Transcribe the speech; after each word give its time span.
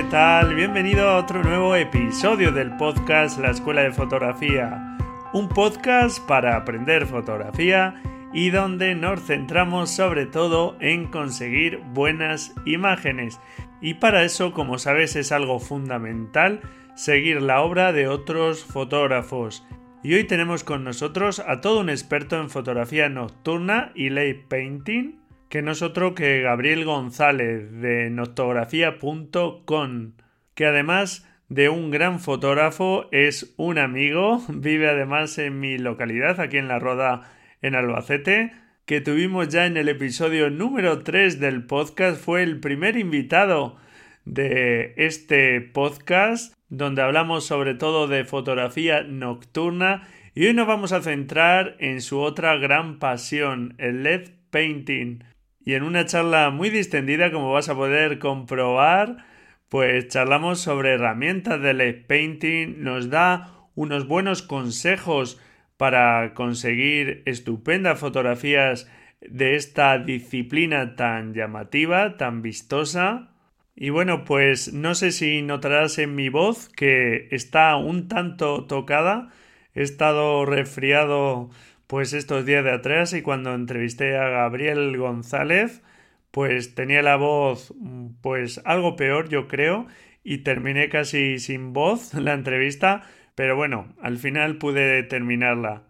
¿Qué 0.00 0.06
tal? 0.06 0.54
Bienvenido 0.54 1.10
a 1.10 1.18
otro 1.18 1.42
nuevo 1.42 1.76
episodio 1.76 2.52
del 2.52 2.74
podcast 2.78 3.38
La 3.38 3.50
Escuela 3.50 3.82
de 3.82 3.92
Fotografía. 3.92 4.96
Un 5.34 5.46
podcast 5.50 6.26
para 6.26 6.56
aprender 6.56 7.04
fotografía 7.04 8.00
y 8.32 8.48
donde 8.48 8.94
nos 8.94 9.22
centramos 9.22 9.90
sobre 9.90 10.24
todo 10.24 10.78
en 10.80 11.08
conseguir 11.08 11.80
buenas 11.92 12.54
imágenes. 12.64 13.38
Y 13.82 13.92
para 13.92 14.24
eso, 14.24 14.54
como 14.54 14.78
sabes, 14.78 15.16
es 15.16 15.32
algo 15.32 15.60
fundamental 15.60 16.62
seguir 16.94 17.42
la 17.42 17.60
obra 17.60 17.92
de 17.92 18.08
otros 18.08 18.64
fotógrafos. 18.64 19.66
Y 20.02 20.14
hoy 20.14 20.24
tenemos 20.24 20.64
con 20.64 20.82
nosotros 20.82 21.40
a 21.46 21.60
todo 21.60 21.78
un 21.78 21.90
experto 21.90 22.40
en 22.40 22.48
fotografía 22.48 23.10
nocturna 23.10 23.92
y 23.94 24.08
late 24.08 24.46
painting 24.48 25.19
que 25.50 25.60
no 25.62 25.72
es 25.72 25.82
otro 25.82 26.14
que 26.14 26.42
Gabriel 26.42 26.84
González 26.84 27.72
de 27.72 28.08
noctografía.com, 28.08 30.12
que 30.54 30.64
además 30.64 31.28
de 31.48 31.68
un 31.68 31.90
gran 31.90 32.20
fotógrafo 32.20 33.08
es 33.10 33.52
un 33.56 33.78
amigo, 33.78 34.40
vive 34.48 34.88
además 34.88 35.36
en 35.38 35.58
mi 35.58 35.76
localidad, 35.76 36.40
aquí 36.40 36.56
en 36.56 36.68
La 36.68 36.78
Roda, 36.78 37.32
en 37.62 37.74
Albacete, 37.74 38.52
que 38.86 39.00
tuvimos 39.00 39.48
ya 39.48 39.66
en 39.66 39.76
el 39.76 39.88
episodio 39.88 40.50
número 40.50 41.00
3 41.00 41.40
del 41.40 41.66
podcast, 41.66 42.22
fue 42.22 42.44
el 42.44 42.60
primer 42.60 42.96
invitado 42.96 43.76
de 44.24 44.94
este 44.96 45.60
podcast, 45.60 46.54
donde 46.68 47.02
hablamos 47.02 47.44
sobre 47.44 47.74
todo 47.74 48.06
de 48.06 48.24
fotografía 48.24 49.02
nocturna 49.02 50.06
y 50.32 50.46
hoy 50.46 50.54
nos 50.54 50.68
vamos 50.68 50.92
a 50.92 51.02
centrar 51.02 51.74
en 51.80 52.02
su 52.02 52.20
otra 52.20 52.54
gran 52.56 53.00
pasión, 53.00 53.74
el 53.78 54.04
LED 54.04 54.28
painting 54.50 55.24
y 55.64 55.74
en 55.74 55.82
una 55.82 56.06
charla 56.06 56.50
muy 56.50 56.70
distendida, 56.70 57.30
como 57.30 57.52
vas 57.52 57.68
a 57.68 57.74
poder 57.74 58.18
comprobar, 58.18 59.24
pues 59.68 60.08
charlamos 60.08 60.60
sobre 60.60 60.94
herramientas 60.94 61.60
de 61.60 61.74
LED 61.74 62.06
Painting, 62.06 62.82
nos 62.82 63.10
da 63.10 63.52
unos 63.74 64.08
buenos 64.08 64.42
consejos 64.42 65.40
para 65.76 66.34
conseguir 66.34 67.22
estupendas 67.24 67.98
fotografías 67.98 68.90
de 69.20 69.54
esta 69.54 69.98
disciplina 69.98 70.96
tan 70.96 71.34
llamativa, 71.34 72.16
tan 72.16 72.42
vistosa. 72.42 73.30
Y 73.74 73.90
bueno, 73.90 74.24
pues 74.24 74.72
no 74.72 74.94
sé 74.94 75.12
si 75.12 75.42
notarás 75.42 75.98
en 75.98 76.14
mi 76.14 76.28
voz 76.28 76.68
que 76.68 77.28
está 77.30 77.76
un 77.76 78.08
tanto 78.08 78.64
tocada. 78.66 79.28
He 79.74 79.82
estado 79.82 80.44
resfriado 80.44 81.50
pues 81.90 82.12
estos 82.12 82.46
días 82.46 82.62
de 82.62 82.70
atrás 82.70 83.12
y 83.14 83.20
cuando 83.20 83.52
entrevisté 83.52 84.16
a 84.16 84.28
Gabriel 84.28 84.96
González, 84.96 85.82
pues 86.30 86.76
tenía 86.76 87.02
la 87.02 87.16
voz 87.16 87.74
pues 88.20 88.60
algo 88.64 88.94
peor 88.94 89.28
yo 89.28 89.48
creo 89.48 89.88
y 90.22 90.38
terminé 90.38 90.88
casi 90.88 91.40
sin 91.40 91.72
voz 91.72 92.14
la 92.14 92.34
entrevista, 92.34 93.02
pero 93.34 93.56
bueno, 93.56 93.92
al 94.00 94.18
final 94.18 94.56
pude 94.58 95.02
terminarla. 95.02 95.82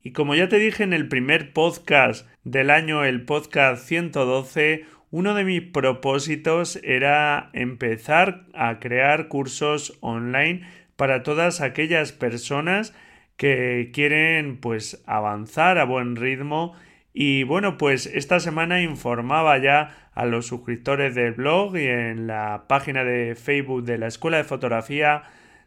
Y 0.00 0.12
como 0.12 0.36
ya 0.36 0.48
te 0.48 0.60
dije 0.60 0.84
en 0.84 0.92
el 0.92 1.08
primer 1.08 1.52
podcast 1.52 2.28
del 2.44 2.70
año, 2.70 3.04
el 3.04 3.24
podcast 3.24 3.84
112, 3.88 4.84
uno 5.10 5.34
de 5.34 5.42
mis 5.42 5.62
propósitos 5.62 6.78
era 6.84 7.50
empezar 7.54 8.46
a 8.54 8.78
crear 8.78 9.26
cursos 9.26 9.98
online 9.98 10.62
para 10.94 11.24
todas 11.24 11.60
aquellas 11.60 12.12
personas 12.12 12.94
que 13.40 13.90
quieren 13.94 14.58
pues 14.58 15.02
avanzar 15.06 15.78
a 15.78 15.84
buen 15.84 16.14
ritmo 16.14 16.74
y 17.14 17.42
bueno 17.44 17.78
pues 17.78 18.04
esta 18.04 18.38
semana 18.38 18.82
informaba 18.82 19.56
ya 19.56 20.10
a 20.12 20.26
los 20.26 20.46
suscriptores 20.46 21.14
del 21.14 21.32
blog 21.32 21.74
y 21.78 21.86
en 21.86 22.26
la 22.26 22.64
página 22.68 23.02
de 23.02 23.34
Facebook 23.36 23.84
de 23.84 23.96
la 23.96 24.08
Escuela 24.08 24.36
de 24.36 24.44
Fotografía 24.44 25.22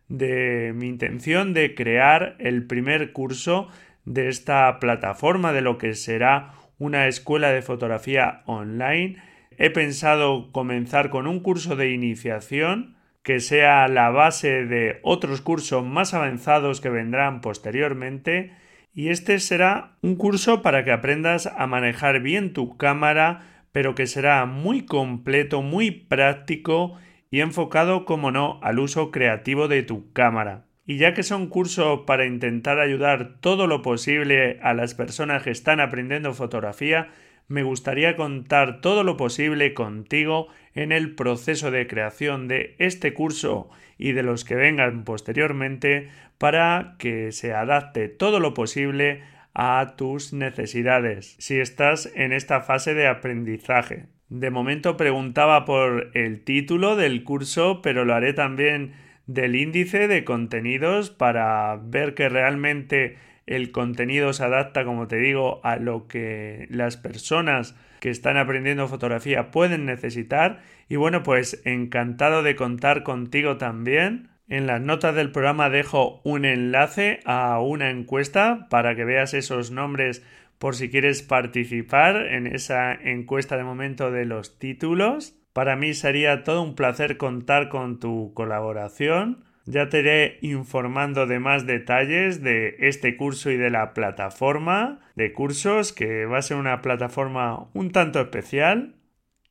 de 0.07 0.72
mi 0.75 0.88
intención 0.88 1.56
de 1.56 1.73
crear 1.73 2.35
el 2.38 2.67
primer 2.67 3.12
curso 3.12 3.69
de 4.06 4.29
esta 4.29 4.79
plataforma 4.79 5.51
de 5.51 5.62
lo 5.62 5.79
que 5.79 5.95
será 5.95 6.53
una 6.78 7.07
escuela 7.07 7.50
de 7.50 7.63
fotografía 7.63 8.44
online. 8.45 9.17
He 9.57 9.72
pensado 9.72 10.51
comenzar 10.51 11.09
con 11.09 11.25
un 11.25 11.39
curso 11.39 11.75
de 11.75 11.89
iniciación 11.89 12.97
que 13.23 13.39
sea 13.39 13.88
la 13.88 14.09
base 14.09 14.66
de 14.66 15.00
otros 15.01 15.41
cursos 15.41 15.84
más 15.84 16.13
avanzados 16.13 16.81
que 16.81 16.89
vendrán 16.89 17.41
posteriormente 17.41 18.56
y 18.94 19.09
este 19.09 19.39
será 19.39 19.97
un 20.01 20.16
curso 20.16 20.61
para 20.61 20.84
que 20.84 20.91
aprendas 20.91 21.47
a 21.47 21.66
manejar 21.66 22.19
bien 22.19 22.53
tu 22.53 22.78
cámara 22.78 23.50
pero 23.73 23.95
que 23.95 24.07
será 24.07 24.45
muy 24.45 24.85
completo, 24.85 25.62
muy 25.62 25.91
práctico 25.91 26.97
y 27.29 27.41
enfocado, 27.41 28.06
como 28.06 28.31
no, 28.31 28.59
al 28.62 28.79
uso 28.79 29.12
creativo 29.12 29.67
de 29.67 29.81
tu 29.81 30.13
cámara. 30.13 30.66
Y 30.85 30.97
ya 30.97 31.13
que 31.13 31.23
son 31.23 31.47
cursos 31.47 32.01
para 32.06 32.25
intentar 32.25 32.79
ayudar 32.79 33.39
todo 33.41 33.67
lo 33.67 33.81
posible 33.81 34.59
a 34.62 34.73
las 34.73 34.94
personas 34.94 35.41
que 35.41 35.50
están 35.50 35.79
aprendiendo 35.79 36.33
fotografía, 36.33 37.09
me 37.47 37.63
gustaría 37.63 38.16
contar 38.16 38.79
todo 38.79 39.03
lo 39.03 39.17
posible 39.17 39.73
contigo 39.73 40.47
en 40.75 40.91
el 40.91 41.16
proceso 41.16 41.72
de 41.72 41.88
creación 41.88 42.47
de 42.47 42.75
este 42.79 43.13
curso 43.13 43.69
y 43.97 44.13
de 44.13 44.23
los 44.23 44.44
que 44.44 44.56
vengan 44.56 45.03
posteriormente 45.03 46.09
para 46.38 46.95
que 47.00 47.31
se 47.31 47.53
adapte 47.53 48.09
todo 48.09 48.39
lo 48.39 48.53
posible 48.53 49.22
a 49.53 49.94
tus 49.97 50.33
necesidades 50.33 51.35
si 51.39 51.59
estás 51.59 52.12
en 52.16 52.33
esta 52.33 52.62
fase 52.62 52.94
de 52.94 53.07
aprendizaje. 53.07 54.07
De 54.29 54.50
momento 54.50 54.97
preguntaba 54.97 55.63
por 55.66 56.09
el 56.16 56.44
título 56.44 56.95
del 56.95 57.23
curso, 57.23 57.81
pero 57.83 58.03
lo 58.03 58.16
haré 58.16 58.33
también 58.33 58.94
del 59.28 59.56
índice 59.56 60.07
de 60.07 60.23
contenidos 60.23 61.12
para 61.12 61.79
ver 61.81 62.16
que 62.16 62.29
realmente 62.29 63.17
el 63.45 63.72
contenido 63.72 64.33
se 64.33 64.44
adapta, 64.44 64.85
como 64.85 65.07
te 65.07 65.17
digo, 65.17 65.62
a 65.63 65.75
lo 65.75 66.07
que 66.07 66.67
las 66.69 66.97
personas 66.97 67.75
que 68.03 68.09
están 68.09 68.35
aprendiendo 68.35 68.89
fotografía 68.89 69.49
pueden 69.49 69.85
necesitar. 69.85 70.59
Y 70.89 70.97
bueno, 70.97 71.23
pues 71.23 71.61
encantado 71.63 72.43
de 72.43 72.57
contar 72.57 73.03
contigo 73.03 73.55
también. 73.55 74.27
En 74.49 74.67
las 74.67 74.81
notas 74.81 75.15
del 75.15 75.31
programa 75.31 75.69
dejo 75.69 76.19
un 76.25 76.43
enlace 76.43 77.21
a 77.23 77.61
una 77.61 77.89
encuesta 77.91 78.67
para 78.69 78.93
que 78.97 79.05
veas 79.05 79.33
esos 79.33 79.71
nombres 79.71 80.21
por 80.59 80.75
si 80.75 80.89
quieres 80.89 81.21
participar 81.21 82.17
en 82.17 82.45
esa 82.45 82.93
encuesta 82.93 83.55
de 83.55 83.63
momento 83.63 84.11
de 84.11 84.25
los 84.25 84.59
títulos. 84.59 85.39
Para 85.53 85.77
mí 85.77 85.93
sería 85.93 86.43
todo 86.43 86.61
un 86.61 86.75
placer 86.75 87.15
contar 87.15 87.69
con 87.69 88.01
tu 88.01 88.33
colaboración. 88.33 89.45
Ya 89.66 89.88
te 89.88 90.00
iré 90.00 90.40
informando 90.41 91.25
de 91.25 91.39
más 91.39 91.65
detalles 91.65 92.44
de 92.44 92.75
este 92.80 93.15
curso 93.15 93.50
y 93.50 93.56
de 93.56 93.69
la 93.69 93.94
plataforma 93.94 95.00
de 95.15 95.31
cursos, 95.31 95.94
que 95.94 96.25
va 96.25 96.39
a 96.39 96.42
ser 96.42 96.57
una 96.57 96.81
plataforma 96.81 97.69
un 97.74 97.92
tanto 97.92 98.19
especial. 98.19 98.95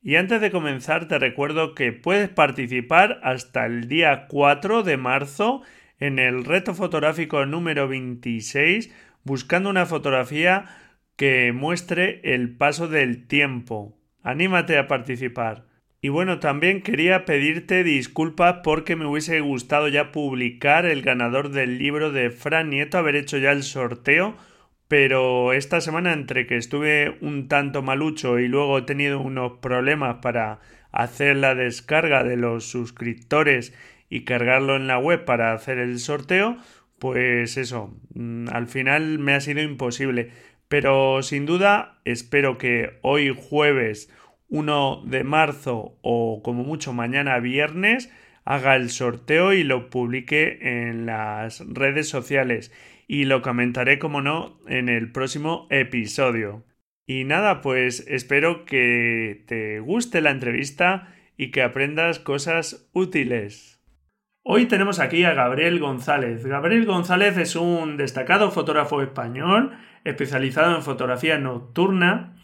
Y 0.03 0.17
antes 0.17 0.39
de 0.39 0.51
comenzar 0.51 1.07
te 1.07 1.17
recuerdo 1.17 1.73
que 1.73 1.93
puedes 1.93 2.29
participar 2.29 3.21
hasta 3.23 3.65
el 3.65 3.87
día 3.87 4.27
4 4.27 4.83
de 4.83 4.97
marzo 4.97 5.63
en 5.97 6.19
el 6.19 6.45
reto 6.45 6.75
fotográfico 6.75 7.45
número 7.45 7.87
26 7.87 8.93
buscando 9.23 9.69
una 9.69 9.85
fotografía 9.85 10.65
que 11.15 11.53
muestre 11.53 12.21
el 12.23 12.55
paso 12.55 12.87
del 12.87 13.25
tiempo. 13.27 13.97
Anímate 14.21 14.77
a 14.77 14.87
participar. 14.87 15.65
Y 16.03 16.09
bueno, 16.09 16.39
también 16.39 16.81
quería 16.81 17.23
pedirte 17.23 17.81
disculpas 17.85 18.57
porque 18.61 18.97
me 18.97 19.05
hubiese 19.05 19.39
gustado 19.39 19.87
ya 19.87 20.11
publicar 20.11 20.85
el 20.85 21.01
ganador 21.01 21.47
del 21.47 21.77
libro 21.77 22.11
de 22.11 22.29
Fran 22.29 22.69
Nieto, 22.71 22.97
haber 22.97 23.15
hecho 23.15 23.37
ya 23.37 23.53
el 23.53 23.63
sorteo, 23.63 24.35
pero 24.89 25.53
esta 25.53 25.79
semana 25.79 26.11
entre 26.11 26.45
que 26.45 26.57
estuve 26.57 27.17
un 27.21 27.47
tanto 27.47 27.83
malucho 27.83 28.37
y 28.37 28.49
luego 28.49 28.79
he 28.79 28.81
tenido 28.81 29.21
unos 29.21 29.59
problemas 29.59 30.17
para 30.21 30.59
hacer 30.91 31.37
la 31.37 31.55
descarga 31.55 32.25
de 32.25 32.35
los 32.35 32.65
suscriptores 32.65 33.73
y 34.09 34.25
cargarlo 34.25 34.75
en 34.75 34.87
la 34.87 34.97
web 34.97 35.23
para 35.23 35.53
hacer 35.53 35.77
el 35.77 35.99
sorteo, 35.99 36.57
pues 36.99 37.55
eso, 37.55 37.97
mm, 38.13 38.49
al 38.51 38.67
final 38.67 39.19
me 39.19 39.35
ha 39.35 39.39
sido 39.39 39.61
imposible. 39.61 40.31
Pero 40.67 41.23
sin 41.23 41.45
duda 41.45 42.01
espero 42.03 42.57
que 42.57 42.99
hoy 43.03 43.33
jueves 43.33 44.09
1 44.53 45.01
de 45.07 45.23
marzo 45.23 45.97
o 46.03 46.43
como 46.43 46.63
mucho 46.63 46.93
mañana 46.93 47.39
viernes 47.39 48.13
haga 48.45 48.75
el 48.75 48.91
sorteo 48.91 49.51
y 49.51 49.63
lo 49.63 49.89
publique 49.89 50.59
en 50.61 51.07
las 51.07 51.63
redes 51.67 52.07
sociales 52.07 52.71
y 53.07 53.25
lo 53.25 53.41
comentaré 53.41 53.97
como 53.97 54.21
no 54.21 54.59
en 54.67 54.89
el 54.89 55.11
próximo 55.11 55.65
episodio. 55.71 56.63
Y 57.07 57.23
nada, 57.23 57.61
pues 57.61 58.05
espero 58.07 58.63
que 58.65 59.43
te 59.47 59.79
guste 59.79 60.21
la 60.21 60.29
entrevista 60.29 61.11
y 61.35 61.49
que 61.49 61.63
aprendas 61.63 62.19
cosas 62.19 62.87
útiles. 62.93 63.81
Hoy 64.43 64.67
tenemos 64.67 64.99
aquí 64.99 65.23
a 65.23 65.33
Gabriel 65.33 65.79
González. 65.79 66.45
Gabriel 66.45 66.85
González 66.85 67.37
es 67.37 67.55
un 67.55 67.97
destacado 67.97 68.51
fotógrafo 68.51 69.01
español 69.01 69.71
especializado 70.03 70.75
en 70.75 70.83
fotografía 70.83 71.39
nocturna. 71.39 72.35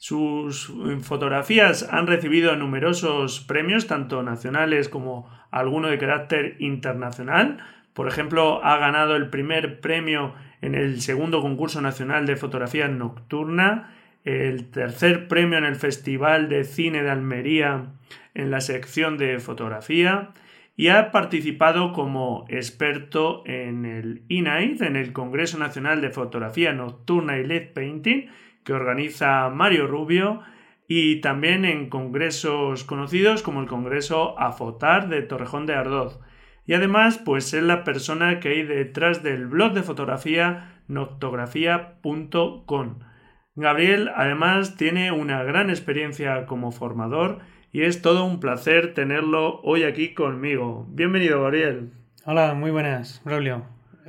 Sus 0.00 0.72
fotografías 1.02 1.86
han 1.92 2.06
recibido 2.06 2.56
numerosos 2.56 3.40
premios, 3.40 3.86
tanto 3.86 4.22
nacionales 4.22 4.88
como 4.88 5.28
alguno 5.50 5.88
de 5.88 5.98
carácter 5.98 6.56
internacional. 6.58 7.58
Por 7.92 8.08
ejemplo, 8.08 8.64
ha 8.64 8.78
ganado 8.78 9.14
el 9.14 9.28
primer 9.28 9.82
premio 9.82 10.32
en 10.62 10.74
el 10.74 11.02
segundo 11.02 11.42
concurso 11.42 11.82
nacional 11.82 12.24
de 12.24 12.36
fotografía 12.36 12.88
nocturna, 12.88 13.94
el 14.24 14.70
tercer 14.70 15.28
premio 15.28 15.58
en 15.58 15.66
el 15.66 15.76
Festival 15.76 16.48
de 16.48 16.64
Cine 16.64 17.02
de 17.02 17.10
Almería 17.10 17.88
en 18.32 18.50
la 18.50 18.62
sección 18.62 19.18
de 19.18 19.38
fotografía 19.38 20.30
y 20.78 20.88
ha 20.88 21.10
participado 21.10 21.92
como 21.92 22.46
experto 22.48 23.42
en 23.44 23.84
el 23.84 24.22
INAID, 24.28 24.80
en 24.80 24.96
el 24.96 25.12
Congreso 25.12 25.58
Nacional 25.58 26.00
de 26.00 26.08
Fotografía 26.08 26.72
Nocturna 26.72 27.36
y 27.36 27.44
LED 27.44 27.74
Painting, 27.74 28.30
que 28.70 28.74
organiza 28.74 29.48
Mario 29.48 29.88
Rubio, 29.88 30.42
y 30.86 31.20
también 31.22 31.64
en 31.64 31.88
congresos 31.88 32.84
conocidos 32.84 33.42
como 33.42 33.60
el 33.60 33.66
Congreso 33.66 34.38
AFOTAR 34.38 35.08
de 35.08 35.22
Torrejón 35.22 35.66
de 35.66 35.74
Ardoz. 35.74 36.20
Y 36.66 36.74
además, 36.74 37.18
pues 37.18 37.52
es 37.52 37.64
la 37.64 37.82
persona 37.82 38.38
que 38.38 38.50
hay 38.50 38.62
detrás 38.62 39.24
del 39.24 39.48
blog 39.48 39.72
de 39.72 39.82
fotografía 39.82 40.82
noctografía.com. 40.86 43.00
Gabriel 43.56 44.08
además 44.14 44.76
tiene 44.76 45.10
una 45.10 45.42
gran 45.42 45.68
experiencia 45.68 46.46
como 46.46 46.70
formador 46.70 47.40
y 47.72 47.82
es 47.82 48.02
todo 48.02 48.24
un 48.24 48.38
placer 48.38 48.94
tenerlo 48.94 49.60
hoy 49.62 49.82
aquí 49.82 50.14
conmigo. 50.14 50.86
Bienvenido, 50.90 51.42
Gabriel. 51.42 51.90
Hola, 52.24 52.54
muy 52.54 52.70
buenas, 52.70 53.20
Braulio. 53.24 53.64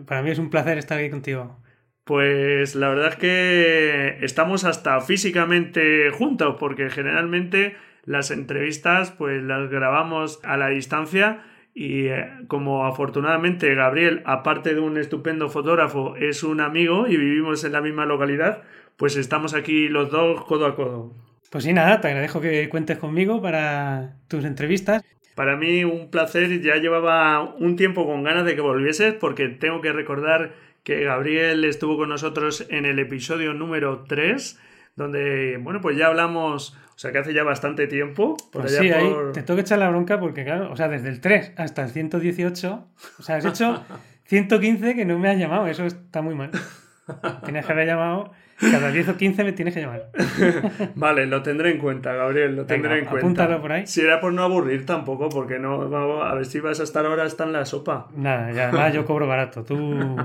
Para 0.05 0.21
mí 0.21 0.29
es 0.29 0.37
un 0.37 0.51
placer 0.51 0.77
estar 0.77 0.99
aquí 0.99 1.09
contigo. 1.09 1.60
Pues 2.03 2.75
la 2.75 2.89
verdad 2.89 3.09
es 3.09 3.15
que 3.15 4.18
estamos 4.21 4.63
hasta 4.63 5.00
físicamente 5.01 6.09
juntos, 6.12 6.56
porque 6.59 6.89
generalmente 6.89 7.75
las 8.06 8.31
entrevistas 8.31 9.12
pues 9.12 9.44
las 9.44 9.69
grabamos 9.69 10.39
a 10.44 10.57
la 10.57 10.69
distancia 10.69 11.44
y 11.74 12.07
eh, 12.07 12.30
como 12.48 12.86
afortunadamente 12.86 13.74
Gabriel, 13.75 14.21
aparte 14.25 14.74
de 14.74 14.81
un 14.81 14.98
estupendo 14.98 15.50
fotógrafo, 15.50 16.15
es 16.18 16.44
un 16.44 16.59
amigo 16.59 17.07
y 17.07 17.18
vivimos 17.18 17.63
en 17.63 17.71
la 17.71 17.81
misma 17.81 18.06
localidad, 18.06 18.63
pues 18.97 19.15
estamos 19.15 19.54
aquí 19.54 19.88
los 19.88 20.12
dos 20.12 20.44
codo 20.45 20.65
a 20.65 20.75
codo. 20.75 21.13
Pues 21.50 21.63
sí, 21.63 21.74
nada, 21.74 22.01
te 22.01 22.07
agradezco 22.07 22.42
que 22.42 22.68
cuentes 22.69 22.97
conmigo 22.97 23.42
para 23.42 24.15
tus 24.27 24.45
entrevistas. 24.45 25.04
Para 25.36 25.56
mí 25.56 25.83
un 25.83 26.09
placer, 26.09 26.62
ya 26.62 26.75
llevaba 26.75 27.42
un 27.56 27.75
tiempo 27.75 28.06
con 28.06 28.24
ganas 28.24 28.45
de 28.45 28.56
que 28.56 28.62
volvieses 28.62 29.13
porque 29.13 29.47
tengo 29.47 29.81
que 29.81 29.94
recordar 29.94 30.54
que 30.83 31.04
Gabriel 31.04 31.63
estuvo 31.66 31.98
con 31.98 32.10
nosotros 32.10 32.66
en 32.69 32.86
el 32.86 33.00
episodio 33.00 33.54
número 33.54 34.04
3, 34.07 34.60
donde, 34.95 35.57
bueno, 35.57 35.81
pues 35.81 35.98
ya 35.98 36.07
hablamos, 36.07 36.78
o 36.95 36.98
sea 36.98 37.12
que 37.12 37.19
hace 37.19 37.33
ya 37.33 37.44
bastante 37.44 37.88
tiempo. 37.88 38.38
pues 38.51 38.75
sí, 38.78 38.92
ahí 38.92 39.13
te 39.33 39.44
tengo 39.44 39.56
que 39.56 39.62
echar 39.62 39.80
la 39.80 39.89
bronca 39.89 40.19
porque, 40.19 40.44
claro, 40.44 40.72
o 40.72 40.75
sea, 40.75 40.88
desde 40.88 41.10
el 41.10 41.22
3 41.22 41.54
hasta 41.57 41.83
el 41.83 41.89
118, 41.92 42.88
o 43.19 43.24
sea, 43.24 43.38
has 43.38 43.45
hecho 43.45 43.83
115 44.25 44.95
que 44.95 45.06
no 45.06 45.19
me 45.19 45.30
has 45.30 45.38
llamado, 45.38 45.68
eso 45.68 45.86
está 45.86 46.22
muy 46.22 46.36
mal. 46.36 46.51
Tienes 47.44 47.66
que 47.66 47.72
haber 47.72 47.88
llamado 47.88 48.31
cada 48.69 48.91
10 48.91 49.09
o 49.09 49.17
15 49.17 49.43
me 49.43 49.53
tienes 49.53 49.73
que 49.73 49.81
llamar. 49.81 50.11
vale, 50.95 51.25
lo 51.25 51.41
tendré 51.41 51.71
en 51.71 51.77
cuenta, 51.79 52.13
Gabriel, 52.13 52.55
lo 52.55 52.65
tendré 52.65 52.99
en 52.99 53.05
cuenta. 53.05 53.25
Apúntalo 53.25 53.61
por 53.61 53.71
ahí. 53.71 53.87
Si 53.87 54.01
era 54.01 54.19
por 54.19 54.33
no 54.33 54.43
aburrir 54.43 54.85
tampoco, 54.85 55.29
porque 55.29 55.59
no, 55.59 55.81
a 56.23 56.35
ver 56.35 56.45
si 56.45 56.59
vas 56.59 56.79
a 56.79 56.83
estar 56.83 57.05
ahora 57.05 57.25
está 57.25 57.45
en 57.45 57.53
la 57.53 57.65
sopa. 57.65 58.07
Nada, 58.15 58.51
ya 58.51 58.69
además 58.69 58.93
yo 58.93 59.05
cobro 59.05 59.27
barato. 59.27 59.63
Tú 59.63 59.75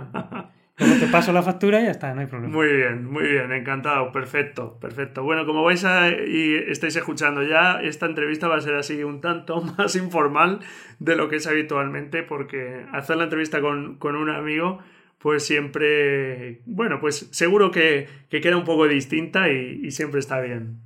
Luego 0.78 0.94
te 1.00 1.06
paso 1.06 1.32
la 1.32 1.42
factura 1.42 1.80
y 1.80 1.84
ya 1.84 1.90
está, 1.90 2.12
no 2.14 2.20
hay 2.20 2.26
problema. 2.26 2.52
Muy 2.52 2.70
bien, 2.70 3.06
muy 3.06 3.22
bien, 3.22 3.50
encantado, 3.50 4.12
perfecto, 4.12 4.78
perfecto. 4.78 5.22
Bueno, 5.22 5.46
como 5.46 5.64
vais 5.64 5.82
a 5.86 6.10
y 6.10 6.54
estáis 6.68 6.94
escuchando 6.96 7.42
ya, 7.42 7.80
esta 7.80 8.04
entrevista 8.04 8.46
va 8.46 8.56
a 8.56 8.60
ser 8.60 8.74
así 8.74 9.02
un 9.02 9.22
tanto 9.22 9.62
más 9.78 9.96
informal 9.96 10.60
de 10.98 11.16
lo 11.16 11.30
que 11.30 11.36
es 11.36 11.46
habitualmente, 11.46 12.22
porque 12.22 12.84
hacer 12.92 13.16
la 13.16 13.24
entrevista 13.24 13.62
con, 13.62 13.96
con 13.96 14.16
un 14.16 14.28
amigo 14.28 14.80
pues 15.26 15.44
siempre, 15.44 16.60
bueno, 16.66 17.00
pues 17.00 17.28
seguro 17.32 17.72
que, 17.72 18.06
queda 18.30 18.56
un 18.56 18.62
poco 18.62 18.86
distinta 18.86 19.48
y, 19.48 19.90
siempre 19.90 20.20
está 20.20 20.40
bien. 20.40 20.78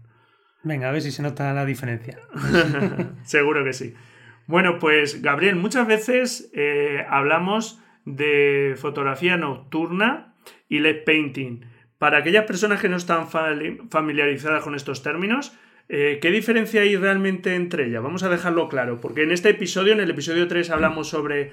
Venga, 0.62 0.88
a 0.88 0.92
ver 0.92 1.02
si 1.02 1.10
se 1.10 1.20
nota 1.20 1.52
la 1.52 1.66
diferencia. 1.66 2.18
seguro 3.24 3.62
que 3.64 3.74
sí. 3.74 3.92
Bueno, 4.46 4.78
pues 4.78 5.20
Gabriel, 5.20 5.56
muchas 5.56 5.86
veces 5.86 6.50
eh, 6.54 7.04
hablamos 7.10 7.82
de 8.06 8.76
fotografía 8.78 9.36
nocturna 9.36 10.32
y 10.70 10.78
LED 10.78 11.04
painting. 11.04 11.66
Para 11.98 12.16
aquellas 12.16 12.46
personas 12.46 12.80
que 12.80 12.88
no 12.88 12.96
están 12.96 13.28
familiarizadas 13.28 14.62
con 14.62 14.74
estos 14.74 15.02
términos, 15.02 15.54
eh, 15.92 16.20
¿Qué 16.22 16.30
diferencia 16.30 16.82
hay 16.82 16.94
realmente 16.94 17.56
entre 17.56 17.88
ellas? 17.88 18.00
Vamos 18.00 18.22
a 18.22 18.28
dejarlo 18.28 18.68
claro, 18.68 19.00
porque 19.00 19.24
en 19.24 19.32
este 19.32 19.48
episodio, 19.48 19.92
en 19.92 19.98
el 19.98 20.08
episodio 20.08 20.46
3, 20.46 20.70
hablamos 20.70 21.08
sobre 21.08 21.50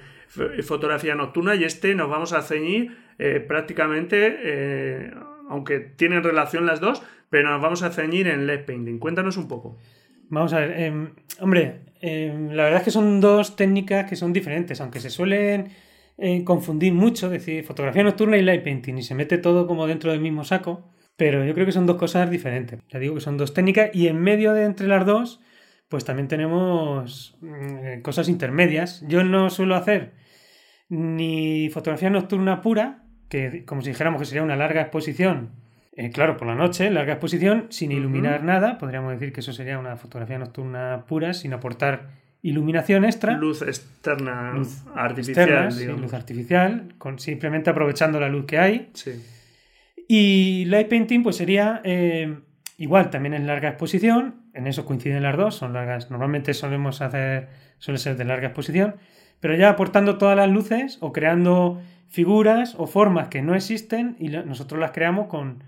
fotografía 0.62 1.16
nocturna 1.16 1.56
y 1.56 1.64
este 1.64 1.96
nos 1.96 2.08
vamos 2.08 2.32
a 2.32 2.42
ceñir 2.42 2.96
eh, 3.18 3.40
prácticamente, 3.40 4.36
eh, 4.40 5.10
aunque 5.48 5.80
tienen 5.80 6.22
relación 6.22 6.66
las 6.66 6.78
dos, 6.78 7.02
pero 7.30 7.50
nos 7.50 7.60
vamos 7.60 7.82
a 7.82 7.90
ceñir 7.90 8.28
en 8.28 8.46
LED 8.46 8.64
painting. 8.64 8.98
Cuéntanos 9.00 9.36
un 9.38 9.48
poco. 9.48 9.76
Vamos 10.28 10.52
a 10.52 10.60
ver, 10.60 10.82
em, 10.82 11.08
hombre, 11.40 11.80
em, 12.00 12.50
la 12.50 12.62
verdad 12.62 12.78
es 12.78 12.84
que 12.84 12.90
son 12.92 13.20
dos 13.20 13.56
técnicas 13.56 14.08
que 14.08 14.14
son 14.14 14.32
diferentes, 14.32 14.80
aunque 14.80 15.00
se 15.00 15.10
suelen 15.10 15.72
confundir 16.44 16.92
mucho, 16.92 17.28
decir 17.28 17.64
fotografía 17.64 18.02
nocturna 18.02 18.36
y 18.36 18.42
light 18.42 18.64
painting, 18.64 18.98
y 18.98 19.02
se 19.02 19.14
mete 19.14 19.38
todo 19.38 19.66
como 19.66 19.86
dentro 19.88 20.12
del 20.12 20.20
mismo 20.20 20.44
saco. 20.44 20.84
Pero 21.18 21.44
yo 21.44 21.52
creo 21.52 21.66
que 21.66 21.72
son 21.72 21.84
dos 21.84 21.96
cosas 21.96 22.30
diferentes. 22.30 22.78
Ya 22.90 23.00
digo 23.00 23.16
que 23.16 23.20
son 23.20 23.36
dos 23.36 23.52
técnicas 23.52 23.90
y 23.92 24.06
en 24.06 24.20
medio 24.20 24.52
de 24.54 24.64
entre 24.64 24.86
las 24.86 25.04
dos, 25.04 25.40
pues 25.88 26.04
también 26.04 26.28
tenemos 26.28 27.36
mm, 27.40 28.02
cosas 28.02 28.28
intermedias. 28.28 29.04
Yo 29.08 29.24
no 29.24 29.50
suelo 29.50 29.74
hacer 29.74 30.12
ni 30.88 31.70
fotografía 31.70 32.08
nocturna 32.08 32.62
pura, 32.62 33.02
que 33.28 33.64
como 33.64 33.82
si 33.82 33.88
dijéramos 33.88 34.20
que 34.20 34.26
sería 34.26 34.44
una 34.44 34.54
larga 34.54 34.80
exposición, 34.80 35.50
eh, 35.96 36.12
claro, 36.12 36.36
por 36.36 36.46
la 36.46 36.54
noche, 36.54 36.88
larga 36.88 37.14
exposición, 37.14 37.66
sin 37.70 37.90
iluminar 37.90 38.44
nada. 38.44 38.78
Podríamos 38.78 39.10
decir 39.10 39.32
que 39.32 39.40
eso 39.40 39.52
sería 39.52 39.76
una 39.76 39.96
fotografía 39.96 40.38
nocturna 40.38 41.04
pura, 41.08 41.34
sin 41.34 41.52
aportar 41.52 42.10
iluminación 42.42 43.04
extra. 43.04 43.36
Luz 43.36 43.62
externa, 43.62 44.52
luz 44.52 44.84
artificial. 44.94 46.00
luz 46.00 46.14
artificial, 46.14 46.94
con, 46.96 47.18
simplemente 47.18 47.70
aprovechando 47.70 48.20
la 48.20 48.28
luz 48.28 48.46
que 48.46 48.58
hay. 48.58 48.90
Sí. 48.94 49.20
Y 50.10 50.64
light 50.64 50.88
painting 50.88 51.22
pues 51.22 51.36
sería 51.36 51.82
eh, 51.84 52.38
igual, 52.78 53.10
también 53.10 53.34
en 53.34 53.46
larga 53.46 53.68
exposición, 53.68 54.42
en 54.54 54.66
eso 54.66 54.86
coinciden 54.86 55.22
las 55.22 55.36
dos, 55.36 55.56
son 55.56 55.74
largas, 55.74 56.10
normalmente 56.10 56.54
solemos 56.54 57.02
hacer, 57.02 57.48
suele 57.78 57.98
ser 57.98 58.16
de 58.16 58.24
larga 58.24 58.46
exposición, 58.46 58.96
pero 59.40 59.54
ya 59.54 59.68
aportando 59.68 60.16
todas 60.16 60.36
las 60.36 60.48
luces 60.48 60.96
o 61.00 61.12
creando 61.12 61.80
figuras 62.08 62.74
o 62.78 62.86
formas 62.86 63.28
que 63.28 63.42
no 63.42 63.54
existen 63.54 64.16
y 64.18 64.28
nosotros 64.28 64.80
las 64.80 64.92
creamos 64.92 65.26
con, 65.26 65.62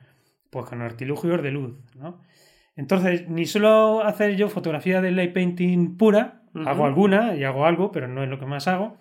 pues, 0.49 0.65
con 0.65 0.81
artilugios 0.81 1.43
de 1.43 1.51
luz, 1.51 1.77
¿no? 1.95 2.19
Entonces, 2.77 3.29
ni 3.29 3.45
solo 3.45 4.03
hacer 4.03 4.37
yo 4.37 4.49
fotografía 4.49 5.03
de 5.03 5.11
light 5.11 5.35
painting 5.35 5.99
pura, 5.99 6.45
hago 6.65 6.87
alguna 6.87 7.37
y 7.37 7.45
hago 7.45 7.67
algo, 7.67 7.93
pero 7.93 8.09
no 8.09 8.23
es 8.23 8.31
lo 8.31 8.39
que 8.39 8.47
más 8.47 8.69
hago, 8.69 8.97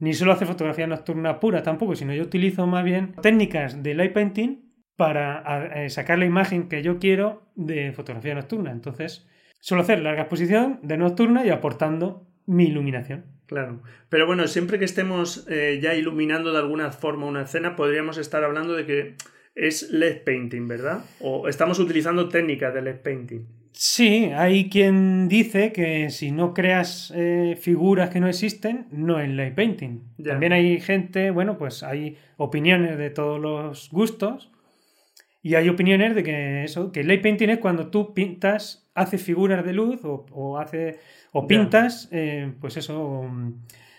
ni 0.00 0.14
solo 0.14 0.32
hacer 0.32 0.48
fotografía 0.48 0.86
nocturna 0.88 1.38
pura 1.38 1.62
tampoco, 1.62 1.94
sino 1.94 2.12
yo 2.12 2.24
utilizo 2.24 2.66
más 2.66 2.82
bien 2.82 3.12
técnicas 3.22 3.82
de 3.82 3.94
light 3.94 4.12
painting 4.12 4.69
para 4.96 5.84
eh, 5.84 5.90
sacar 5.90 6.18
la 6.18 6.26
imagen 6.26 6.68
que 6.68 6.82
yo 6.82 6.98
quiero 6.98 7.42
de 7.54 7.92
fotografía 7.92 8.34
nocturna. 8.34 8.70
Entonces, 8.70 9.26
suelo 9.60 9.82
hacer 9.82 10.00
larga 10.00 10.22
exposición 10.22 10.78
de 10.82 10.98
nocturna 10.98 11.44
y 11.44 11.50
aportando 11.50 12.26
mi 12.46 12.64
iluminación. 12.64 13.24
Claro. 13.46 13.82
Pero 14.08 14.26
bueno, 14.26 14.46
siempre 14.46 14.78
que 14.78 14.84
estemos 14.84 15.46
eh, 15.48 15.80
ya 15.82 15.94
iluminando 15.94 16.52
de 16.52 16.58
alguna 16.58 16.92
forma 16.92 17.26
una 17.26 17.42
escena, 17.42 17.74
podríamos 17.74 18.18
estar 18.18 18.44
hablando 18.44 18.74
de 18.74 18.86
que 18.86 19.14
es 19.54 19.90
LED 19.90 20.22
painting, 20.24 20.68
¿verdad? 20.68 21.04
O 21.20 21.48
estamos 21.48 21.78
utilizando 21.78 22.28
técnicas 22.28 22.72
de 22.72 22.82
LED 22.82 23.00
painting. 23.00 23.46
Sí, 23.72 24.30
hay 24.34 24.68
quien 24.68 25.28
dice 25.28 25.72
que 25.72 26.10
si 26.10 26.32
no 26.32 26.54
creas 26.54 27.12
eh, 27.16 27.56
figuras 27.60 28.10
que 28.10 28.20
no 28.20 28.28
existen, 28.28 28.86
no 28.90 29.20
es 29.20 29.30
light 29.30 29.54
painting. 29.54 30.02
Ya. 30.18 30.32
También 30.32 30.52
hay 30.52 30.80
gente, 30.80 31.30
bueno, 31.30 31.56
pues 31.56 31.82
hay 31.82 32.18
opiniones 32.36 32.98
de 32.98 33.10
todos 33.10 33.40
los 33.40 33.90
gustos 33.90 34.49
y 35.42 35.54
hay 35.54 35.68
opiniones 35.68 36.14
de 36.14 36.22
que 36.22 36.64
eso, 36.64 36.92
que 36.92 37.02
light 37.04 37.22
painting 37.22 37.48
es 37.50 37.58
cuando 37.58 37.88
tú 37.88 38.12
pintas, 38.14 38.90
haces 38.94 39.22
figuras 39.22 39.64
de 39.64 39.72
luz 39.72 40.04
o, 40.04 40.26
o 40.32 40.58
hace, 40.58 40.98
o 41.32 41.46
pintas, 41.46 42.08
eh, 42.12 42.52
pues 42.60 42.76
eso, 42.76 43.22
mm, 43.30 43.52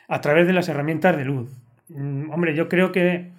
a 0.08 0.22
través 0.22 0.46
de 0.48 0.54
las 0.54 0.70
herramientas 0.70 1.18
de 1.18 1.26
luz. 1.26 1.50
Mm, 1.90 2.30
Hombre, 2.30 2.56
yo 2.56 2.70
creo 2.70 2.92
que 2.92 3.30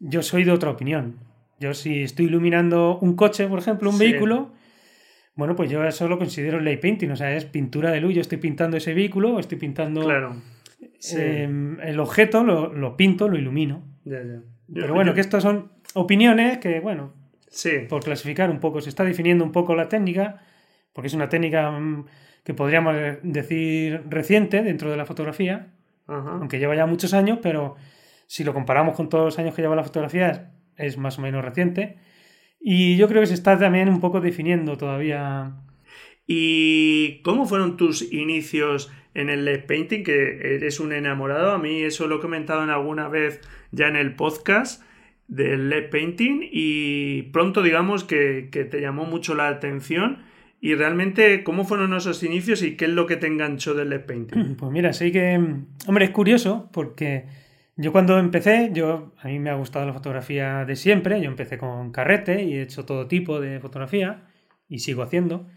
yo 0.00 0.22
soy 0.22 0.44
de 0.44 0.50
otra 0.52 0.70
opinión. 0.70 1.16
Yo 1.60 1.74
si 1.74 2.02
estoy 2.02 2.26
iluminando 2.26 2.98
un 2.98 3.14
coche, 3.14 3.46
por 3.46 3.58
ejemplo, 3.60 3.90
un 3.90 3.96
Sí. 3.98 4.04
vehículo, 4.10 4.50
bueno, 5.36 5.54
pues 5.54 5.70
yo 5.70 5.84
eso 5.84 6.08
lo 6.08 6.18
considero 6.18 6.58
light 6.60 6.80
painting, 6.80 7.10
o 7.10 7.16
sea, 7.16 7.34
es 7.36 7.44
pintura 7.44 7.90
de 7.92 8.00
luz. 8.00 8.14
Yo 8.14 8.20
estoy 8.20 8.38
pintando 8.38 8.76
ese 8.76 8.92
vehículo, 8.94 9.38
estoy 9.38 9.58
pintando 9.58 10.02
Claro. 10.02 10.34
Sí. 10.98 11.16
eh, 11.18 11.76
el 11.84 12.00
objeto, 12.00 12.42
lo, 12.42 12.72
lo 12.72 12.96
pinto, 12.96 13.28
lo 13.28 13.38
ilumino. 13.38 13.82
Ya, 14.04 14.18
ya. 14.22 14.40
Pero 14.74 14.88
Yo- 14.88 14.94
bueno, 14.94 15.12
yo- 15.12 15.14
que 15.14 15.20
estas 15.20 15.42
son 15.44 15.70
opiniones 15.94 16.58
que, 16.58 16.80
bueno, 16.80 17.12
Sí. 17.52 17.70
por 17.88 18.02
clasificar 18.02 18.50
un 18.50 18.58
poco, 18.60 18.80
se 18.80 18.88
está 18.88 19.04
definiendo 19.04 19.44
un 19.44 19.52
poco 19.52 19.74
la 19.74 19.88
técnica, 19.88 20.42
porque 20.92 21.06
es 21.08 21.14
una 21.14 21.28
técnica 21.28 21.70
mm, 21.70 22.06
que 22.44 22.54
podríamos 22.54 22.96
decir 23.22 24.02
reciente 24.08 24.62
dentro 24.62 24.90
de 24.90 24.96
la 24.96 25.04
fotografía, 25.04 25.68
Ajá. 26.06 26.38
aunque 26.40 26.58
lleva 26.58 26.74
ya 26.74 26.86
muchos 26.86 27.14
años, 27.14 27.38
pero 27.42 27.76
si 28.26 28.42
lo 28.42 28.54
comparamos 28.54 28.96
con 28.96 29.08
todos 29.08 29.24
los 29.26 29.38
años 29.38 29.54
que 29.54 29.62
lleva 29.62 29.76
la 29.76 29.84
fotografía, 29.84 30.50
es 30.76 30.96
más 30.96 31.18
o 31.18 31.22
menos 31.22 31.44
reciente. 31.44 31.98
Y 32.58 32.96
yo 32.96 33.06
creo 33.08 33.20
que 33.20 33.26
se 33.26 33.34
está 33.34 33.58
también 33.58 33.88
un 33.88 34.00
poco 34.00 34.20
definiendo 34.20 34.76
todavía. 34.76 35.52
¿Y 36.26 37.20
cómo 37.22 37.44
fueron 37.44 37.76
tus 37.76 38.12
inicios 38.12 38.90
en 39.14 39.28
el 39.28 39.44
LED 39.44 39.66
painting? 39.66 40.02
Que 40.04 40.54
eres 40.56 40.80
un 40.80 40.92
enamorado. 40.92 41.50
A 41.50 41.58
mí 41.58 41.82
eso 41.82 42.06
lo 42.06 42.16
he 42.16 42.20
comentado 42.20 42.62
en 42.62 42.70
alguna 42.70 43.08
vez 43.08 43.40
ya 43.72 43.88
en 43.88 43.96
el 43.96 44.14
podcast 44.14 44.82
del 45.28 45.68
LED 45.68 45.90
painting 45.90 46.48
y 46.50 47.22
pronto 47.32 47.62
digamos 47.62 48.04
que, 48.04 48.48
que 48.50 48.64
te 48.64 48.80
llamó 48.80 49.04
mucho 49.04 49.34
la 49.34 49.48
atención. 49.48 50.18
Y 50.60 50.76
realmente, 50.76 51.42
¿cómo 51.42 51.64
fueron 51.64 51.92
esos 51.92 52.22
inicios 52.22 52.62
y 52.62 52.76
qué 52.76 52.84
es 52.84 52.92
lo 52.92 53.06
que 53.06 53.16
te 53.16 53.26
enganchó 53.26 53.74
del 53.74 53.90
LED 53.90 54.06
painting? 54.06 54.54
Pues 54.58 54.70
mira, 54.70 54.92
sí 54.92 55.10
que, 55.10 55.40
hombre, 55.86 56.04
es 56.04 56.10
curioso 56.10 56.70
porque 56.72 57.26
yo 57.76 57.90
cuando 57.90 58.18
empecé, 58.18 58.70
yo 58.72 59.12
a 59.18 59.28
mí 59.28 59.38
me 59.38 59.50
ha 59.50 59.54
gustado 59.54 59.86
la 59.86 59.92
fotografía 59.92 60.64
de 60.64 60.76
siempre, 60.76 61.20
yo 61.20 61.28
empecé 61.28 61.58
con 61.58 61.90
carrete 61.90 62.44
y 62.44 62.54
he 62.54 62.62
hecho 62.62 62.84
todo 62.84 63.08
tipo 63.08 63.40
de 63.40 63.58
fotografía 63.60 64.24
y 64.68 64.80
sigo 64.80 65.02
haciendo. 65.02 65.48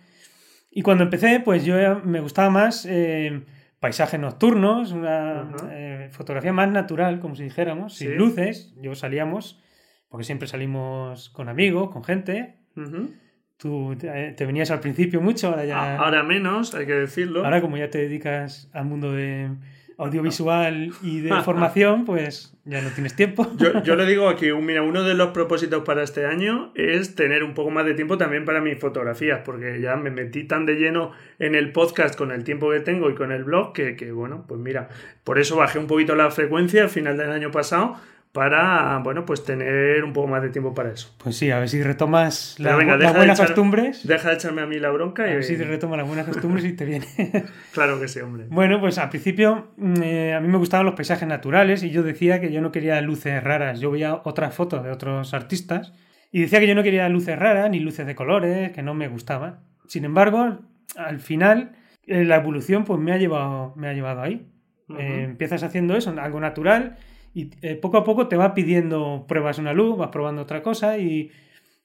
Y 0.71 0.81
cuando 0.81 1.03
empecé, 1.03 1.39
pues 1.39 1.63
yo 1.65 1.79
ya 1.79 2.01
me 2.03 2.19
gustaba 2.19 2.49
más 2.49 2.85
eh, 2.89 3.43
paisajes 3.79 4.19
nocturnos, 4.19 4.91
una 4.91 5.51
eh, 5.71 6.09
fotografía 6.11 6.53
más 6.53 6.69
natural, 6.71 7.19
como 7.19 7.35
si 7.35 7.43
dijéramos, 7.43 7.93
Sí. 7.95 8.05
sin 8.05 8.15
luces. 8.17 8.73
Yo 8.81 8.95
salíamos, 8.95 9.61
porque 10.09 10.23
siempre 10.23 10.47
salimos 10.47 11.29
con 11.29 11.49
amigos, 11.49 11.89
con 11.91 12.03
gente. 12.03 12.57
Ujú. 12.75 13.09
Tú 13.57 13.95
te, 13.97 14.33
te 14.33 14.45
venías 14.45 14.69
al 14.71 14.81
principio 14.81 15.21
mucho, 15.21 15.47
ahora 15.49 15.63
ya... 15.65 15.97
Ahora 15.97 16.23
menos, 16.23 16.75
hay 16.75 16.85
que 16.85 16.93
decirlo. 16.93 17.45
Ahora, 17.45 17.61
como 17.61 17.77
ya 17.77 17.89
te 17.89 17.99
dedicas 17.99 18.69
al 18.73 18.85
mundo 18.85 19.13
de 19.13 19.49
audiovisual 19.97 20.91
y 21.01 21.21
de 21.21 21.41
formación, 21.43 22.05
pues 22.05 22.53
ya 22.65 22.81
no 22.81 22.89
tienes 22.89 23.15
tiempo. 23.15 23.47
Yo, 23.57 23.83
yo 23.83 23.95
le 23.95 24.05
digo 24.05 24.27
aquí, 24.29 24.51
un- 24.51 24.65
mira, 24.65 24.81
uno 24.81 25.03
de 25.03 25.13
los 25.13 25.29
propósitos 25.29 25.83
para 25.83 26.03
este 26.03 26.25
año 26.25 26.71
es 26.75 27.15
tener 27.15 27.43
un 27.43 27.53
poco 27.53 27.69
más 27.71 27.85
de 27.85 27.93
tiempo 27.93 28.17
también 28.17 28.45
para 28.45 28.61
mis 28.61 28.79
fotografías, 28.79 29.41
porque 29.45 29.79
ya 29.81 29.95
me 29.95 30.09
metí 30.11 30.43
tan 30.45 30.65
de 30.65 30.75
lleno 30.75 31.11
en 31.39 31.55
el 31.55 31.71
podcast 31.71 32.15
con 32.15 32.31
el 32.31 32.43
tiempo 32.43 32.71
que 32.71 32.79
tengo 32.79 33.09
y 33.09 33.15
con 33.15 33.31
el 33.31 33.43
blog 33.43 33.73
que, 33.73 33.95
que, 33.95 34.11
bueno, 34.11 34.45
pues 34.47 34.59
mira, 34.59 34.89
por 35.23 35.39
eso 35.39 35.55
bajé 35.57 35.79
un 35.79 35.87
poquito 35.87 36.15
la 36.15 36.31
frecuencia 36.31 36.83
al 36.83 36.89
final 36.89 37.17
del 37.17 37.31
año 37.31 37.51
pasado 37.51 37.95
para, 38.35 38.99
bueno, 38.99 39.25
pues 39.25 39.45
tener 39.45 40.03
un 40.03 40.11
poco 40.13 40.27
más 40.27 40.43
de 40.43 40.49
tiempo 40.49 40.73
para 40.73 40.91
eso. 40.91 41.15
Pues 41.23 41.37
sí, 41.37 41.49
a 41.51 41.57
ver 41.59 41.69
si 41.69 41.81
retomas 41.81 42.55
la- 42.59 42.71
las 42.77 42.99
de 42.99 43.07
buenas 43.17 43.39
echar- 43.39 43.45
costumbres. 43.47 44.05
Deja 44.05 44.29
de 44.29 44.35
echarme 44.35 44.61
a 44.61 44.65
mí 44.67 44.77
la 44.77 44.91
bronca 44.91 45.23
A 45.23 45.29
y... 45.31 45.33
ver 45.35 45.43
si 45.45 45.57
te 45.57 45.63
retomas 45.63 45.97
las 45.97 46.05
buenas 46.05 46.27
costumbres 46.27 46.65
y 46.65 46.73
te 46.73 46.83
viene. 46.85 47.07
Claro 47.73 47.99
que 47.99 48.07
sí, 48.09 48.19
hombre. 48.19 48.45
bueno, 48.49 48.79
pues 48.81 48.97
al 48.97 49.09
principio 49.09 49.71
mm, 49.77 50.01
eh, 50.03 50.33
a 50.35 50.41
mí 50.41 50.49
me 50.49 50.57
gustaban 50.57 50.85
los 50.85 50.95
paisajes 50.95 51.27
naturales 51.27 51.81
y 51.83 51.89
yo 51.89 52.03
decía 52.03 52.39
que 52.41 52.51
yo 52.51 52.59
no 52.61 52.71
quería 52.71 52.99
luces 53.01 53.41
raras. 53.43 53.79
Yo 53.79 53.89
veía 53.89 54.21
otras 54.25 54.53
fotos 54.53 54.83
de 54.83 54.91
otros 54.91 55.33
artistas 55.33 55.93
y 56.31 56.41
decía 56.41 56.59
que 56.59 56.67
yo 56.67 56.75
no 56.75 56.83
quería 56.83 57.07
luces 57.07 57.39
raras 57.39 57.69
ni 57.69 57.79
luces 57.79 58.05
de 58.05 58.15
colores, 58.15 58.71
que 58.73 58.83
no 58.83 58.93
me 58.93 59.07
gustaban. 59.07 59.61
Sin 59.87 60.03
embargo, 60.03 60.59
al 60.97 61.19
final 61.21 61.71
eh, 62.05 62.25
la 62.25 62.35
evolución 62.35 62.83
pues 62.83 62.99
me 62.99 63.13
ha 63.13 63.17
llevado, 63.17 63.73
me 63.77 63.87
ha 63.87 63.93
llevado 63.93 64.21
ahí. 64.21 64.45
Ujú. 64.89 64.99
Eh, 64.99 65.23
empiezas 65.23 65.63
haciendo 65.63 65.95
eso, 65.95 66.13
algo 66.19 66.39
natural, 66.41 66.97
y 67.35 67.51
eh, 67.61 67.75
poco 67.75 67.97
a 67.97 68.03
poco 68.03 68.27
te 68.27 68.37
va 68.37 68.55
pidiendo, 68.55 69.25
pruebas 69.27 69.59
una 69.59 69.73
luz, 69.73 69.97
vas 69.97 70.09
probando 70.09 70.41
otra 70.43 70.63
cosa, 70.63 70.97
y, 70.97 71.31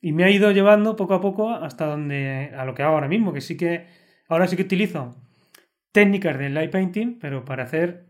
y 0.01 0.13
me 0.13 0.25
ha 0.25 0.31
ido 0.31 0.51
llevando 0.53 0.97
poco 0.97 1.15
a 1.15 1.21
poco 1.21 1.51
hasta 1.51 1.87
donde, 1.87 2.53
a 2.57 2.65
lo 2.65 2.75
que 2.75 2.83
hago 2.85 2.95
ahora 2.95 3.09
mismo, 3.09 3.33
que 3.35 3.43
sí 3.43 3.57
que, 3.59 3.87
ahora 4.29 4.47
sí 4.49 4.57
que 4.57 4.63
utilizo 4.63 5.17
técnicas 5.93 6.39
de 6.39 6.51
light 6.51 6.71
painting, 6.71 7.19
pero 7.21 7.45
para 7.45 7.65
hacer 7.65 8.07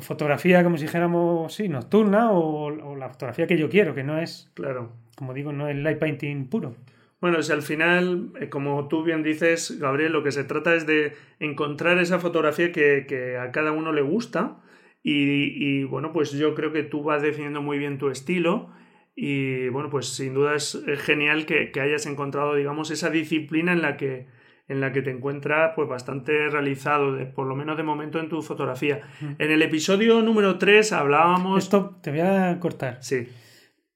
fotografía, 0.00 0.62
como 0.62 0.76
si 0.76 0.84
dijéramos, 0.84 1.54
sí, 1.54 1.68
nocturna, 1.68 2.30
o, 2.32 2.66
o 2.66 2.96
la 2.96 3.08
fotografía 3.08 3.46
que 3.46 3.58
yo 3.58 3.68
quiero, 3.68 3.94
que 3.94 4.04
no 4.04 4.18
es, 4.18 4.50
Claro. 4.54 4.92
como 5.16 5.34
digo, 5.34 5.52
no 5.52 5.68
es 5.68 5.76
light 5.76 5.98
painting 5.98 6.48
puro. 6.48 6.76
Bueno, 7.20 7.40
si 7.42 7.52
al 7.52 7.62
final, 7.62 8.32
eh, 8.40 8.48
como 8.48 8.88
tú 8.88 9.02
bien 9.04 9.22
dices, 9.22 9.78
Gabriel, 9.78 10.12
lo 10.12 10.22
que 10.24 10.32
se 10.32 10.44
trata 10.44 10.74
es 10.74 10.86
de 10.86 11.14
encontrar 11.38 11.98
esa 11.98 12.18
fotografía 12.18 12.72
que, 12.72 13.06
que 13.08 13.36
a 13.38 13.52
cada 13.52 13.72
uno 13.72 13.92
le 13.92 14.02
gusta. 14.02 14.56
Y, 15.02 15.80
y, 15.80 15.84
bueno, 15.84 16.12
pues 16.12 16.32
yo 16.32 16.54
creo 16.54 16.72
que 16.72 16.82
tú 16.84 17.02
vas 17.02 17.22
definiendo 17.22 17.60
muy 17.62 17.78
bien 17.78 17.98
tu 17.98 18.08
estilo. 18.08 18.70
Y 19.16 19.68
bueno, 19.68 19.90
pues 19.90 20.06
sin 20.08 20.32
duda 20.34 20.54
es 20.54 20.80
genial 20.98 21.44
que, 21.44 21.70
que 21.70 21.80
hayas 21.80 22.06
encontrado, 22.06 22.54
digamos, 22.54 22.90
esa 22.90 23.10
disciplina 23.10 23.72
en 23.72 23.82
la 23.82 23.96
que, 23.96 24.26
en 24.68 24.80
la 24.80 24.92
que 24.92 25.02
te 25.02 25.10
encuentras 25.10 25.72
pues 25.76 25.88
bastante 25.88 26.48
realizado, 26.48 27.12
de- 27.14 27.26
por 27.26 27.46
lo 27.46 27.54
menos 27.56 27.76
de 27.76 27.82
momento 27.82 28.20
en 28.20 28.28
tu 28.30 28.40
fotografía. 28.42 29.00
En 29.38 29.50
el 29.50 29.60
episodio 29.60 30.22
número 30.22 30.56
3 30.56 30.92
hablábamos... 30.92 31.64
Esto 31.64 31.98
te 32.02 32.10
voy 32.10 32.20
a 32.20 32.58
cortar. 32.60 32.98
Sí, 33.02 33.28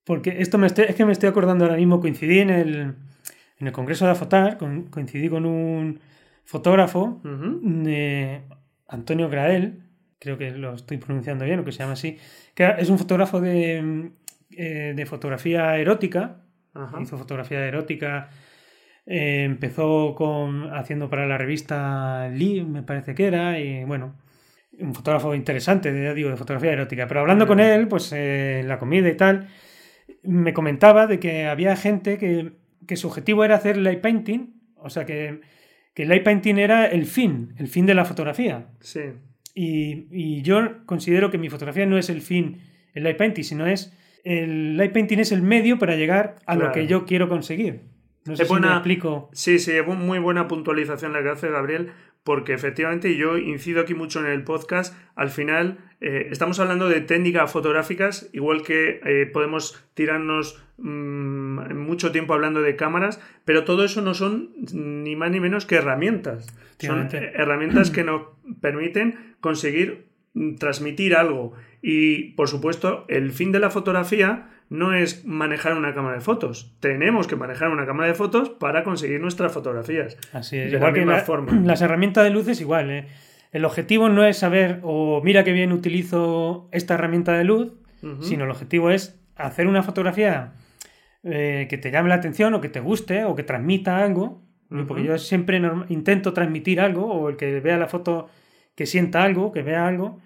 Porque 0.04 0.36
esto 0.40 0.58
me 0.58 0.66
estoy- 0.66 0.86
es 0.88 0.94
que 0.96 1.04
me 1.06 1.12
estoy 1.12 1.28
acordando 1.30 1.64
ahora 1.64 1.76
mismo, 1.78 1.98
coincidí 2.00 2.40
en 2.40 2.50
el, 2.50 2.76
en 3.58 3.66
el 3.66 3.72
Congreso 3.72 4.04
de 4.04 4.10
Afotar, 4.12 4.58
con- 4.58 4.84
coincidí 4.90 5.28
con 5.30 5.46
un 5.46 5.98
fotógrafo, 6.44 7.22
Antonio 8.88 9.28
Grael, 9.28 9.82
creo 10.18 10.38
que 10.38 10.50
lo 10.50 10.74
estoy 10.74 10.98
pronunciando 10.98 11.44
bien, 11.44 11.60
o 11.60 11.64
que 11.64 11.72
se 11.72 11.78
llama 11.78 11.92
así, 11.92 12.18
que 12.54 12.74
es 12.78 12.88
un 12.88 12.98
fotógrafo 12.98 13.40
de, 13.40 14.10
eh, 14.50 14.92
de 14.96 15.06
fotografía 15.06 15.76
erótica, 15.76 16.42
Ajá. 16.74 17.00
hizo 17.00 17.16
fotografía 17.18 17.64
erótica, 17.66 18.28
eh, 19.06 19.44
empezó 19.44 20.14
con, 20.14 20.74
haciendo 20.74 21.08
para 21.08 21.26
la 21.26 21.38
revista 21.38 22.28
Lee, 22.28 22.64
me 22.64 22.82
parece 22.82 23.14
que 23.14 23.26
era, 23.26 23.58
y 23.58 23.84
bueno, 23.84 24.16
un 24.78 24.94
fotógrafo 24.94 25.34
interesante, 25.34 25.92
ya 26.02 26.12
digo, 26.12 26.28
de 26.28 26.36
fotografía 26.36 26.72
erótica. 26.72 27.06
Pero 27.06 27.20
hablando 27.20 27.46
con 27.46 27.60
él, 27.60 27.88
pues 27.88 28.12
eh, 28.12 28.60
en 28.60 28.68
la 28.68 28.78
comida 28.78 29.08
y 29.08 29.16
tal, 29.16 29.48
me 30.22 30.52
comentaba 30.52 31.06
de 31.06 31.18
que 31.18 31.46
había 31.46 31.76
gente 31.76 32.18
que, 32.18 32.52
que 32.86 32.96
su 32.96 33.08
objetivo 33.08 33.44
era 33.44 33.56
hacer 33.56 33.76
light 33.76 34.00
painting, 34.00 34.60
o 34.76 34.90
sea 34.90 35.04
que, 35.04 35.40
que 35.94 36.02
el 36.02 36.08
light 36.08 36.24
painting 36.24 36.58
era 36.58 36.86
el 36.86 37.06
fin, 37.06 37.54
el 37.58 37.68
fin 37.68 37.86
de 37.86 37.94
la 37.94 38.04
fotografía. 38.04 38.66
Sí. 38.80 39.00
Y, 39.58 40.06
y 40.12 40.42
yo 40.42 40.84
considero 40.84 41.30
que 41.30 41.38
mi 41.38 41.48
fotografía 41.48 41.86
no 41.86 41.96
es 41.96 42.10
el 42.10 42.20
fin, 42.20 42.58
el 42.92 43.04
light 43.04 43.16
painting, 43.16 43.42
sino 43.42 43.66
es 43.66 43.92
el 44.22 44.76
light 44.76 44.92
painting 44.92 45.18
es 45.18 45.32
el 45.32 45.40
medio 45.40 45.78
para 45.78 45.96
llegar 45.96 46.36
a 46.46 46.54
Claro. 46.56 46.66
lo 46.68 46.72
que 46.72 46.86
yo 46.86 47.06
quiero 47.06 47.28
conseguir. 47.28 47.80
No 48.26 48.36
sé 48.36 48.44
si 48.44 48.52
me 48.52 48.58
buena- 48.58 48.74
explico. 48.74 49.30
Sí, 49.32 49.58
sí, 49.58 49.70
es 49.72 49.86
muy 49.86 50.18
buena 50.18 50.46
puntualización 50.46 51.12
la 51.14 51.22
que 51.22 51.30
hace 51.30 51.48
Gabriel, 51.48 51.90
porque 52.26 52.54
efectivamente 52.54 53.16
yo 53.16 53.38
incido 53.38 53.80
aquí 53.80 53.94
mucho 53.94 54.18
en 54.18 54.26
el 54.26 54.42
podcast. 54.42 54.96
Al 55.14 55.30
final, 55.30 55.78
eh, 56.00 56.26
estamos 56.32 56.58
hablando 56.58 56.88
de 56.88 57.00
técnicas 57.00 57.52
fotográficas, 57.52 58.28
igual 58.32 58.64
que 58.64 59.00
eh, 59.04 59.26
podemos 59.32 59.80
tirarnos 59.94 60.60
mm, 60.78 61.76
mucho 61.76 62.10
tiempo 62.10 62.34
hablando 62.34 62.62
de 62.62 62.74
cámaras, 62.74 63.20
pero 63.44 63.62
todo 63.62 63.84
eso 63.84 64.02
no 64.02 64.12
son 64.12 64.50
ni 64.72 65.14
más 65.14 65.30
ni 65.30 65.38
menos 65.38 65.66
que 65.66 65.76
herramientas. 65.76 66.52
Son 66.80 67.08
herramientas 67.12 67.92
que 67.92 68.02
nos 68.02 68.22
permiten 68.60 69.36
conseguir 69.40 70.08
mm, 70.34 70.56
transmitir 70.56 71.14
algo. 71.14 71.52
Y, 71.80 72.32
por 72.32 72.48
supuesto, 72.48 73.04
el 73.06 73.30
fin 73.30 73.52
de 73.52 73.60
la 73.60 73.70
fotografía 73.70 74.50
no 74.68 74.92
es 74.94 75.24
manejar 75.24 75.76
una 75.76 75.94
cámara 75.94 76.16
de 76.16 76.20
fotos. 76.20 76.74
Tenemos 76.80 77.26
que 77.26 77.36
manejar 77.36 77.70
una 77.70 77.86
cámara 77.86 78.08
de 78.08 78.14
fotos 78.14 78.50
para 78.50 78.82
conseguir 78.84 79.20
nuestras 79.20 79.52
fotografías. 79.52 80.16
Así 80.32 80.58
es. 80.58 80.70
de 80.72 80.76
igual 80.78 80.90
la 80.90 80.94
que 80.94 81.00
misma 81.00 81.16
la- 81.18 81.22
forma. 81.22 81.52
las 81.64 81.80
herramientas 81.82 82.24
de 82.24 82.30
luz 82.30 82.48
es 82.48 82.60
igual. 82.60 82.90
¿eh? 82.90 83.06
El 83.52 83.64
objetivo 83.64 84.08
no 84.08 84.24
es 84.24 84.36
saber, 84.38 84.80
o 84.82 85.20
mira 85.24 85.44
qué 85.44 85.52
bien 85.52 85.72
utilizo 85.72 86.68
esta 86.72 86.94
herramienta 86.94 87.32
de 87.38 87.44
luz, 87.44 87.72
sino 88.20 88.44
el 88.44 88.50
objetivo 88.50 88.90
es 88.90 89.18
hacer 89.36 89.66
una 89.66 89.82
fotografía 89.82 90.52
eh, 91.24 91.66
que 91.68 91.76
te 91.78 91.90
llame 91.90 92.08
la 92.08 92.14
atención 92.16 92.54
o 92.54 92.60
que 92.60 92.68
te 92.68 92.78
guste 92.78 93.24
o 93.24 93.34
que 93.34 93.42
transmita 93.42 93.98
algo 93.98 94.42
Porque 94.86 95.02
yo 95.04 95.18
siempre 95.18 95.60
intento 95.88 96.32
transmitir 96.32 96.80
algo, 96.80 97.06
o 97.06 97.28
el 97.28 97.36
que 97.36 97.58
vea 97.60 97.78
la 97.78 97.86
foto 97.88 98.28
que 98.76 98.84
sienta 98.86 99.22
algo, 99.22 99.50
que 99.52 99.62
vea 99.62 99.86
algo. 99.88 100.18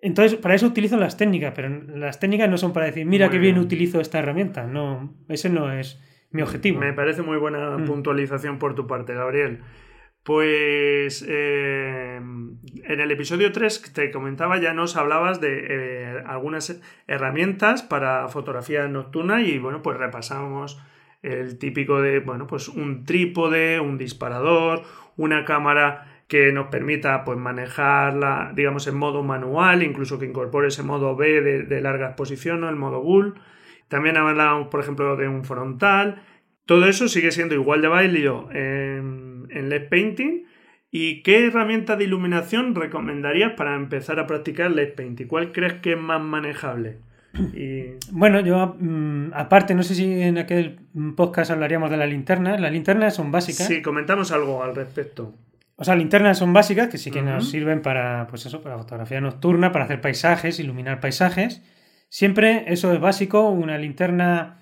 Entonces, 0.00 0.38
para 0.38 0.54
eso 0.54 0.66
utilizo 0.66 0.96
las 0.96 1.16
técnicas, 1.16 1.52
pero 1.56 1.68
las 1.68 2.20
técnicas 2.20 2.48
no 2.48 2.56
son 2.56 2.72
para 2.72 2.86
decir, 2.86 3.04
mira 3.04 3.30
qué 3.30 3.38
bien 3.38 3.58
utilizo 3.58 4.00
esta 4.00 4.20
herramienta. 4.20 4.66
No, 4.66 5.14
ese 5.28 5.50
no 5.50 5.72
es 5.72 6.00
mi 6.30 6.42
objetivo. 6.42 6.80
Me 6.80 6.92
parece 6.92 7.22
muy 7.22 7.36
buena 7.36 7.76
mm. 7.76 7.84
puntualización 7.84 8.58
por 8.58 8.74
tu 8.74 8.86
parte, 8.86 9.14
Gabriel. 9.14 9.60
Pues 10.22 11.24
eh, 11.26 12.16
en 12.16 13.00
el 13.00 13.10
episodio 13.10 13.50
3 13.50 13.92
te 13.94 14.10
comentaba, 14.10 14.58
ya 14.58 14.74
nos 14.74 14.96
hablabas 14.96 15.40
de 15.40 15.66
eh, 15.68 16.22
algunas 16.26 16.80
herramientas 17.06 17.82
para 17.82 18.28
fotografía 18.28 18.86
nocturna 18.88 19.40
y 19.40 19.58
bueno, 19.58 19.80
pues 19.82 19.96
repasamos 19.96 20.80
el 21.22 21.58
típico 21.58 22.00
de, 22.00 22.20
bueno, 22.20 22.46
pues 22.46 22.68
un 22.68 23.04
trípode, 23.04 23.80
un 23.80 23.98
disparador, 23.98 24.82
una 25.16 25.44
cámara 25.44 26.17
que 26.28 26.52
nos 26.52 26.68
permita 26.68 27.24
pues 27.24 27.38
manejarla, 27.38 28.52
digamos, 28.54 28.86
en 28.86 28.96
modo 28.96 29.22
manual, 29.22 29.82
incluso 29.82 30.18
que 30.18 30.26
incorpore 30.26 30.68
ese 30.68 30.82
modo 30.82 31.16
B 31.16 31.40
de, 31.40 31.80
larga 31.80 32.08
exposición, 32.08 32.64
el 32.64 32.76
modo 32.76 33.00
GUL. 33.00 33.34
También 33.88 34.18
hablábamos, 34.18 34.68
por 34.68 34.80
ejemplo, 34.80 35.16
de 35.16 35.26
un 35.26 35.44
frontal. 35.44 36.22
Todo 36.66 36.86
eso 36.86 37.08
sigue 37.08 37.30
siendo 37.30 37.54
igual 37.54 37.80
de 37.80 37.88
válido 37.88 38.50
en, 38.52 39.46
en 39.48 39.70
LED 39.70 39.88
Painting. 39.88 40.44
¿Y 40.90 41.22
qué 41.22 41.46
herramienta 41.46 41.96
de 41.96 42.04
iluminación 42.04 42.74
recomendarías 42.74 43.54
para 43.54 43.74
empezar 43.74 44.20
a 44.20 44.26
practicar 44.26 44.70
LED 44.70 44.94
Painting? 44.94 45.26
¿Cuál 45.26 45.52
crees 45.52 45.74
que 45.74 45.92
es 45.92 45.98
más 45.98 46.20
manejable? 46.20 46.98
Bueno, 48.10 48.40
yo 48.40 48.76
mm, 48.78 49.32
aparte, 49.34 49.74
no 49.74 49.82
sé 49.82 49.94
si 49.94 50.20
en 50.20 50.38
aquel 50.38 50.78
podcast 51.16 51.50
hablaríamos 51.50 51.90
de 51.90 51.96
las 51.96 52.08
linternas. 52.08 52.60
Las 52.60 52.72
linternas 52.72 53.14
son 53.14 53.30
básicas. 53.30 53.66
Sí, 53.66 53.80
comentamos 53.80 54.32
algo 54.32 54.62
al 54.62 54.74
respecto. 54.74 55.34
O 55.80 55.84
sea, 55.84 55.94
linternas 55.94 56.38
son 56.38 56.52
básicas, 56.52 56.88
que 56.88 56.98
sí 56.98 57.10
que 57.10 57.22
nos 57.22 57.50
sirven 57.50 57.82
para, 57.82 58.26
pues 58.28 58.44
eso, 58.44 58.60
para 58.60 58.76
fotografía 58.78 59.20
nocturna, 59.20 59.72
para 59.72 59.84
hacer 59.84 60.00
paisajes, 60.00 60.58
iluminar 60.58 61.00
paisajes. 61.00 61.62
Siempre 62.08 62.64
eso 62.66 62.92
es 62.92 63.00
básico, 63.00 63.48
una 63.48 63.78
linterna 63.78 64.60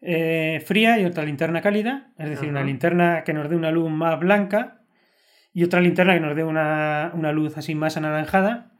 eh, 0.00 0.62
fría 0.66 0.98
y 0.98 1.04
otra 1.04 1.24
linterna 1.24 1.62
cálida, 1.62 2.10
es 2.18 2.30
decir, 2.30 2.48
una 2.48 2.64
linterna 2.64 3.22
que 3.24 3.32
nos 3.32 3.48
dé 3.48 3.56
una 3.56 3.70
luz 3.70 3.90
más 3.90 4.18
blanca 4.18 4.82
y 5.52 5.62
otra 5.62 5.80
linterna 5.80 6.14
que 6.14 6.20
nos 6.20 6.34
dé 6.34 6.42
una, 6.42 7.12
una 7.14 7.32
luz 7.32 7.56
así 7.56 7.74
más 7.74 7.96
anaranjada 7.96 8.72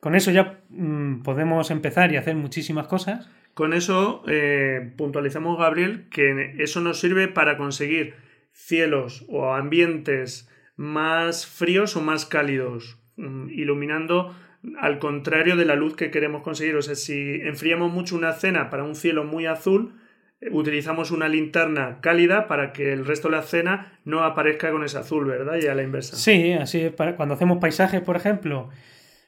con 0.00 0.14
eso 0.14 0.30
ya 0.30 0.60
mm, 0.68 1.22
podemos 1.22 1.70
empezar 1.70 2.12
y 2.12 2.16
hacer 2.16 2.36
muchísimas 2.36 2.86
cosas. 2.86 3.28
Con 3.54 3.72
eso 3.72 4.22
eh, 4.28 4.92
puntualizamos, 4.96 5.58
Gabriel, 5.58 6.08
que 6.10 6.54
eso 6.58 6.80
nos 6.80 7.00
sirve 7.00 7.28
para 7.28 7.56
conseguir 7.56 8.14
cielos 8.52 9.24
o 9.28 9.54
ambientes 9.54 10.48
más 10.76 11.46
fríos 11.46 11.96
o 11.96 12.02
más 12.02 12.26
cálidos, 12.26 12.98
mm, 13.16 13.50
iluminando 13.50 14.34
al 14.78 14.98
contrario 14.98 15.56
de 15.56 15.64
la 15.64 15.76
luz 15.76 15.96
que 15.96 16.10
queremos 16.10 16.42
conseguir. 16.42 16.76
O 16.76 16.82
sea, 16.82 16.94
si 16.94 17.40
enfriamos 17.42 17.92
mucho 17.92 18.16
una 18.16 18.32
cena 18.32 18.70
para 18.70 18.84
un 18.84 18.94
cielo 18.94 19.24
muy 19.24 19.46
azul, 19.46 19.94
eh, 20.40 20.48
utilizamos 20.50 21.10
una 21.10 21.28
linterna 21.28 22.00
cálida 22.00 22.46
para 22.46 22.72
que 22.72 22.92
el 22.92 23.06
resto 23.06 23.28
de 23.28 23.36
la 23.36 23.42
cena 23.42 23.98
no 24.04 24.24
aparezca 24.24 24.70
con 24.70 24.84
ese 24.84 24.98
azul, 24.98 25.24
¿verdad? 25.26 25.58
Y 25.62 25.66
a 25.66 25.74
la 25.74 25.82
inversa. 25.82 26.16
Sí, 26.16 26.52
así 26.52 26.90
cuando 27.16 27.34
hacemos 27.34 27.58
paisajes, 27.58 28.02
por 28.02 28.16
ejemplo, 28.16 28.68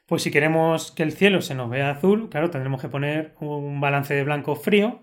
pues 0.05 0.23
si 0.23 0.31
queremos 0.31 0.91
que 0.91 1.03
el 1.03 1.11
cielo 1.11 1.41
se 1.41 1.55
nos 1.55 1.69
vea 1.69 1.91
azul, 1.91 2.29
claro, 2.29 2.49
tendremos 2.49 2.81
que 2.81 2.89
poner 2.89 3.33
un 3.39 3.79
balance 3.79 4.13
de 4.13 4.23
blanco 4.23 4.55
frío. 4.55 5.01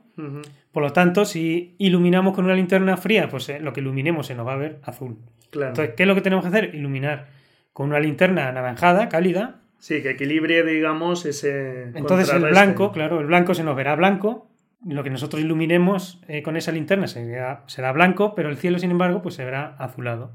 Por 0.73 0.83
lo 0.83 0.93
tanto, 0.93 1.27
si 1.27 1.75
iluminamos 1.79 2.35
con 2.35 2.47
una 2.47 2.55
linterna 2.55 2.97
fría, 2.97 3.29
pues 3.29 3.51
eh, 3.51 3.61
lo 3.61 3.75
que 3.75 3.81
iluminemos 3.81 4.27
se 4.27 4.35
nos 4.35 4.47
va 4.47 4.55
a 4.55 4.57
ver 4.57 4.81
azul. 4.83 5.19
Entonces, 5.57 5.95
¿qué 5.97 6.03
es 6.05 6.07
lo 6.07 6.15
que 6.15 6.21
tenemos 6.21 6.45
que 6.45 6.49
hacer? 6.49 6.75
Iluminar 6.75 7.29
con 7.73 7.89
una 7.89 8.01
linterna 8.01 8.49
anaranjada, 8.49 9.09
cálida. 9.09 9.61
Sí, 9.79 10.03
que 10.03 10.11
equilibre, 10.11 10.65
digamos, 10.65 11.27
ese. 11.27 11.91
Entonces 11.95 12.33
el 12.33 12.45
blanco, 12.45 12.93
claro, 12.93 13.21
el 13.21 13.27
blanco 13.27 13.55
se 13.55 13.65
nos 13.65 13.77
verá 13.77 13.95
blanco. 13.95 14.51
Lo 14.87 15.03
que 15.03 15.11
nosotros 15.11 15.43
iluminemos 15.43 16.21
eh, 16.29 16.43
con 16.43 16.57
esa 16.57 16.73
linterna 16.73 17.07
será, 17.07 17.65
será 17.67 17.93
blanco, 17.93 18.35
pero 18.35 18.49
el 18.49 18.57
cielo, 18.57 18.79
sin 18.79 18.91
embargo, 18.91 19.21
pues 19.23 19.35
se 19.35 19.45
verá 19.45 19.75
azulado. 19.79 20.35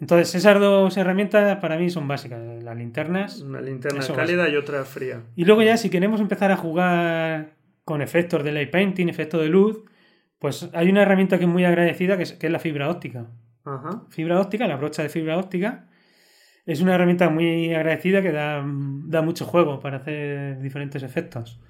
Entonces, 0.00 0.34
esas 0.34 0.58
dos 0.58 0.96
herramientas 0.96 1.58
para 1.58 1.76
mí 1.76 1.90
son 1.90 2.08
básicas. 2.08 2.40
Las 2.62 2.76
linternas. 2.76 3.42
Una 3.42 3.60
linterna 3.60 4.00
cálida 4.14 4.48
y 4.48 4.56
otra 4.56 4.84
fría. 4.84 5.22
Y 5.36 5.44
luego 5.44 5.62
ya, 5.62 5.76
si 5.76 5.90
queremos 5.90 6.20
empezar 6.20 6.50
a 6.50 6.56
jugar 6.56 7.52
con 7.84 8.00
efectos 8.00 8.42
de 8.42 8.52
light 8.52 8.70
painting, 8.70 9.08
efectos 9.08 9.42
de 9.42 9.48
luz, 9.48 9.82
pues 10.38 10.70
hay 10.72 10.88
una 10.88 11.02
herramienta 11.02 11.38
que 11.38 11.44
es 11.44 11.50
muy 11.50 11.64
agradecida, 11.64 12.16
que 12.16 12.22
es, 12.22 12.42
la 12.42 12.58
fibra 12.58 12.88
óptica. 12.88 13.26
Ajá. 13.64 14.02
Fibra 14.10 14.40
óptica, 14.40 14.66
la 14.66 14.76
brocha 14.76 15.02
de 15.02 15.08
fibra 15.08 15.38
óptica. 15.38 15.88
Es 16.66 16.80
una 16.80 16.94
herramienta 16.94 17.30
muy 17.30 17.74
agradecida 17.74 18.22
que 18.22 18.32
da, 18.32 18.62
da 18.64 19.22
mucho 19.22 19.44
juego 19.44 19.80
para 19.80 19.98
hacer 19.98 20.60
diferentes 20.60 21.02
efectos. 21.02 21.60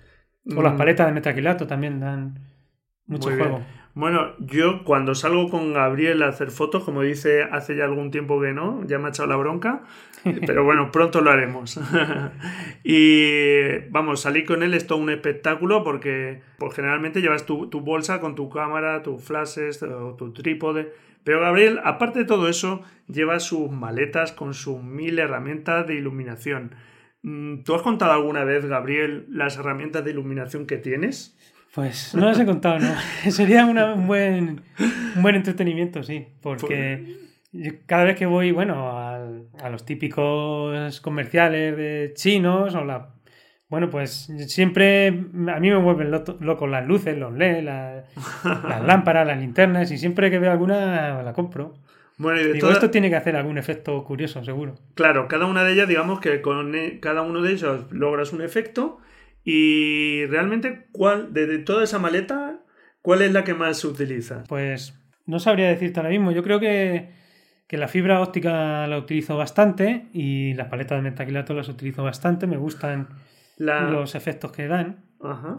O 0.56 0.62
las 0.62 0.74
mm. 0.74 0.76
paletas 0.76 1.06
de 1.06 1.12
metaquilato 1.12 1.66
también 1.66 2.00
dan 2.00 2.40
mucho 3.06 3.30
juego. 3.30 3.60
Bueno, 3.94 4.36
yo 4.38 4.84
cuando 4.84 5.16
salgo 5.16 5.50
con 5.50 5.72
Gabriel 5.72 6.22
a 6.22 6.28
hacer 6.28 6.50
fotos, 6.50 6.84
como 6.84 7.02
dice 7.02 7.42
hace 7.42 7.74
ya 7.76 7.84
algún 7.84 8.12
tiempo 8.12 8.40
que 8.40 8.52
no, 8.52 8.86
ya 8.86 8.98
me 8.98 9.06
ha 9.06 9.08
echado 9.08 9.28
la 9.28 9.36
bronca, 9.36 9.82
pero 10.46 10.64
bueno, 10.64 10.92
pronto 10.92 11.20
lo 11.20 11.30
haremos. 11.30 11.78
y 12.84 13.78
vamos, 13.90 14.20
salir 14.20 14.46
con 14.46 14.62
él 14.62 14.74
es 14.74 14.86
todo 14.86 14.98
un 14.98 15.10
espectáculo 15.10 15.82
porque 15.82 16.40
pues, 16.58 16.74
generalmente 16.74 17.20
llevas 17.20 17.44
tu, 17.46 17.68
bolsa 17.80 18.20
con 18.20 18.36
tu 18.36 18.48
cámara, 18.48 19.02
tus 19.02 19.22
flashes, 19.24 19.82
o 19.82 20.14
tu 20.14 20.32
trípode. 20.32 20.92
Pero 21.24 21.40
Gabriel, 21.40 21.80
aparte 21.84 22.20
de 22.20 22.24
todo 22.24 22.48
eso, 22.48 22.82
lleva 23.08 23.40
sus 23.40 23.70
maletas 23.70 24.32
con 24.32 24.54
sus 24.54 24.82
mil 24.82 25.18
herramientas 25.18 25.86
de 25.86 25.94
iluminación. 25.94 26.74
Mm, 27.22 27.62
¿Tú 27.62 27.74
has 27.74 27.82
contado 27.82 28.12
alguna 28.12 28.44
vez, 28.44 28.64
Gabriel, 28.64 29.26
las 29.28 29.56
herramientas 29.58 30.04
de 30.04 30.10
iluminación 30.10 30.66
que 30.66 30.78
tienes? 30.78 31.36
Pues 31.74 32.14
no 32.14 32.26
las 32.26 32.40
he 32.40 32.46
contado, 32.46 32.78
¿no? 32.78 32.94
Sería 33.30 33.64
un, 33.64 34.06
buen, 34.06 34.62
buen 35.16 35.34
entretenimiento, 35.36 36.02
sí, 36.02 36.26
porque 36.42 37.16
cada 37.86 38.04
vez 38.04 38.16
que 38.16 38.26
voy, 38.26 38.50
bueno, 38.52 38.98
a, 38.98 39.70
los 39.70 39.84
típicos 39.84 41.00
comerciales 41.00 41.76
de 41.76 42.12
chinos 42.14 42.74
o 42.74 42.84
la... 42.84 43.14
Bueno, 43.70 43.88
pues 43.88 44.28
siempre 44.48 45.06
a 45.06 45.60
mí 45.60 45.70
me 45.70 45.76
vuelven 45.76 46.10
locos 46.10 46.68
las 46.68 46.86
luces, 46.86 47.16
los 47.16 47.32
LED, 47.32 47.64
las 48.44 48.84
lámparas, 48.84 49.26
las 49.26 49.38
linternas 49.38 49.90
y 49.92 49.96
siempre 49.96 50.30
que 50.30 50.40
veo 50.40 50.50
alguna 50.50 51.22
la 51.22 51.32
compro. 51.32 51.74
Bueno, 52.18 52.40
y 52.40 52.44
de 52.44 52.52
Digo, 52.52 52.70
esto 52.70 52.90
tiene 52.90 53.08
que 53.08 53.16
hacer 53.16 53.36
algún 53.36 53.56
efecto 53.56 54.04
curioso, 54.04 54.44
seguro. 54.44 54.74
Claro, 54.94 55.26
cada 55.28 55.46
una 55.46 55.64
de 55.64 55.72
ellas, 55.72 55.88
digamos 55.88 56.20
que 56.20 56.42
con 56.42 56.74
e, 56.74 57.00
cada 57.00 57.22
uno 57.22 57.40
de 57.40 57.52
ellos 57.52 57.86
logras 57.92 58.34
un 58.34 58.42
efecto 58.42 58.98
y 59.44 60.26
realmente, 60.26 60.86
¿cuál, 60.92 61.32
de, 61.32 61.58
toda 61.58 61.84
esa 61.84 61.98
maleta, 61.98 62.60
cuál 63.00 63.22
es 63.22 63.32
la 63.32 63.44
que 63.44 63.54
más 63.54 63.84
utiliza? 63.84 64.44
Pues 64.48 64.98
no 65.24 65.38
sabría 65.38 65.68
decirte 65.68 66.00
ahora 66.00 66.10
mismo. 66.10 66.32
Yo 66.32 66.42
creo 66.42 66.60
que, 66.60 67.08
la 67.70 67.88
fibra 67.88 68.20
óptica 68.20 68.86
la 68.88 68.98
utilizo 68.98 69.36
bastante 69.36 70.06
y 70.12 70.54
las 70.54 70.66
paletas 70.66 70.98
de 70.98 71.08
metaquilato 71.08 71.54
las 71.54 71.68
utilizo 71.68 72.02
bastante. 72.02 72.48
Me 72.48 72.56
gustan 72.56 73.08
los 73.60 74.14
efectos 74.14 74.52
que 74.52 74.66
dan. 74.66 75.04
Ajá. 75.22 75.58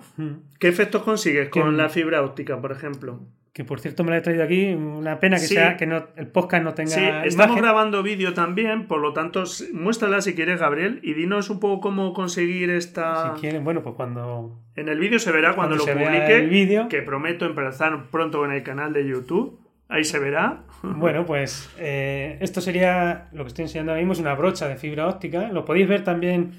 ¿Qué 0.60 0.68
efectos 0.68 1.04
consigues 1.04 1.50
con 1.50 1.78
la 1.78 1.90
fibra 1.90 2.24
óptica, 2.24 2.60
por 2.60 2.72
ejemplo? 2.72 3.22
que 3.54 3.66
por 3.66 3.82
cierto 3.82 4.06
me 4.06 4.12
la 4.12 4.18
he 4.18 4.22
traído 4.22 4.44
aquí, 4.44 4.68
una 4.74 5.20
pena 5.20 5.36
que 5.36 5.46
sea 5.46 5.76
que 5.76 5.86
no, 5.86 6.08
el 6.16 6.28
podcast 6.28 6.64
no 6.64 6.74
tenga. 6.74 6.92
Sí, 6.92 7.02
estamos 7.26 7.58
grabando 7.58 8.02
vídeo 8.02 8.34
también, 8.34 8.88
por 8.88 9.02
lo 9.02 9.12
tanto, 9.12 9.44
muéstrala 9.74 10.22
si 10.22 10.36
quieres, 10.36 10.60
Gabriel, 10.60 11.00
y 11.04 11.14
dinos 11.14 11.50
un 11.50 11.60
poco 11.60 11.82
cómo 11.82 12.14
conseguir 12.14 12.70
esta. 12.70 13.36
Si 13.36 13.42
quieren, 13.42 13.66
bueno, 13.66 13.82
pues 13.84 13.96
cuando. 13.96 14.58
En 14.76 14.88
el 14.88 15.00
vídeo 15.00 15.20
se 15.20 15.34
verá 15.34 15.54
cuando, 15.54 15.76
lo 15.76 15.86
publique, 15.86 16.38
el 16.38 16.50
vídeo. 16.50 16.88
que 16.88 17.02
prometo 17.02 17.46
empezar 17.46 18.10
pronto 18.10 18.46
en 18.46 18.52
el 18.52 18.64
canal 18.64 18.94
de 18.94 19.06
YouTube. 19.06 19.60
Ahí 19.90 20.04
se 20.06 20.20
verá. 20.20 20.64
Bueno, 20.84 21.28
pues 21.28 21.70
eh, 21.78 22.40
esto 22.42 22.60
sería 22.60 23.30
lo 23.34 23.44
que 23.44 23.50
estoy 23.50 23.64
enseñando 23.64 23.92
ahora 23.92 24.02
mismo, 24.02 24.14
es 24.14 24.20
una 24.20 24.34
brocha 24.34 24.68
de 24.68 24.78
fibra 24.78 25.08
óptica. 25.08 25.50
Lo 25.50 25.64
podéis 25.64 25.88
ver 25.88 26.04
también 26.04 26.54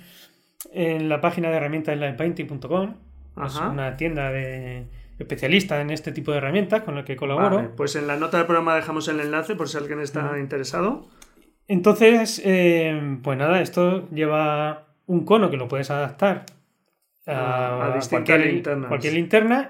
en 0.72 1.08
la 1.08 1.20
página 1.20 1.50
de 1.50 1.56
herramientas 1.56 1.96
linepainting.com. 1.96 2.94
Es 3.44 3.56
una 3.56 3.96
tienda 3.96 4.30
de 4.30 4.86
especialista 5.18 5.80
en 5.80 5.90
este 5.90 6.12
tipo 6.12 6.32
de 6.32 6.38
herramientas 6.38 6.82
con 6.82 6.98
el 6.98 7.04
que 7.04 7.16
colaboro. 7.16 7.74
pues 7.76 7.96
en 7.96 8.06
la 8.06 8.16
nota 8.16 8.36
del 8.36 8.46
programa 8.46 8.74
dejamos 8.76 9.08
el 9.08 9.20
enlace 9.20 9.54
por 9.54 9.68
si 9.68 9.78
alguien 9.78 10.00
está 10.00 10.38
interesado. 10.38 11.08
Entonces, 11.68 12.42
eh, 12.44 13.18
pues 13.22 13.38
nada, 13.38 13.60
esto 13.60 14.08
lleva 14.10 14.88
un 15.06 15.24
cono 15.24 15.50
que 15.50 15.56
lo 15.56 15.68
puedes 15.68 15.90
adaptar 15.90 16.44
a, 17.26 17.98
cualquier, 18.08 18.62
cualquier, 18.88 19.14
linterna. 19.14 19.68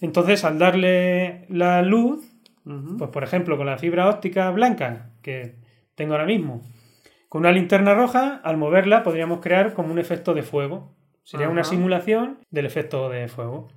Entonces, 0.00 0.44
al 0.44 0.58
darle 0.58 1.46
la 1.48 1.82
luz, 1.82 2.24
pues 2.98 3.10
por 3.10 3.22
ejemplo, 3.22 3.56
con 3.56 3.66
la 3.66 3.78
fibra 3.78 4.08
óptica 4.08 4.50
blanca 4.50 5.10
que 5.22 5.56
tengo 5.94 6.12
ahora 6.12 6.26
mismo, 6.26 6.62
con 7.30 7.40
una 7.40 7.52
linterna 7.52 7.94
roja, 7.94 8.40
al 8.44 8.58
moverla 8.58 9.02
podríamos 9.02 9.40
crear 9.40 9.72
como 9.72 9.90
un 9.90 9.98
efecto 9.98 10.34
de 10.34 10.42
fuego. 10.42 10.92
Sería 11.24 11.48
una 11.48 11.64
simulación 11.64 12.38
del 12.50 12.66
efecto 12.66 13.08
de 13.08 13.28
fuego. 13.28 13.68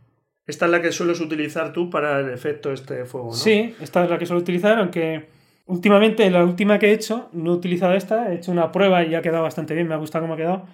Esta 0.48 0.66
es 0.66 0.72
la 0.72 0.82
que 0.82 0.92
sueles 0.92 1.22
utilizar 1.22 1.72
tú 1.72 1.90
para 1.90 2.20
el 2.20 2.30
efecto 2.32 2.74
este 2.74 2.96
de 2.96 3.06
fuego, 3.06 3.28
¿no? 3.28 3.34
Sí, 3.34 3.74
esta 3.80 4.04
es 4.04 4.10
la 4.10 4.18
que 4.18 4.26
suelo 4.26 4.42
utilizar, 4.42 4.78
aunque 4.80 5.30
Últimamente, 5.66 6.30
la 6.30 6.44
última 6.44 6.78
que 6.78 6.88
he 6.88 6.92
hecho, 6.92 7.30
no 7.32 7.52
he 7.52 7.56
utilizado 7.56 7.94
esta, 7.94 8.34
he 8.34 8.36
hecho 8.36 8.52
una 8.52 8.70
prueba 8.74 9.02
y 9.06 9.16
ha 9.16 9.22
quedado 9.22 9.44
bastante 9.44 9.74
bien, 9.74 9.88
me 9.88 9.94
ha 9.94 9.98
gustado 9.98 10.24
cómo 10.26 10.34
ha 10.34 10.38
quedado, 10.38 10.68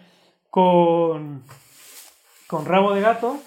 con, 0.49 1.43
con 2.47 2.65
rabo 2.65 2.95
de 2.95 3.01
gato. 3.01 3.39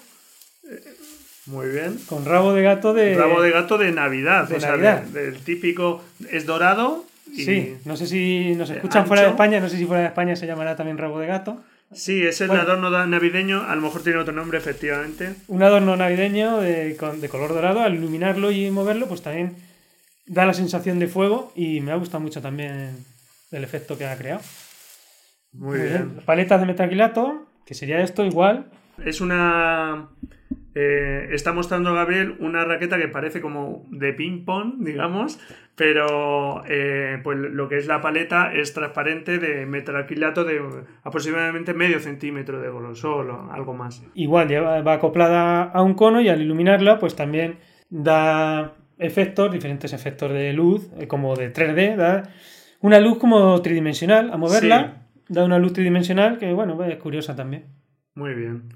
Muy 1.47 1.67
bien. 1.67 1.99
Con 2.07 2.23
rabo 2.23 2.53
de 2.53 2.63
gato 2.63 2.93
de... 2.93 3.15
Rabo 3.17 3.41
de 3.41 3.51
gato 3.51 3.77
de 3.77 3.91
Navidad, 3.91 4.47
de 4.47 4.55
o 4.55 4.59
sea, 4.61 4.71
Navidad. 4.71 5.01
de- 5.01 5.31
del 5.31 5.43
típico, 5.43 6.01
es 6.31 6.45
dorado. 6.45 7.03
Y, 7.35 7.43
Sí, 7.45 7.75
no 7.85 7.97
sé 7.97 8.05
si 8.07 8.53
nos 8.55 8.69
Eh, 8.69 8.75
escuchan 8.75 9.07
fuera 9.07 9.23
de. 9.23 9.29
España, 9.29 9.59
no 9.59 9.67
sé 9.69 9.77
si 9.77 9.85
fuera 9.85 10.01
de 10.03 10.07
España 10.07 10.35
se 10.35 10.45
llamará 10.47 10.75
también 10.75 10.97
rabo 10.97 11.19
de 11.19 11.27
gato. 11.27 11.63
Sí, 11.91 12.23
es 12.23 12.41
el 12.41 12.47
Bueno. 12.47 12.63
adorno 12.63 12.89
navideño, 13.07 13.61
a 13.63 13.75
lo 13.75 13.81
mejor 13.81 14.01
tiene 14.03 14.17
otro 14.19 14.33
nombre, 14.33 14.57
efectivamente. 14.57 15.35
Un 15.47 15.61
adorno 15.61 15.95
navideño 15.95 16.57
de, 16.59 16.95
color 16.97 17.53
dorado, 17.53 17.81
al 17.81 17.95
iluminarlo 17.95 18.51
y 18.51 18.69
moverlo, 18.71 19.07
pues 19.07 19.21
también 19.21 19.55
da 20.25 20.45
la 20.45 20.53
sensación 20.53 20.97
de 20.99 21.07
fuego 21.07 21.51
y 21.55 21.81
me 21.81 21.91
ha 21.91 21.95
gustado 21.95 22.21
mucho 22.21 22.41
también 22.41 22.95
el 23.51 23.63
efecto 23.63 23.97
que 23.97 24.05
ha 24.07 24.17
creado. 24.17 24.41
Muy 25.53 25.79
bien. 25.79 26.19
Paletas 26.25 26.59
de 26.61 26.65
metacrilato, 26.65 27.45
que 27.65 27.75
sería 27.75 28.01
esto 28.01 28.25
igual. 28.25 28.65
Es 29.05 29.21
una. 29.21 30.07
eh, 30.75 31.29
está 31.31 31.53
mostrando 31.53 31.93
Gabriel 31.93 32.35
una 32.39 32.65
raqueta 32.65 32.97
que 32.97 33.07
parece 33.07 33.39
como 33.41 33.85
de 33.91 34.13
ping-pong, 34.13 34.77
digamos, 34.79 35.39
pero 35.75 36.63
eh, 36.67 37.19
pues 37.23 37.37
lo 37.37 37.67
que 37.67 37.77
es 37.77 37.87
la 37.87 37.99
paleta 38.01 38.53
es 38.53 38.73
transparente 38.73 39.39
de 39.39 39.65
metacrilato 39.65 40.43
de 40.43 40.61
aproximadamente 41.03 41.73
medio 41.73 41.99
centímetro 41.99 42.61
de 42.61 42.69
grosor 42.69 43.29
o 43.29 43.51
algo 43.51 43.73
más. 43.73 44.03
Igual 44.13 44.47
lleva- 44.47 44.81
va 44.81 44.93
acoplada 44.93 45.63
a 45.63 45.81
un 45.81 45.95
cono 45.95 46.21
y 46.21 46.29
al 46.29 46.41
iluminarla, 46.41 46.99
pues 46.99 47.15
también 47.15 47.57
da 47.89 48.73
efectos, 48.99 49.51
diferentes 49.51 49.93
efectos 49.93 50.31
de 50.31 50.53
luz, 50.53 50.89
eh, 50.99 51.07
como 51.07 51.35
de 51.35 51.51
3D, 51.51 51.95
da 51.95 52.23
una 52.81 52.99
luz 52.99 53.17
como 53.17 53.59
tridimensional. 53.61 54.31
A 54.31 54.37
moverla, 54.37 55.07
da 55.29 55.43
una 55.43 55.57
luz 55.57 55.73
tridimensional 55.73 56.37
que, 56.37 56.53
bueno, 56.53 56.81
es 56.83 56.97
curiosa 56.97 57.35
también. 57.35 57.65
Muy 58.15 58.35
bien. 58.35 58.69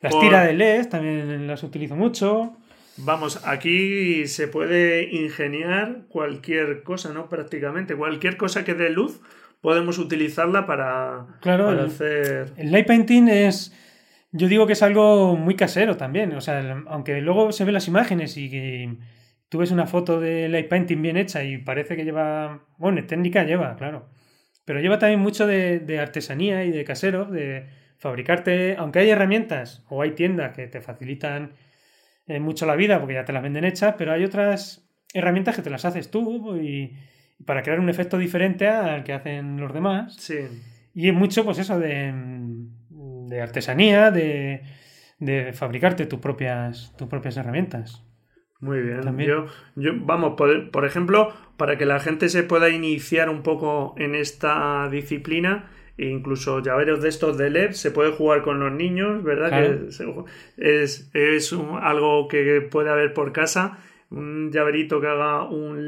Las 0.00 0.12
Por- 0.12 0.22
tiras 0.22 0.46
de 0.46 0.54
LED 0.54 0.88
también 0.88 1.46
las 1.46 1.62
utilizo 1.62 1.94
mucho. 1.96 2.56
Vamos, 3.04 3.40
aquí 3.46 4.26
se 4.26 4.48
puede 4.48 5.04
ingeniar 5.14 6.02
cualquier 6.08 6.82
cosa, 6.82 7.12
¿no? 7.12 7.28
Prácticamente. 7.28 7.94
Cualquier 7.96 8.36
cosa 8.36 8.64
que 8.64 8.74
dé 8.74 8.90
luz, 8.90 9.20
podemos 9.60 9.98
utilizarla 9.98 10.66
para, 10.66 11.26
Claro, 11.40 11.66
para 11.66 11.80
el- 11.80 11.86
hacer. 11.86 12.52
El 12.56 12.72
light 12.72 12.86
painting 12.86 13.28
es. 13.28 13.76
Yo 14.32 14.46
digo 14.48 14.66
que 14.66 14.74
es 14.74 14.82
algo 14.82 15.36
muy 15.36 15.56
casero 15.56 15.96
también. 15.96 16.32
O 16.34 16.40
sea, 16.40 16.82
aunque 16.88 17.20
luego 17.20 17.52
se 17.52 17.64
ven 17.64 17.74
las 17.74 17.88
imágenes 17.88 18.36
y 18.36 18.48
que 18.50 18.96
tú 19.48 19.58
ves 19.58 19.70
una 19.72 19.86
foto 19.86 20.20
de 20.20 20.48
light 20.48 20.68
painting 20.68 21.02
bien 21.02 21.16
hecha 21.16 21.42
y 21.44 21.58
parece 21.58 21.96
que 21.96 22.04
lleva. 22.04 22.64
Bueno, 22.78 23.04
técnica 23.06 23.44
lleva, 23.44 23.74
claro. 23.76 24.08
Pero 24.64 24.80
lleva 24.80 24.98
también 24.98 25.20
mucho 25.20 25.46
de, 25.46 25.80
de 25.80 25.98
artesanía 25.98 26.64
y 26.64 26.70
de 26.70 26.84
casero, 26.84 27.24
de 27.24 27.66
fabricarte. 27.98 28.76
Aunque 28.78 29.00
hay 29.00 29.10
herramientas 29.10 29.84
o 29.88 30.02
hay 30.02 30.12
tiendas 30.12 30.54
que 30.54 30.68
te 30.68 30.80
facilitan 30.80 31.52
eh, 32.30 32.38
mucho 32.38 32.64
la 32.64 32.76
vida 32.76 33.00
porque 33.00 33.14
ya 33.14 33.24
te 33.24 33.32
las 33.32 33.42
venden 33.42 33.64
hechas, 33.64 33.96
pero 33.98 34.12
hay 34.12 34.22
otras 34.22 34.88
herramientas 35.12 35.56
que 35.56 35.62
te 35.62 35.70
las 35.70 35.84
haces 35.84 36.10
tú 36.12 36.56
y, 36.56 36.96
y 37.38 37.44
para 37.44 37.62
crear 37.62 37.80
un 37.80 37.88
efecto 37.88 38.18
diferente 38.18 38.68
al 38.68 39.02
que 39.02 39.12
hacen 39.12 39.58
los 39.58 39.74
demás. 39.74 40.14
Sí. 40.16 40.38
Y 40.94 41.08
es 41.08 41.14
mucho, 41.14 41.44
pues 41.44 41.58
eso, 41.58 41.80
de, 41.80 42.14
de 42.88 43.40
artesanía, 43.40 44.12
de, 44.12 44.62
de 45.18 45.52
fabricarte 45.52 46.06
tus 46.06 46.20
propias, 46.20 46.94
tus 46.96 47.08
propias 47.08 47.36
herramientas. 47.36 48.04
Muy 48.60 48.80
bien. 48.80 49.00
También. 49.00 49.28
Yo, 49.28 49.46
yo, 49.74 49.92
vamos, 49.96 50.34
por, 50.36 50.70
por 50.70 50.84
ejemplo, 50.84 51.32
para 51.56 51.76
que 51.78 51.86
la 51.86 51.98
gente 51.98 52.28
se 52.28 52.44
pueda 52.44 52.68
iniciar 52.68 53.28
un 53.28 53.42
poco 53.42 53.94
en 53.98 54.14
esta 54.14 54.88
disciplina, 54.88 55.70
incluso 56.08 56.60
llaveros 56.60 57.02
de 57.02 57.08
estos 57.08 57.36
de 57.38 57.50
LED, 57.50 57.72
se 57.72 57.90
puede 57.90 58.12
jugar 58.12 58.42
con 58.42 58.58
los 58.60 58.72
niños, 58.72 59.22
¿verdad? 59.22 59.48
Claro. 59.48 60.24
Que 60.56 60.82
es 60.84 61.10
es 61.14 61.52
un- 61.52 61.78
algo 61.80 62.28
que 62.28 62.60
puede 62.60 62.90
haber 62.90 63.12
por 63.14 63.32
casa. 63.32 63.78
Un 64.10 64.50
llaverito 64.50 65.00
que 65.00 65.06
haga 65.06 65.44
un, 65.44 65.78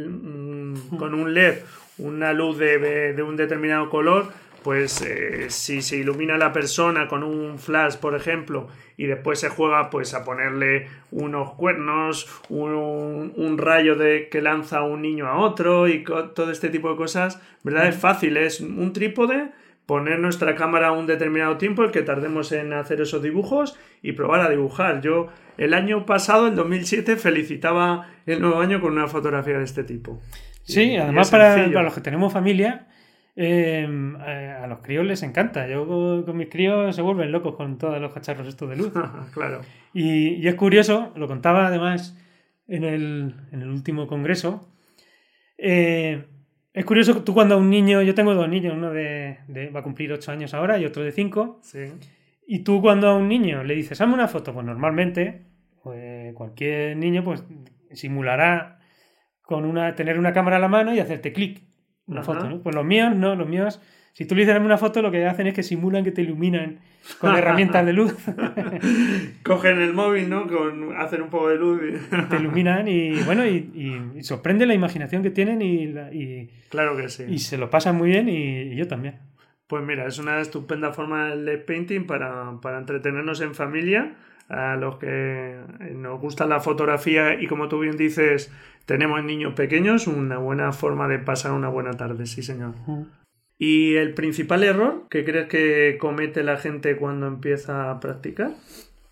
un- 0.90 0.98
con 0.98 1.14
un 1.14 1.34
LED 1.34 1.54
una 1.98 2.32
luz 2.32 2.56
de, 2.58 3.12
de 3.12 3.22
un 3.22 3.36
determinado 3.36 3.88
color, 3.90 4.26
pues 4.64 5.02
eh, 5.02 5.50
si 5.50 5.82
se 5.82 5.96
ilumina 5.98 6.38
la 6.38 6.52
persona 6.52 7.06
con 7.06 7.22
un 7.22 7.58
flash, 7.58 7.96
por 7.96 8.14
ejemplo, 8.14 8.68
y 8.96 9.06
después 9.06 9.38
se 9.40 9.48
juega 9.50 9.90
pues 9.90 10.14
a 10.14 10.24
ponerle 10.24 10.88
unos 11.10 11.52
cuernos, 11.54 12.26
un, 12.48 13.32
un 13.36 13.58
rayo 13.58 13.94
de 13.96 14.28
que 14.30 14.40
lanza 14.40 14.82
un 14.82 15.02
niño 15.02 15.26
a 15.26 15.36
otro 15.38 15.86
y 15.88 16.02
todo 16.34 16.50
este 16.50 16.70
tipo 16.70 16.90
de 16.90 16.96
cosas, 16.96 17.40
¿verdad? 17.62 17.88
Es 17.88 17.96
fácil, 17.96 18.36
es 18.36 18.60
un 18.60 18.92
trípode, 18.92 19.50
poner 19.86 20.18
nuestra 20.20 20.54
cámara 20.54 20.88
a 20.88 20.92
un 20.92 21.06
determinado 21.06 21.56
tiempo, 21.58 21.82
el 21.84 21.90
que 21.90 22.02
tardemos 22.02 22.52
en 22.52 22.72
hacer 22.72 23.00
esos 23.00 23.22
dibujos 23.22 23.78
y 24.02 24.12
probar 24.12 24.40
a 24.40 24.48
dibujar. 24.48 25.00
Yo 25.00 25.28
el 25.58 25.74
año 25.74 26.06
pasado, 26.06 26.46
en 26.48 26.54
2007, 26.54 27.16
felicitaba 27.16 28.08
el 28.26 28.40
nuevo 28.40 28.60
año 28.60 28.80
con 28.80 28.92
una 28.92 29.08
fotografía 29.08 29.58
de 29.58 29.64
este 29.64 29.84
tipo. 29.84 30.20
Sí, 30.62 30.92
Y- 30.92 30.96
además 30.96 31.30
para, 31.30 31.66
los 31.66 31.94
que 31.94 32.00
tenemos 32.00 32.32
familia, 32.32 32.86
eh, 33.34 33.86
a 34.62 34.66
los 34.66 34.78
críos 34.80 35.04
les 35.04 35.22
encanta. 35.22 35.66
Yo 35.66 35.86
con, 35.86 36.22
con 36.24 36.36
mis 36.36 36.48
críos 36.48 36.94
se 36.94 37.02
vuelven 37.02 37.32
locos 37.32 37.56
con 37.56 37.78
todos 37.78 38.00
los 38.00 38.12
cacharros 38.12 38.46
estos 38.46 38.70
de 38.70 38.76
luz. 38.76 38.92
claro. 39.34 39.60
Y, 39.92 40.34
y 40.36 40.46
es 40.48 40.54
curioso, 40.54 41.12
lo 41.16 41.26
contaba 41.26 41.66
además 41.66 42.16
en 42.68 42.84
el, 42.84 43.34
en 43.50 43.62
el 43.62 43.68
último 43.68 44.06
congreso. 44.06 44.68
eh, 45.58 46.24
es 46.74 46.84
curioso 46.84 47.14
que 47.14 47.20
tú 47.20 47.34
cuando 47.34 47.54
a 47.54 47.58
un 47.58 47.68
niño, 47.70 48.02
yo 48.02 48.14
tengo 48.14 48.34
dos 48.34 48.48
niños, 48.48 48.74
uno 48.74 48.90
de, 48.90 49.38
de- 49.48 49.70
va 49.70 49.80
a 49.80 49.82
cumplir 49.82 50.12
8 50.12 50.32
años 50.32 50.54
ahora 50.54 50.78
y 50.78 50.84
otro 50.84 51.02
de 51.02 51.12
5, 51.12 51.60
Sí. 51.62 51.80
y 52.46 52.60
tú 52.60 52.80
cuando 52.80 53.08
a 53.08 53.16
un 53.16 53.28
niño 53.28 53.62
le 53.64 53.74
dices, 53.74 54.00
hazme 54.00 54.14
una 54.14 54.28
foto, 54.28 54.52
pues 54.54 54.64
normalmente 54.64 55.42
pues, 55.82 56.32
cualquier 56.34 56.96
niño 56.96 57.24
pues 57.24 57.44
simulará 57.92 58.78
con 59.42 59.64
una, 59.64 59.94
tener 59.94 60.18
una 60.18 60.32
cámara 60.32 60.56
a 60.56 60.60
la 60.60 60.68
mano 60.68 60.94
y 60.94 61.00
hacerte 61.00 61.32
clic, 61.32 61.62
una 62.06 62.20
Ajá. 62.20 62.32
foto, 62.34 62.48
¿no? 62.48 62.62
Pues 62.62 62.74
los 62.74 62.84
míos 62.84 63.14
no, 63.14 63.34
los 63.34 63.48
míos, 63.48 63.80
si 64.12 64.26
tú 64.26 64.34
le 64.34 64.42
dices 64.42 64.54
"Hazme 64.54 64.66
una 64.66 64.78
foto, 64.78 65.00
lo 65.02 65.10
que 65.10 65.24
hacen 65.26 65.46
es 65.46 65.54
que 65.54 65.62
simulan 65.62 66.04
que 66.04 66.12
te 66.12 66.22
iluminan 66.22 66.78
con 67.18 67.34
herramientas 67.34 67.84
de 67.86 67.92
luz. 67.92 68.14
Cogen 69.42 69.80
el 69.80 69.92
móvil, 69.94 70.28
¿no? 70.28 70.46
Con 70.46 70.94
hacer 70.96 71.22
un 71.22 71.30
poco 71.30 71.48
de 71.48 71.56
luz. 71.56 71.80
y- 71.82 72.22
te 72.30 72.36
iluminan 72.36 72.88
y 72.88 73.20
bueno, 73.22 73.46
y, 73.46 73.70
y- 74.16 74.22
sorprende 74.22 74.66
la 74.66 74.74
imaginación 74.74 75.22
que 75.22 75.30
tienen 75.30 75.62
y, 75.62 75.86
la- 75.86 76.12
y- 76.12 76.50
claro 76.68 76.96
que 76.96 77.08
sí. 77.08 77.24
y 77.28 77.38
se 77.38 77.58
lo 77.58 77.70
pasan 77.70 77.96
muy 77.96 78.08
bien 78.10 78.28
y, 78.28 78.74
yo 78.76 78.86
también. 78.88 79.16
Pues 79.66 79.82
mira, 79.84 80.06
es 80.06 80.18
una 80.18 80.40
estupenda 80.40 80.92
forma 80.92 81.32
el 81.32 81.60
painting 81.62 82.04
para, 82.06 82.58
para 82.60 82.78
entretenernos 82.78 83.40
en 83.40 83.54
familia. 83.54 84.14
A 84.48 84.76
los 84.76 84.98
que 84.98 85.56
nos 85.94 86.20
gusta 86.20 86.46
la 86.46 86.60
fotografía 86.60 87.40
y 87.40 87.46
como 87.46 87.68
tú 87.68 87.78
bien 87.78 87.96
dices, 87.96 88.52
tenemos 88.84 89.24
niños 89.24 89.54
pequeños, 89.54 90.06
una 90.06 90.36
buena 90.36 90.72
forma 90.72 91.08
de 91.08 91.18
pasar 91.20 91.52
una 91.52 91.68
buena 91.70 91.92
tarde, 91.92 92.26
sí 92.26 92.42
señor. 92.42 92.74
¿Y 93.64 93.94
el 93.94 94.12
principal 94.14 94.64
error 94.64 95.04
que 95.08 95.24
crees 95.24 95.46
que 95.46 95.96
comete 96.00 96.42
la 96.42 96.56
gente 96.56 96.96
cuando 96.96 97.28
empieza 97.28 97.92
a 97.92 98.00
practicar? 98.00 98.50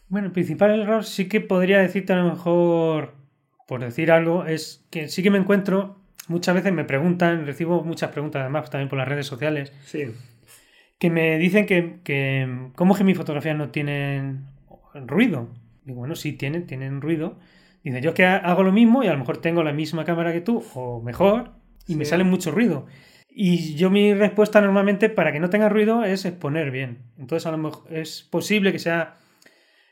Bueno, 0.08 0.26
el 0.26 0.32
principal 0.32 0.80
error 0.80 1.04
sí 1.04 1.28
que 1.28 1.40
podría 1.40 1.78
decirte 1.78 2.14
a 2.14 2.16
lo 2.16 2.30
mejor, 2.30 3.12
por 3.68 3.80
decir 3.80 4.10
algo, 4.10 4.44
es 4.46 4.84
que 4.90 5.06
sí 5.06 5.22
que 5.22 5.30
me 5.30 5.38
encuentro, 5.38 5.98
muchas 6.26 6.56
veces 6.56 6.72
me 6.72 6.82
preguntan, 6.82 7.46
recibo 7.46 7.84
muchas 7.84 8.10
preguntas 8.10 8.40
además 8.40 8.68
también 8.70 8.88
por 8.88 8.98
las 8.98 9.06
redes 9.06 9.26
sociales, 9.26 9.72
Sí, 9.84 10.06
que 10.98 11.10
me 11.10 11.38
dicen 11.38 11.64
que, 11.66 12.00
que 12.02 12.70
cómo 12.74 12.96
que 12.96 13.04
mis 13.04 13.16
fotografías 13.16 13.56
no 13.56 13.68
tienen 13.70 14.46
ruido. 15.06 15.46
Digo, 15.84 16.00
bueno, 16.00 16.16
sí 16.16 16.32
tienen, 16.32 16.66
tienen 16.66 17.00
ruido. 17.00 17.38
Dice, 17.84 18.00
yo 18.00 18.10
es 18.10 18.16
que 18.16 18.26
ha- 18.26 18.36
hago 18.38 18.64
lo 18.64 18.72
mismo 18.72 19.04
y 19.04 19.06
a 19.06 19.12
lo 19.12 19.18
mejor 19.20 19.38
tengo 19.38 19.62
la 19.62 19.72
misma 19.72 20.04
cámara 20.04 20.32
que 20.32 20.40
tú, 20.40 20.64
o 20.74 21.00
mejor, 21.00 21.52
y 21.86 21.94
me 21.94 22.04
sale 22.04 22.24
mucho 22.24 22.50
ruido. 22.50 22.86
Y 23.32 23.74
yo 23.76 23.90
mi 23.90 24.12
respuesta 24.14 24.60
normalmente 24.60 25.08
para 25.08 25.32
que 25.32 25.40
no 25.40 25.50
tenga 25.50 25.68
ruido 25.68 26.04
es 26.04 26.24
exponer 26.24 26.70
bien. 26.70 26.98
Entonces 27.18 27.46
a 27.46 27.50
lo 27.52 27.58
mejor 27.58 27.92
es 27.92 28.22
posible 28.22 28.72
que 28.72 28.78
sea 28.78 29.16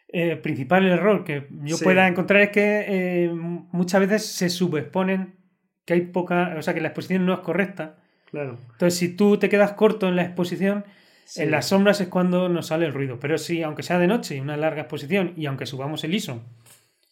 eh, 0.08 0.36
principal 0.36 0.84
el 0.86 0.92
error 0.92 1.22
que 1.24 1.46
yo 1.64 1.76
Sí. 1.76 1.84
pueda 1.84 2.08
encontrar 2.08 2.40
es 2.40 2.48
que 2.50 2.84
eh, 2.88 3.30
muchas 3.32 4.00
veces 4.00 4.24
se 4.26 4.48
subexponen, 4.48 5.36
que 5.84 5.94
hay 5.94 6.00
poca, 6.02 6.54
o 6.58 6.62
sea 6.62 6.72
que 6.74 6.80
la 6.80 6.88
exposición 6.88 7.26
no 7.26 7.34
es 7.34 7.40
correcta. 7.40 7.96
claro. 8.30 8.58
Entonces 8.72 8.98
si 8.98 9.14
tú 9.16 9.38
te 9.38 9.48
quedas 9.48 9.72
corto 9.72 10.08
en 10.08 10.16
la 10.16 10.22
exposición, 10.22 10.84
Sí. 11.24 11.42
en 11.42 11.50
las 11.50 11.66
sombras 11.66 12.00
es 12.00 12.08
cuando 12.08 12.48
nos 12.48 12.68
sale 12.68 12.86
el 12.86 12.94
ruido. 12.94 13.20
Pero 13.20 13.36
si, 13.36 13.62
aunque 13.62 13.82
sea 13.82 13.98
de 13.98 14.06
noche 14.06 14.36
y 14.36 14.40
una 14.40 14.56
larga 14.56 14.80
exposición, 14.82 15.34
y 15.36 15.44
aunque 15.44 15.66
subamos 15.66 16.02
el 16.04 16.14
ISO, 16.14 16.42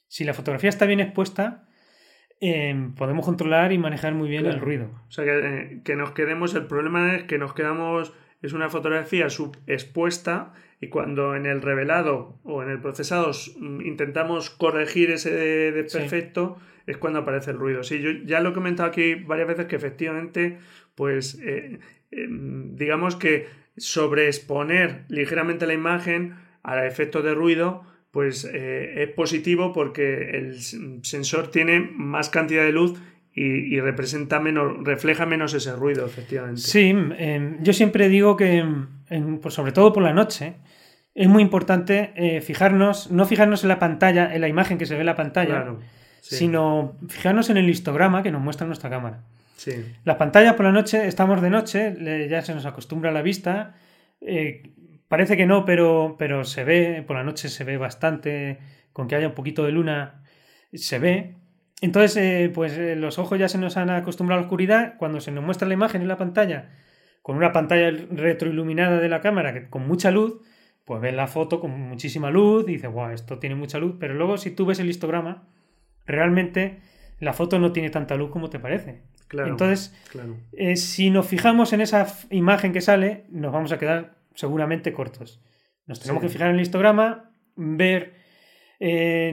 si 0.08 0.24
la 0.24 0.32
fotografía 0.32 0.70
está 0.70 0.86
bien 0.86 1.00
expuesta, 1.00 1.65
eh, 2.40 2.90
podemos 2.96 3.25
controlar 3.25 3.72
y 3.72 3.79
manejar 3.79 4.14
muy 4.14 4.29
bien 4.29 4.42
Claro. 4.42 4.57
el 4.57 4.62
ruido. 4.62 4.90
O 5.09 5.11
sea, 5.11 5.25
que, 5.25 5.38
eh, 5.38 5.81
que 5.85 5.96
nos 5.96 6.12
quedemos, 6.12 6.55
el 6.55 6.66
problema 6.66 7.14
es 7.16 7.25
que 7.25 7.38
nos 7.38 7.55
quedamos 7.55 8.12
es 8.42 8.53
una 8.53 8.68
fotografía 8.68 9.29
subexpuesta 9.31 10.53
y 10.81 10.88
cuando 10.88 11.35
en 11.37 11.46
el 11.46 11.62
revelado 11.62 12.38
o 12.44 12.62
en 12.62 12.70
el 12.70 12.81
procesado 12.81 13.31
mm, 13.59 13.81
intentamos 13.81 14.51
corregir 14.51 15.11
ese 15.11 15.31
desperfecto 15.72 16.59
es 16.87 16.99
cuando 16.99 17.20
aparece 17.20 17.51
el 17.51 17.59
ruido. 17.59 17.83
Sí, 17.83 18.01
yo 18.01 18.11
ya 18.25 18.40
lo 18.40 18.51
he 18.51 18.53
comentado 18.53 18.88
aquí 18.88 19.14
varias 19.14 19.49
veces 19.49 19.66
que 19.66 19.77
efectivamente, 19.77 20.59
pues 20.94 21.40
eh, 21.42 21.81
em, 22.11 22.77
digamos 22.77 23.16
que 23.16 23.49
sobreexponer 23.77 25.05
ligeramente 25.09 25.66
la 25.66 25.75
imagen 25.75 26.35
al 26.62 26.87
efecto 26.87 27.22
de 27.22 27.35
ruido 27.35 27.83
pues 28.11 28.45
eh, 28.45 29.03
es 29.03 29.11
positivo 29.11 29.73
porque 29.73 30.31
el 30.31 30.61
sensor 31.03 31.51
tiene 31.51 31.81
más 31.81 32.31
cantidad 32.31 32.64
de 32.64 32.73
luz 32.73 32.99
y, 33.38 33.79
representa 33.81 34.40
menos, 34.40 34.83
refleja 34.83 35.27
menos 35.27 35.53
ese 35.53 35.77
ruido, 35.77 36.07
efectivamente. 36.07 36.62
Sí, 36.62 36.88
em, 37.19 37.62
yo 37.62 37.75
siempre 37.75 38.09
digo 38.09 38.35
que, 38.35 38.64
pues 39.42 39.53
sobre 39.53 39.73
todo 39.73 39.92
por 39.92 40.03
la 40.03 40.14
noche, 40.14 40.55
es 41.14 41.29
muy 41.29 41.42
importante 41.42 42.12
eh, 42.16 42.40
fijarnos, 42.40 43.11
no 43.11 43.27
fijarnos 43.27 43.62
en 43.62 43.69
la 43.69 43.79
pantalla, 43.79 44.35
en 44.35 44.40
la 44.40 44.49
imagen 44.49 44.79
que 44.79 44.87
se 44.87 44.95
ve 44.95 45.01
en 45.01 45.07
la 45.07 45.16
pantalla, 45.16 45.75
sino 46.23 46.97
fijarnos 47.09 47.51
en 47.51 47.59
el 47.59 47.69
histograma 47.69 48.23
que 48.23 48.31
nos 48.31 48.40
muestra 48.40 48.66
nuestra 48.66 48.88
cámara. 48.88 49.21
Sí. 49.57 49.73
Las 50.05 50.16
pantallas 50.16 50.55
por 50.55 50.64
la 50.64 50.73
noche, 50.73 51.07
estamos 51.07 51.42
de 51.42 51.51
noche, 51.51 52.29
ya 52.31 52.40
se 52.40 52.55
nos 52.55 52.64
acostumbra 52.64 53.11
a 53.11 53.12
la 53.12 53.23
vista. 53.23 53.75
Eh, 54.21 54.71
parece 55.09 55.37
que 55.37 55.47
no, 55.47 55.64
pero, 55.64 56.16
pero 56.19 56.45
se 56.45 56.64
ve, 56.64 57.05
por 57.07 57.16
la 57.16 57.25
noche 57.25 57.49
se 57.49 57.64
ve 57.64 57.77
bastante, 57.77 58.59
con 58.92 59.09
que 59.09 59.16
haya 59.16 59.29
un 59.29 59.35
poquito 59.35 59.64
de 59.64 59.73
luna, 59.73 60.23
se 60.73 60.99
ve. 60.99 61.37
Entonces, 61.81 62.16
eh, 62.16 62.51
pues 62.53 62.77
eh, 62.79 62.97
los 62.97 63.19
ojos 63.19 63.38
ya 63.38 63.49
se 63.49 63.59
nos 63.59 63.77
han 63.77 63.90
acostumbrado 63.90 64.38
a 64.38 64.42
la 64.42 64.47
oscuridad. 64.47 64.95
Cuando 64.99 65.21
se 65.21 65.31
nos 65.31 65.45
muestra 65.45 65.69
la 65.69 65.75
imagen 65.75 66.03
en 66.03 66.09
la 66.09 66.16
pantalla, 66.16 66.71
con 67.23 67.37
una 67.37 67.53
pantalla 67.53 67.90
retroiluminada 67.90 68.99
de 68.99 69.09
la 69.09 69.21
cámara 69.21 69.53
que, 69.53 69.69
con 69.69 69.87
mucha 69.87 70.11
luz, 70.11 70.40
pues 70.85 71.01
ves 71.01 71.14
la 71.14 71.27
foto 71.27 71.61
con 71.61 71.73
muchísima 71.73 72.31
luz 72.31 72.64
y 72.69 72.75
dices, 72.75 72.90
guau, 72.90 73.11
esto 73.11 73.38
tiene 73.38 73.57
mucha 73.57 73.79
luz. 73.79 73.97
Pero 73.99 74.14
luego, 74.14 74.38
si 74.38 74.53
tú 74.53 74.64
ves 74.64 74.79
el 74.79 74.88
histograma, 74.88 75.49
realmente 76.07 76.81
la 77.19 77.33
foto 77.33 77.59
no 77.59 77.73
tiene 77.73 77.90
tanta 77.90 78.14
luz 78.14 78.31
como 78.31 78.49
te 78.49 78.59
parece. 78.59 79.03
Claro, 79.29 79.51
Entonces, 79.51 79.95
eh, 80.53 80.77
si 80.77 81.11
nos 81.11 81.27
fijamos 81.27 81.73
en 81.73 81.81
esa 81.81 82.07
imagen 82.31 82.73
que 82.73 82.81
sale, 82.81 83.25
nos 83.29 83.53
vamos 83.53 83.73
a 83.73 83.79
quedar 83.79 84.15
seguramente 84.37 84.92
cortos. 84.92 85.42
Nos 85.87 86.01
tenemos 86.01 86.22
que 86.22 86.29
fijar 86.29 86.51
en 86.51 86.57
el 86.57 86.62
histograma, 86.62 87.33
ver 87.57 88.14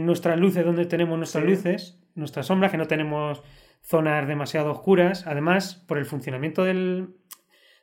nuestras 0.01 0.39
luces, 0.39 0.65
donde 0.65 0.85
tenemos 0.85 1.17
nuestras 1.17 1.43
luces, 1.43 1.99
nuestras 2.15 2.47
sombras, 2.47 2.71
que 2.71 2.77
no 2.77 2.87
tenemos 2.87 3.43
zonas 3.81 4.27
demasiado 4.27 4.71
oscuras. 4.71 5.27
Además, 5.27 5.75
por 5.87 5.97
el 5.97 6.05
funcionamiento 6.05 6.63
del, 6.63 7.15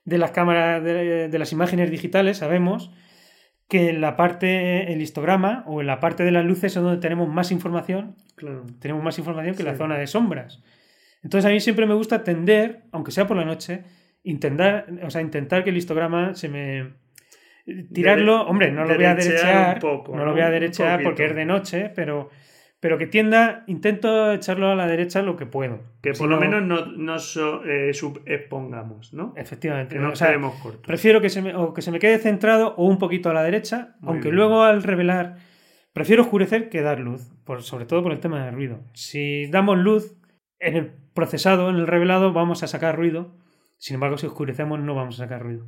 de 0.04 0.18
las 0.18 0.30
cámaras, 0.30 0.83
de, 0.83 1.38
las 1.38 1.52
imágenes 1.52 1.90
digitales, 1.90 2.38
sabemos 2.38 2.92
que 3.68 3.90
en 3.90 4.00
la 4.00 4.16
parte, 4.16 4.92
el 4.92 5.00
histograma 5.00 5.62
o 5.66 5.80
en 5.80 5.87
la 5.87 6.00
parte 6.00 6.24
de 6.24 6.33
las 6.33 6.44
luces 6.44 6.76
es 6.76 6.83
donde 6.83 7.00
tenemos 7.00 7.28
más 7.28 7.52
información. 7.52 8.16
Tenemos 8.80 9.04
más 9.04 9.18
información 9.18 9.54
que 9.54 9.62
la 9.62 9.76
zona 9.76 9.96
de 9.96 10.06
sombras. 10.06 10.62
Entonces 11.22 11.48
a 11.48 11.52
mí 11.52 11.61
siempre 11.61 11.87
me 11.87 11.94
gusta 11.94 12.24
tender, 12.24 12.85
aunque 12.90 13.12
sea 13.12 13.26
por 13.28 13.37
la 13.37 13.44
noche, 13.44 13.85
intentar, 14.24 14.87
o 15.04 15.11
sea, 15.11 15.20
intentar 15.20 15.62
que 15.62 15.70
el 15.70 15.76
histograma 15.76 16.35
se 16.35 16.48
me 16.48 16.94
tirarlo, 17.92 18.46
hombre, 18.46 18.70
no 18.70 18.85
lo 18.85 18.94
voy 18.94 19.04
a 19.04 19.14
derechear, 19.14 19.83
no, 19.83 20.24
lo 20.24 20.33
voy 20.33 20.40
a 20.40 20.50
derechear 20.50 21.02
porque 21.02 21.26
es 21.26 21.35
de 21.35 21.44
noche, 21.44 21.92
pero 21.94 22.30
pero 22.80 22.96
que 22.96 23.06
tienda, 23.06 23.62
intento 23.66 24.33
echarlo 24.33 24.70
a 24.70 24.74
la 24.74 24.87
derecha 24.87 25.20
lo 25.20 25.37
que 25.37 25.44
puedo. 25.44 25.80
Que 26.00 26.14
por 26.14 26.30
lo 26.30 26.40
menos 26.40 26.62
no, 26.62 26.87
no 26.87 27.16
eh, 27.66 27.92
subexpongamos, 27.92 29.12
¿no? 29.12 29.35
Efectivamente. 29.37 29.96
Que 29.96 30.00
no 30.00 30.14
quedemos 30.14 30.54
cortos. 30.61 30.87
Prefiero 30.87 31.20
que 31.20 31.28
se, 31.28 31.42
me, 31.42 31.54
o 31.54 31.74
que 31.74 31.83
se 31.83 31.90
me 31.90 31.98
quede 31.98 32.18
centrado 32.18 32.74
o 32.76 32.87
un 32.87 32.96
poquito 32.96 33.28
a 33.28 33.35
la 33.35 33.42
derecha, 33.42 33.96
aunque 34.02 34.30
luego 34.30 34.62
al 34.62 34.83
revelar, 34.83 35.37
prefiero 35.92 36.22
oscurecer 36.22 36.70
que 36.70 36.80
dar 36.80 37.00
luz, 37.00 37.30
por, 37.44 37.62
sobre 37.62 37.85
todo 37.85 38.02
por 38.02 38.12
el 38.12 38.20
tema 38.20 38.46
del 38.46 38.54
ruido. 38.54 38.80
Si 38.94 39.46
damos 39.50 39.76
luz 39.76 40.16
en 40.59 40.76
el 40.76 40.90
procesado, 41.12 41.68
en 41.68 41.76
el 41.76 41.87
revelado, 41.87 42.33
vamos 42.33 42.62
a 42.62 42.66
sacar 42.66 42.96
ruido. 42.96 43.37
Sin 43.76 43.94
embargo, 43.94 44.16
si 44.16 44.26
oscurecemos, 44.26 44.80
no 44.80 44.94
vamos 44.94 45.20
a 45.20 45.24
sacar 45.24 45.42
ruido. 45.42 45.66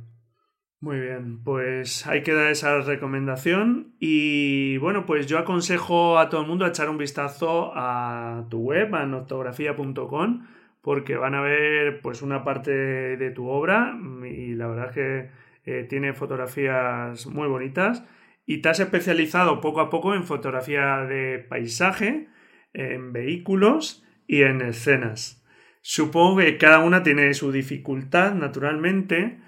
Muy 0.83 0.99
bien, 0.99 1.41
pues 1.45 2.05
hay 2.07 2.23
que 2.23 2.33
dar 2.33 2.51
esa 2.51 2.81
recomendación 2.81 3.93
y 4.01 4.75
bueno, 4.79 5.05
pues 5.05 5.27
yo 5.27 5.39
aconsejo 5.39 6.19
a 6.19 6.27
todo 6.27 6.41
el 6.41 6.47
mundo 6.47 6.65
a 6.65 6.67
echar 6.67 6.89
un 6.89 6.97
vistazo 6.97 7.71
a 7.73 8.47
tu 8.49 8.59
web, 8.59 8.93
a 8.93 9.05
noctografía.com, 9.05 10.45
porque 10.81 11.15
van 11.15 11.35
a 11.35 11.41
ver 11.41 12.01
pues 12.01 12.21
una 12.21 12.43
parte 12.43 12.71
de 12.71 13.31
tu 13.31 13.47
obra 13.47 13.97
y 14.29 14.55
la 14.55 14.67
verdad 14.67 14.89
es 14.89 14.91
que 14.91 15.29
eh, 15.63 15.83
tiene 15.85 16.11
fotografías 16.11 17.27
muy 17.27 17.47
bonitas 17.47 18.03
y 18.45 18.57
te 18.57 18.67
has 18.67 18.81
especializado 18.81 19.61
poco 19.61 19.79
a 19.79 19.89
poco 19.89 20.13
en 20.13 20.25
fotografía 20.25 20.97
de 21.05 21.39
paisaje, 21.39 22.27
en 22.73 23.13
vehículos 23.13 24.03
y 24.27 24.41
en 24.41 24.59
escenas. 24.59 25.45
Supongo 25.79 26.39
que 26.39 26.57
cada 26.57 26.79
una 26.79 27.03
tiene 27.03 27.33
su 27.33 27.53
dificultad, 27.53 28.35
naturalmente, 28.35 29.39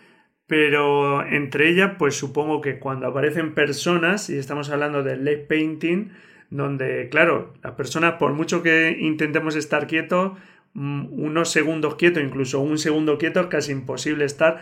pero 0.48 1.26
entre 1.26 1.70
ellas, 1.70 1.94
pues 1.98 2.16
supongo 2.16 2.62
que 2.62 2.80
cuando 2.80 3.08
aparecen 3.08 3.54
personas, 3.54 4.30
y 4.30 4.38
estamos 4.38 4.70
hablando 4.70 5.04
del 5.04 5.26
late 5.26 5.46
painting, 5.50 6.10
donde, 6.50 7.10
claro, 7.10 7.54
las 7.64 7.74
personas, 7.74 8.14
por 8.14 8.34
mucho 8.34 8.62
que 8.62 8.96
intentemos 9.00 9.56
estar 9.56 9.88
quietos, 9.88 10.34
mm, 10.74 11.08
unos 11.12 11.50
segundos 11.52 11.96
quietos, 11.96 12.24
incluso 12.24 12.60
un 12.60 12.78
segundo 12.78 13.18
quieto, 13.18 13.42
es 13.42 13.48
casi 13.48 13.72
imposible 13.72 14.26
estar 14.26 14.62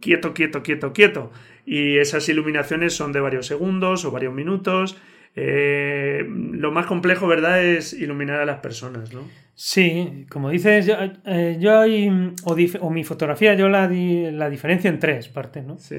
quieto, 0.00 0.34
quieto, 0.34 0.62
quieto, 0.62 0.92
quieto. 0.92 1.32
Y 1.64 1.98
esas 1.98 2.28
iluminaciones 2.28 2.94
son 2.94 3.12
de 3.12 3.20
varios 3.20 3.46
segundos 3.46 4.04
o 4.04 4.10
varios 4.10 4.34
minutos. 4.34 4.96
Eh, 5.38 6.24
lo 6.26 6.72
más 6.72 6.86
complejo, 6.86 7.26
¿verdad?, 7.26 7.62
es 7.62 7.92
iluminar 7.92 8.40
a 8.40 8.46
las 8.46 8.60
personas, 8.60 9.12
¿no? 9.12 9.20
Sí, 9.54 10.26
como 10.30 10.50
dices, 10.50 10.86
yo, 10.86 10.94
eh, 11.26 12.32
o, 12.80 12.90
mi 12.90 13.04
fotografía, 13.04 13.54
yo 13.54 13.68
la, 13.68 13.86
la 13.88 14.50
diferencio 14.50 14.88
en 14.90 14.98
tres 14.98 15.28
partes, 15.28 15.64
¿no? 15.64 15.78
Sí. 15.78 15.96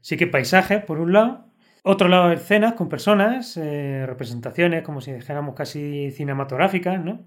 Sí 0.00 0.16
que 0.16 0.26
paisaje, 0.26 0.80
por 0.80 0.98
un 0.98 1.12
lado. 1.12 1.46
Otro 1.82 2.08
lado, 2.08 2.32
escenas 2.32 2.74
con 2.74 2.88
personas, 2.88 3.56
eh, 3.56 4.04
representaciones, 4.06 4.82
como 4.82 5.00
si 5.00 5.12
dijéramos 5.12 5.54
casi 5.54 6.10
cinematográficas, 6.10 7.02
¿no? 7.02 7.24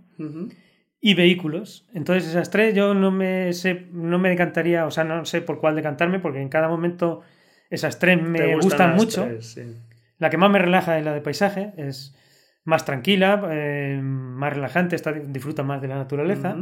Y 0.99 1.15
vehículos. 1.15 1.87
Entonces, 1.93 2.29
esas 2.29 2.49
tres 2.49 2.75
yo 2.75 2.93
no 2.93 3.09
me 3.09 3.51
sé, 3.53 3.87
no 3.91 4.19
me 4.19 4.29
decantaría, 4.29 4.85
o 4.85 4.91
sea, 4.91 5.05
no 5.05 5.25
sé 5.25 5.41
por 5.41 5.59
cuál 5.59 5.75
decantarme, 5.75 6.19
porque 6.19 6.41
en 6.41 6.49
cada 6.49 6.67
momento 6.67 7.21
esas 7.69 7.99
tres 7.99 8.21
me 8.21 8.55
gustan, 8.55 8.95
mucho. 8.95 9.27
La 10.23 10.29
que 10.29 10.37
más 10.37 10.49
me 10.49 10.57
relaja 10.57 10.97
es 10.97 11.03
la 11.03 11.13
de 11.13 11.19
paisaje, 11.19 11.73
es 11.75 12.15
más 12.63 12.85
tranquila, 12.85 13.45
eh, 13.51 13.99
más 14.01 14.53
relajante, 14.53 14.95
está, 14.95 15.11
disfruta 15.11 15.63
más 15.63 15.81
de 15.81 15.89
la 15.89 15.95
naturaleza. 15.95 16.55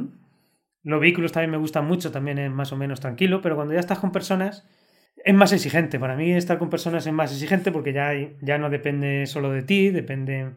Los 0.82 1.00
vehículos 1.00 1.32
también 1.32 1.52
me 1.52 1.58
gustan 1.58 1.86
mucho, 1.86 2.12
también 2.12 2.40
es 2.40 2.50
más 2.50 2.74
o 2.74 2.76
menos 2.76 3.00
tranquilo, 3.02 3.40
pero 3.40 3.56
cuando 3.56 3.76
ya 3.76 3.80
estás 3.80 4.00
con 4.00 4.12
personas 4.12 4.68
es 5.16 5.36
más 5.36 5.54
exigente. 5.54 6.00
Para 6.00 6.16
mí 6.16 6.32
estar 6.32 6.58
con 6.58 6.72
personas 6.72 7.06
es 7.06 7.14
más 7.14 7.32
exigente 7.32 7.72
porque 7.72 7.94
ya, 7.94 8.14
ya 8.42 8.58
no 8.58 8.72
depende 8.72 9.28
solo 9.28 9.52
de 9.52 9.62
ti, 9.62 9.92
depende 9.92 10.56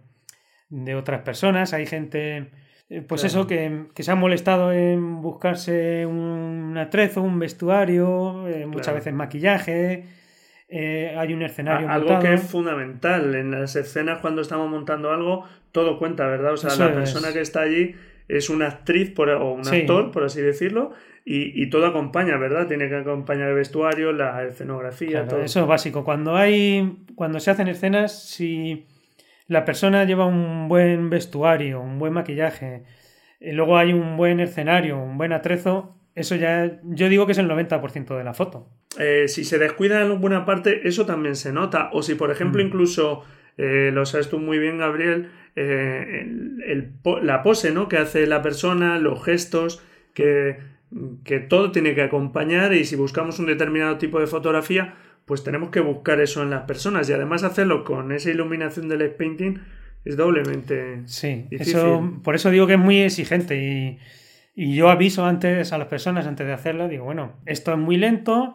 de 0.71 0.95
otras 0.95 1.21
personas. 1.21 1.75
Hay 1.75 1.85
gente, 1.85 2.53
eh, 2.89 3.03
pues 3.03 3.23
eso, 3.25 3.47
que, 3.47 3.89
se 3.95 4.11
ha 4.11 4.15
molestado 4.15 4.73
en 4.73 5.21
buscarse 5.21 6.07
un 6.07 6.79
atrezo, 6.79 7.21
un 7.21 7.39
vestuario, 7.39 8.49
eh, 8.49 8.65
muchas 8.65 8.95
veces 8.95 9.13
maquillaje 9.13 10.24
eh, 10.69 11.15
hay 11.17 11.33
un 11.33 11.43
escenario. 11.43 11.89
algo 11.89 12.19
que 12.21 12.35
es 12.35 12.43
fundamental. 12.43 13.35
En 13.35 13.51
las 13.51 13.77
escenas, 13.77 14.19
cuando 14.21 14.43
estamos 14.43 14.71
montando 14.71 15.11
algo, 15.11 15.45
todo 15.73 15.99
cuenta, 15.99 16.27
¿verdad? 16.27 16.55
O 16.55 16.57
sea, 16.57 16.75
la 16.77 16.95
persona 16.95 17.33
que 17.33 17.41
está 17.41 17.63
allí 17.63 17.95
es 18.29 18.49
una 18.49 18.69
actriz 18.69 19.11
por, 19.11 19.29
o 19.29 19.53
un 19.53 19.67
actor, 19.67 20.11
por 20.11 20.25
así 20.25 20.41
decirlo, 20.41 20.93
y, 21.27 21.71
todo 21.71 21.87
acompaña, 21.87 22.37
¿verdad? 22.37 22.67
Tiene 22.67 22.89
que 22.89 22.97
acompañar 22.97 23.49
el 23.49 23.55
vestuario, 23.55 24.13
la 24.13 24.45
escenografía, 24.45 25.27
todo. 25.27 25.43
Eso 25.43 25.61
es 25.61 25.67
básico. 25.67 26.05
Cuando 26.05 26.37
hay. 26.37 26.99
Cuando 27.15 27.41
se 27.41 27.51
hacen 27.51 27.69
escenas, 27.69 28.29
si 28.29 28.87
la 29.47 29.65
persona 29.65 30.05
lleva 30.05 30.27
un 30.27 30.69
buen 30.69 31.09
vestuario, 31.09 31.81
un 31.81 31.99
buen 31.99 32.13
maquillaje, 32.13 32.85
y 33.41 33.53
luego 33.53 33.79
hay 33.79 33.93
un 33.93 34.17
buen 34.17 34.41
escenario, 34.41 34.99
un 34.99 35.17
buen 35.17 35.33
atrezo, 35.33 35.97
eso 36.15 36.37
ya, 36.37 36.81
yo 36.85 37.09
digo 37.09 37.27
que 37.27 37.33
es 37.33 37.39
el 37.39 37.49
90% 37.49 38.17
de 38.17 38.25
la 38.25 38.35
foto. 38.35 38.69
Eh, 38.99 39.27
si 39.29 39.45
se 39.45 39.59
descuida 39.59 40.01
en 40.01 40.13
alguna 40.13 40.45
parte, 40.45 40.87
eso 40.87 41.07
también 41.07 41.37
se 41.37 41.53
nota. 41.53 41.91
O 41.93 42.03
si, 42.03 42.15
por 42.15 42.31
ejemplo, 42.31 42.63
mm. 42.63 42.67
incluso, 42.67 43.25
eh, 43.59 43.91
lo 43.93 44.07
sabes 44.07 44.29
tú 44.29 44.39
muy 44.39 44.59
bien, 44.59 44.79
Gabriel, 44.79 45.31
eh, 45.57 46.27
la 47.23 47.43
pose 47.43 47.73
¿no? 47.73 47.89
que 47.89 47.99
hace 47.99 48.27
la 48.27 48.43
persona, 48.43 48.99
los 48.99 49.25
gestos, 49.25 49.83
que, 50.15 50.59
que 51.25 51.41
todo 51.41 51.73
tiene 51.73 51.95
que 51.95 52.03
acompañar 52.03 52.73
y 52.75 52.85
si 52.85 52.97
buscamos 52.97 53.39
un 53.39 53.47
determinado 53.47 53.99
tipo 53.99 54.21
de 54.21 54.27
fotografía, 54.27 54.95
pues 55.25 55.43
tenemos 55.43 55.71
que 55.71 55.81
buscar 55.81 56.21
eso 56.21 56.43
en 56.43 56.51
las 56.51 56.63
personas 56.63 57.09
y 57.09 57.13
además 57.13 57.43
hacerlo 57.43 57.85
con 57.85 58.13
esa 58.13 58.31
iluminación 58.31 58.89
del 58.89 59.11
painting 59.11 59.59
es 60.05 60.17
doblemente 60.17 61.03
sí, 61.07 61.47
Eso, 61.51 62.21
por 62.23 62.35
eso 62.35 62.51
digo 62.51 62.67
que 62.67 62.75
es 62.75 62.79
muy 62.79 63.01
exigente 63.01 63.57
y 63.57 63.99
y 64.55 64.75
yo 64.75 64.89
aviso 64.89 65.25
antes 65.25 65.73
a 65.73 65.79
las 65.79 65.89
personas, 65.89 66.27
antes 66.27 66.47
de 66.47 66.53
hacerlo, 66.53 66.89
digo, 66.89 67.05
bueno, 67.05 67.33
esto 67.47 67.73
es 67.73 67.79
muy 67.79 67.97
lento, 67.97 68.55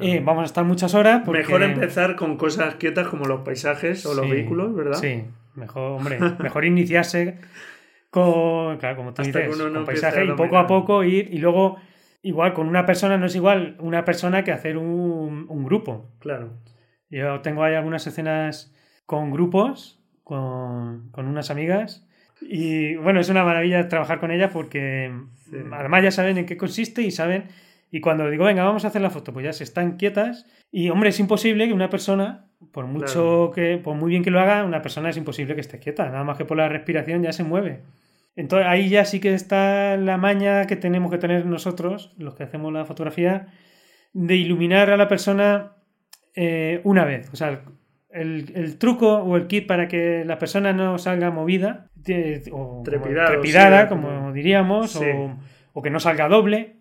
Eh, 0.00 0.22
vamos 0.24 0.42
a 0.42 0.46
estar 0.46 0.64
muchas 0.64 0.94
horas. 0.94 1.22
Porque... 1.24 1.42
Mejor 1.42 1.62
empezar 1.62 2.16
con 2.16 2.38
cosas 2.38 2.76
quietas 2.76 3.08
como 3.08 3.26
los 3.26 3.42
paisajes 3.42 4.06
o 4.06 4.14
los 4.14 4.28
vehículos, 4.28 4.74
¿verdad? 4.74 4.98
Sí, 4.98 5.24
mejor, 5.54 5.92
hombre, 5.92 6.18
mejor 6.38 6.64
iniciarse 6.64 7.36
con, 8.08 8.78
claro, 8.78 8.96
como 8.96 9.12
tú 9.12 9.22
dices, 9.22 9.54
con 9.54 9.84
paisajes 9.84 10.28
y 10.28 10.32
poco 10.32 10.56
a 10.56 10.66
poco 10.66 11.04
ir 11.04 11.28
y 11.32 11.38
luego, 11.38 11.76
igual 12.22 12.54
con 12.54 12.68
una 12.68 12.86
persona 12.86 13.18
no 13.18 13.26
es 13.26 13.34
igual 13.34 13.76
una 13.80 14.04
persona 14.04 14.44
que 14.44 14.52
hacer 14.52 14.78
un, 14.78 15.44
un 15.48 15.64
grupo. 15.64 16.10
Claro. 16.20 16.54
Yo 17.10 17.40
tengo 17.42 17.62
ahí 17.62 17.74
algunas 17.74 18.06
escenas 18.06 18.74
con 19.04 19.30
grupos, 19.30 20.02
con, 20.24 21.10
con 21.10 21.26
unas 21.26 21.50
amigas. 21.50 22.08
Y 22.48 22.96
bueno, 22.96 23.20
es 23.20 23.28
una 23.28 23.44
maravilla 23.44 23.88
trabajar 23.88 24.20
con 24.20 24.30
ellas 24.30 24.50
porque 24.52 25.12
además 25.72 26.02
ya 26.02 26.10
saben 26.10 26.38
en 26.38 26.46
qué 26.46 26.56
consiste 26.56 27.02
y 27.02 27.10
saben. 27.10 27.44
Y 27.90 28.00
cuando 28.00 28.28
digo, 28.30 28.44
venga, 28.44 28.64
vamos 28.64 28.84
a 28.84 28.88
hacer 28.88 29.02
la 29.02 29.10
foto, 29.10 29.32
pues 29.32 29.44
ya 29.44 29.52
se 29.52 29.64
están 29.64 29.96
quietas. 29.96 30.46
Y 30.70 30.88
hombre, 30.88 31.10
es 31.10 31.20
imposible 31.20 31.66
que 31.66 31.74
una 31.74 31.90
persona, 31.90 32.46
por 32.72 32.86
mucho 32.86 33.50
que, 33.54 33.76
por 33.76 33.96
muy 33.96 34.10
bien 34.10 34.24
que 34.24 34.30
lo 34.30 34.40
haga, 34.40 34.64
una 34.64 34.80
persona 34.80 35.10
es 35.10 35.16
imposible 35.18 35.54
que 35.54 35.60
esté 35.60 35.78
quieta. 35.78 36.06
Nada 36.06 36.24
más 36.24 36.38
que 36.38 36.46
por 36.46 36.56
la 36.56 36.68
respiración 36.68 37.22
ya 37.22 37.32
se 37.32 37.44
mueve. 37.44 37.82
Entonces 38.34 38.66
ahí 38.66 38.88
ya 38.88 39.04
sí 39.04 39.20
que 39.20 39.34
está 39.34 39.96
la 39.98 40.16
maña 40.16 40.66
que 40.66 40.76
tenemos 40.76 41.10
que 41.10 41.18
tener 41.18 41.44
nosotros, 41.44 42.14
los 42.16 42.34
que 42.34 42.44
hacemos 42.44 42.72
la 42.72 42.86
fotografía, 42.86 43.48
de 44.14 44.36
iluminar 44.36 44.90
a 44.90 44.96
la 44.96 45.08
persona 45.08 45.72
eh, 46.34 46.80
una 46.84 47.04
vez. 47.04 47.28
O 47.32 47.36
sea, 47.36 47.62
el, 48.10 48.78
truco 48.78 49.18
o 49.18 49.36
el 49.36 49.46
kit 49.46 49.66
para 49.66 49.88
que 49.88 50.24
la 50.24 50.38
persona 50.38 50.72
no 50.72 50.98
salga 50.98 51.30
movida 51.30 51.90
o 52.52 52.82
trepidada, 52.84 53.88
como 53.88 54.32
diríamos, 54.32 55.00
o, 55.72 55.82
que 55.82 55.90
no 55.90 56.00
salga 56.00 56.28
doble, 56.28 56.76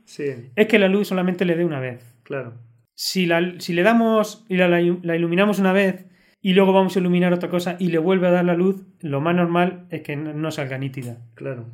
es 0.55 0.67
que 0.67 0.79
la 0.79 0.87
luz 0.87 1.07
solamente 1.07 1.45
le 1.45 1.55
dé 1.55 1.65
una 1.65 1.79
vez. 1.79 2.15
Claro. 2.23 2.53
Si, 2.93 3.25
la, 3.25 3.59
si 3.59 3.73
le 3.73 3.83
damos 3.83 4.45
y 4.47 4.57
la, 4.57 4.79
iluminamos 4.79 5.59
una 5.59 5.73
vez 5.73 6.05
y 6.41 6.53
luego 6.53 6.73
vamos 6.73 6.95
a 6.95 6.99
iluminar 6.99 7.33
otra 7.33 7.49
cosa 7.49 7.75
y 7.79 7.87
le 7.87 7.97
vuelve 7.97 8.27
a 8.27 8.31
dar 8.31 8.45
la 8.45 8.55
luz, 8.55 8.85
lo 8.99 9.21
más 9.21 9.35
normal 9.35 9.87
es 9.89 10.01
que 10.01 10.15
no, 10.15 10.51
salga 10.51 10.77
nítida. 10.77 11.17
Claro. 11.35 11.67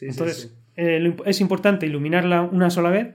Entonces, 0.00 0.58
eh, 0.76 1.14
es 1.26 1.40
importante 1.40 1.86
iluminarla 1.86 2.42
una 2.42 2.70
sola 2.70 2.90
vez 2.90 3.14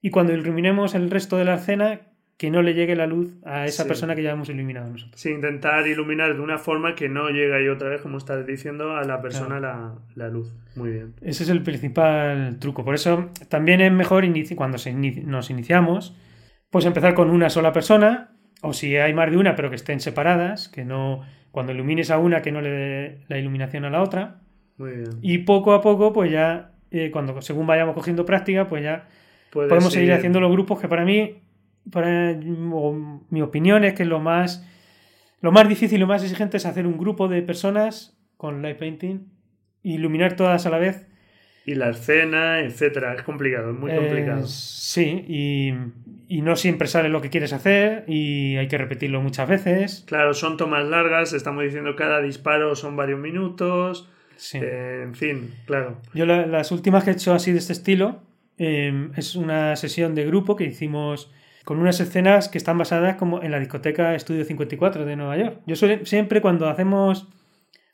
y 0.00 0.10
cuando 0.10 0.32
iluminemos 0.32 0.94
el 0.94 1.10
resto 1.10 1.36
de 1.36 1.44
la 1.44 1.54
escena, 1.54 2.07
que 2.38 2.52
no 2.52 2.62
le 2.62 2.72
llegue 2.72 2.94
la 2.94 3.08
luz 3.08 3.34
a 3.44 3.66
esa 3.66 3.84
persona 3.86 4.14
que 4.14 4.22
ya 4.22 4.30
hemos 4.30 4.48
iluminado 4.48 4.88
nosotros. 4.88 5.20
Sí, 5.20 5.30
intentar 5.30 5.84
iluminar 5.88 6.32
de 6.34 6.40
una 6.40 6.56
forma 6.56 6.94
que 6.94 7.08
no 7.08 7.30
llegue 7.30 7.52
ahí 7.52 7.66
otra 7.66 7.88
vez, 7.88 8.00
como 8.00 8.16
estás 8.16 8.46
diciendo, 8.46 8.96
a 8.96 9.02
la 9.02 9.20
persona 9.20 9.58
la, 9.58 10.28
luz. 10.28 10.54
Muy 10.76 10.90
bien. 10.90 11.14
Ese 11.20 11.42
es 11.42 11.48
el 11.48 11.64
principal 11.64 12.58
truco. 12.60 12.84
Por 12.84 12.94
eso 12.94 13.30
también 13.48 13.80
es 13.80 13.90
mejor 13.90 14.24
cuando 14.54 14.78
nos 15.24 15.50
iniciamos, 15.50 16.16
pues 16.70 16.84
empezar 16.84 17.14
con 17.14 17.30
una 17.30 17.50
sola 17.50 17.72
persona, 17.72 18.30
o 18.62 18.72
si 18.72 18.96
hay 18.96 19.12
más 19.12 19.32
de 19.32 19.36
una, 19.36 19.56
pero 19.56 19.68
que 19.68 19.76
estén 19.76 19.98
separadas, 19.98 20.68
que 20.68 20.84
no, 20.84 21.22
cuando 21.50 21.72
ilumines 21.72 22.12
a 22.12 22.18
una, 22.18 22.40
que 22.40 22.52
no 22.52 22.60
le 22.60 22.70
dé 22.70 23.18
la 23.26 23.38
iluminación 23.38 23.84
a 23.84 23.90
la 23.90 24.00
otra. 24.00 24.42
Muy 24.76 24.92
bien. 24.92 25.10
Y 25.22 25.38
poco 25.38 25.72
a 25.72 25.80
poco, 25.80 26.12
pues 26.12 26.30
ya, 26.30 26.70
eh, 26.92 27.10
cuando 27.10 27.42
según 27.42 27.66
vayamos 27.66 27.96
cogiendo 27.96 28.24
práctica, 28.24 28.68
pues 28.68 28.84
ya 28.84 29.08
podemos 29.50 29.92
seguir 29.92 30.12
haciendo 30.12 30.38
los 30.38 30.52
grupos 30.52 30.80
que 30.80 30.86
para 30.86 31.04
mí 31.04 31.42
para, 31.90 32.34
mi 32.34 33.42
opinión 33.42 33.84
es 33.84 33.94
que 33.94 34.04
lo 34.04 34.20
más, 34.20 34.66
lo 35.40 35.52
más 35.52 35.68
difícil 35.68 35.98
y 35.98 36.00
lo 36.00 36.06
más 36.06 36.22
exigente 36.22 36.56
es 36.56 36.66
hacer 36.66 36.86
un 36.86 36.98
grupo 36.98 37.28
de 37.28 37.42
personas 37.42 38.18
con 38.36 38.62
light 38.62 38.78
painting, 38.78 39.28
iluminar 39.82 40.36
todas 40.36 40.66
a 40.66 40.70
la 40.70 40.78
vez. 40.78 41.06
Y 41.66 41.74
la 41.74 41.90
escena, 41.90 42.60
etcétera. 42.60 43.14
Es 43.14 43.22
complicado, 43.22 43.72
es 43.72 43.78
muy 43.78 43.94
complicado. 43.94 44.46
sí, 44.46 45.24
y, 45.28 45.74
y, 46.26 46.40
no 46.40 46.56
siempre 46.56 46.88
sale 46.88 47.10
lo 47.10 47.20
que 47.20 47.28
quieres 47.28 47.52
hacer 47.52 48.04
y 48.06 48.56
hay 48.56 48.68
que 48.68 48.78
repetirlo 48.78 49.20
muchas 49.20 49.48
veces. 49.48 50.04
Claro, 50.06 50.32
son 50.32 50.56
tomas 50.56 50.86
largas, 50.86 51.34
estamos 51.34 51.64
diciendo 51.64 51.94
cada 51.94 52.22
disparo 52.22 52.74
son 52.74 52.96
varios 52.96 53.20
minutos. 53.20 54.08
Sí. 54.36 54.58
Eh, 54.62 55.02
en 55.02 55.14
fin, 55.14 55.52
claro. 55.66 56.00
Yo 56.14 56.24
las 56.24 56.72
últimas 56.72 57.04
que 57.04 57.10
he 57.10 57.12
hecho 57.12 57.34
así 57.34 57.52
de 57.52 57.58
este 57.58 57.74
estilo 57.74 58.22
eh, 58.56 59.10
es 59.16 59.36
una 59.36 59.76
sesión 59.76 60.14
de 60.14 60.24
grupo 60.24 60.56
que 60.56 60.64
hicimos 60.64 61.30
con 61.68 61.80
unas 61.80 62.00
escenas 62.00 62.48
que 62.48 62.56
están 62.56 62.78
basadas 62.78 63.16
como 63.16 63.42
en 63.42 63.50
la 63.50 63.58
discoteca 63.58 64.14
Estudio 64.14 64.42
54 64.42 65.04
de 65.04 65.16
Nueva 65.16 65.36
York. 65.36 65.60
Yo 65.66 65.76
siempre 65.76 66.40
cuando 66.40 66.66
hacemos 66.66 67.28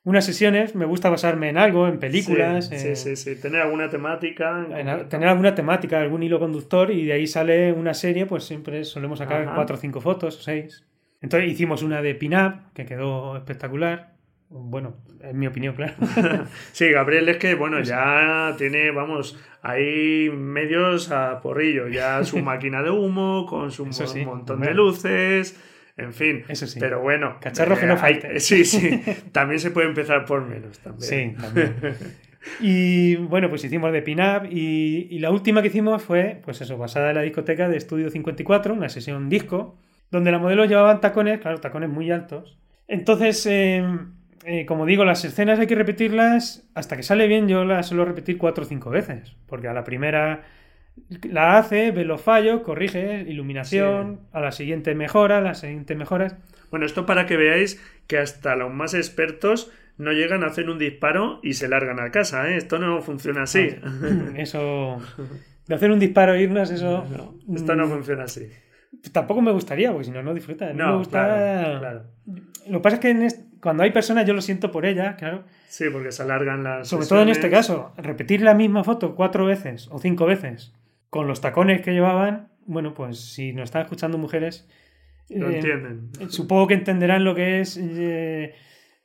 unas 0.05 0.25
sesiones 0.25 0.77
me 0.77 0.85
gusta 0.85 1.11
basarme 1.11 1.49
en 1.49 1.59
algo, 1.59 1.89
en 1.89 1.99
películas. 1.99 2.69
Sí, 2.69 2.95
sí, 2.95 3.17
sí, 3.17 3.35
tener 3.35 3.63
alguna 3.63 3.91
temática. 3.91 4.65
tener 5.09 5.29
alguna 5.29 5.57
temática, 5.57 6.01
algún 6.01 6.23
hilo 6.23 6.39
conductor 6.39 6.93
y 6.93 7.05
de 7.05 7.15
ahí 7.15 7.27
sale 7.27 7.73
una 7.73 7.95
serie, 7.95 8.27
pues 8.27 8.45
siempre 8.45 8.85
solemos 8.85 9.19
sacar 9.19 9.53
cuatro 9.57 9.75
o 9.75 9.79
cinco 9.81 10.01
fotos 10.01 10.39
o 10.39 10.41
seis. 10.41 10.87
Entonces 11.21 11.51
hicimos 11.51 11.83
una 11.83 12.01
de 12.01 12.15
pin-up 12.15 12.73
que 12.75 12.87
quedó 12.87 13.37
espectacular. 13.37 14.14
Bueno, 14.57 14.99
en 15.21 15.37
mi 15.37 15.49
opinión, 15.49 15.75
claro. 15.75 15.95
sí, 16.73 16.89
Gabriel 16.89 17.29
es 17.29 17.39
que, 17.39 17.57
bueno, 17.57 17.81
ya 17.81 18.55
tiene, 18.57 18.93
vamos, 18.93 19.37
hay 19.63 20.31
medios 20.31 21.11
a 21.11 21.41
porrillo, 21.41 21.89
ya 21.89 22.23
su 22.25 22.39
máquina 22.39 22.81
de 22.81 22.91
humo, 22.91 23.47
con 23.47 23.73
su 23.73 23.85
montón 24.25 24.61
de 24.61 24.73
luces, 24.73 25.61
en 25.97 26.13
fin. 26.13 26.45
Eso 26.47 26.69
sí. 26.69 26.79
Pero 26.79 27.01
bueno. 27.03 27.39
Cacharros 27.41 27.81
que 27.81 27.87
no 27.87 27.95
eh, 27.95 27.97
falten. 27.97 28.31
Sí, 28.41 28.65
sí. 28.65 29.03
También 29.33 29.59
se 29.59 29.73
puede 29.73 29.89
empezar 29.89 30.25
por 30.25 30.47
menos 30.47 30.79
también. 30.79 31.37
Sí, 31.37 31.43
también. 31.43 31.75
Y 32.61 33.17
bueno, 33.17 33.49
pues 33.49 33.65
hicimos 33.65 33.93
de 33.93 34.03
pin-up 34.03 34.47
y, 34.49 35.09
y, 35.11 35.19
la 35.19 35.31
última 35.31 35.63
que 35.63 35.69
hicimos 35.69 36.03
fue, 36.03 36.43
pues 36.45 36.61
eso, 36.61 36.77
basada 36.79 37.09
en 37.09 37.17
la 37.17 37.23
discoteca 37.23 37.69
de 37.69 37.77
Estudio 37.77 38.11
54, 38.11 38.73
una 38.75 38.89
sesión 38.89 39.29
disco, 39.29 39.79
donde 40.11 40.31
la 40.31 40.39
modelo 40.39 40.65
llevaban 40.65 41.01
tacones, 41.01 41.41
claro, 41.41 41.59
tacones 41.59 41.89
muy 41.89 42.11
altos. 42.11 42.59
Entonces, 42.87 43.47
eh, 43.47 43.83
eh, 44.45 44.67
como 44.67 44.87
digo, 44.87 45.05
las 45.05 45.25
escenas 45.25 45.59
hay 45.59 45.67
que 45.67 45.75
repetirlas 45.75 46.69
hasta 46.75 46.97
que 46.97 47.03
sale 47.03 47.27
bien. 47.27 47.49
Yo 47.49 47.65
las 47.65 47.89
suelo 47.89 48.05
repetir 48.05 48.39
cuatro 48.39 48.65
o 48.65 48.67
cinco 48.67 48.91
veces, 48.91 49.37
porque 49.47 49.69
a 49.69 49.73
la 49.73 49.85
primera 49.85 50.43
la 51.23 51.59
hace, 51.59 51.91
ve 51.91 52.05
los 52.05 52.21
fallos, 52.21 52.61
corrige, 52.61 53.25
iluminación, 53.27 54.21
a 54.33 54.41
la 54.41 54.53
siguiente 54.53 54.95
mejora, 54.95 55.39
a 55.39 55.41
la 55.41 55.55
siguiente 55.55 55.95
mejoras. 55.95 56.37
Bueno, 56.71 56.87
esto 56.87 57.07
para 57.07 57.27
que 57.27 57.37
veáis 57.37 57.83
que 58.07 58.19
hasta 58.19 58.55
los 58.57 58.73
más 58.73 58.95
expertos 58.95 59.71
no 59.97 60.13
llegan 60.13 60.43
a 60.43 60.49
hacer 60.49 60.69
un 60.69 60.79
disparo 60.79 61.41
y 61.43 61.55
se 61.55 61.69
largan 61.69 62.01
a 62.01 62.11
casa, 62.11 62.51
¿eh? 62.51 62.57
Esto 62.57 62.79
no 62.79 63.01
funciona 63.01 63.45
así. 63.45 63.77
Eso. 64.37 64.99
De 65.67 65.75
hacer 65.75 65.91
un 65.91 65.99
disparo 65.99 66.35
e 66.35 66.43
irnos, 66.43 66.71
eso. 66.71 67.07
esto 67.55 67.75
no 67.75 67.87
funciona 67.87 68.25
así. 68.25 68.49
Tampoco 69.13 69.41
me 69.41 69.53
gustaría, 69.53 69.91
porque 69.91 70.05
si 70.05 70.11
no, 70.11 70.23
no 70.23 70.35
disfruta. 70.35 70.73
No, 70.73 70.93
me 70.93 70.99
gusta. 70.99 71.79
Claro, 71.79 72.05
Lo 72.69 72.79
que 72.79 72.83
pasa 72.83 72.97
es 72.97 73.01
que 73.01 73.29
cuando 73.65 73.83
hay 73.83 73.93
personas, 73.93 74.27
yo 74.27 74.35
lo 74.35 74.43
siento 74.43 74.71
por 74.71 74.85
ellas, 74.85 75.15
claro. 75.17 75.45
Sí, 75.69 75.87
porque 75.91 76.13
se 76.13 76.23
alargan 76.23 76.63
las. 76.63 76.87
Sobre 76.87 77.07
todo 77.07 77.23
en 77.23 77.31
este 77.31 77.49
caso, 77.49 77.95
repetir 77.97 78.43
la 78.43 78.53
misma 78.53 78.85
foto 78.85 79.15
cuatro 79.15 79.47
veces 79.47 79.89
o 79.91 79.99
cinco 79.99 80.27
veces 80.27 80.75
con 81.09 81.27
los 81.27 81.41
tacones 81.41 81.81
que 81.81 81.93
llevaban, 81.93 82.49
bueno, 82.67 82.93
pues 82.93 83.19
si 83.19 83.55
nos 83.55 83.65
están 83.65 83.81
escuchando 83.81 84.19
mujeres. 84.19 84.69
Lo 85.31 85.49
eh, 85.49 85.57
entienden. 85.57 86.11
Supongo 86.29 86.67
que 86.67 86.75
entenderán 86.75 87.25
lo 87.25 87.35
que 87.35 87.61
es. 87.61 87.79
Eh, 87.79 88.55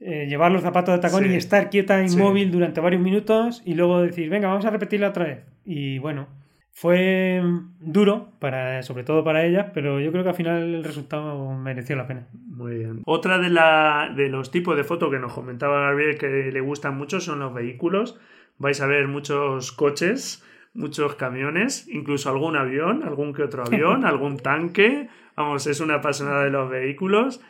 eh, 0.02 0.26
llevar 0.28 0.52
los 0.52 0.62
zapatos 0.62 0.93
de 0.93 1.00
tacón 1.00 1.32
y 1.32 1.36
estar 1.36 1.69
quieta 1.69 2.04
inmóvil 2.04 2.52
durante 2.52 2.82
varios 2.82 3.02
minutos 3.02 3.62
y 3.63 3.76
luego 3.76 4.02
decir, 4.02 4.30
venga, 4.30 4.50
vamos 4.50 4.65
a 4.65 4.72
repetirla 4.72 5.10
otra 5.10 5.24
vez. 5.24 5.39
Y 5.63 6.00
bueno, 6.00 6.28
fue 6.71 7.41
duro, 7.79 8.32
para, 8.39 8.84
sobre 8.84 9.03
todo 9.03 9.23
para 9.23 9.45
ella, 9.45 9.71
pero 9.73 9.99
yo 9.99 10.12
creo 10.12 10.23
que 10.23 10.29
al 10.29 10.36
final 10.36 10.75
el 10.75 10.84
resultado 10.84 11.51
mereció 11.58 11.95
la 11.95 12.08
pena. 12.08 12.27
Muy 12.32 12.77
bien. 12.77 13.01
Otra 13.05 13.38
de, 13.38 13.49
la, 13.49 14.13
de 14.15 14.29
los 14.29 14.49
tipos 14.49 14.77
de 14.77 14.84
fotos 14.84 15.12
que 15.12 15.19
nos 15.19 15.34
comentaba 15.34 15.82
Gabriel 15.82 16.17
que 16.17 16.27
le 16.27 16.62
gustan 16.62 16.97
mucho 16.97 17.19
son 17.19 17.39
los 17.39 17.53
vehículos. 17.53 18.19
Vais 18.58 18.79
a 18.82 18.88
ver 18.88 19.08
muchos 19.08 19.71
coches, 19.71 20.45
muchos 20.73 21.15
camiones, 21.15 21.88
incluso 21.89 22.29
algún 22.29 22.55
avión, 22.55 23.03
algún 23.03 23.34
que 23.34 23.43
otro 23.43 23.63
avión, 23.65 24.05
algún 24.05 24.38
tanque. 24.38 25.10
Vamos, 25.36 25.67
es 25.67 25.82
una 25.82 25.95
apasionada 25.95 26.45
de 26.45 26.49
los 26.49 26.69
vehículos. 26.69 27.41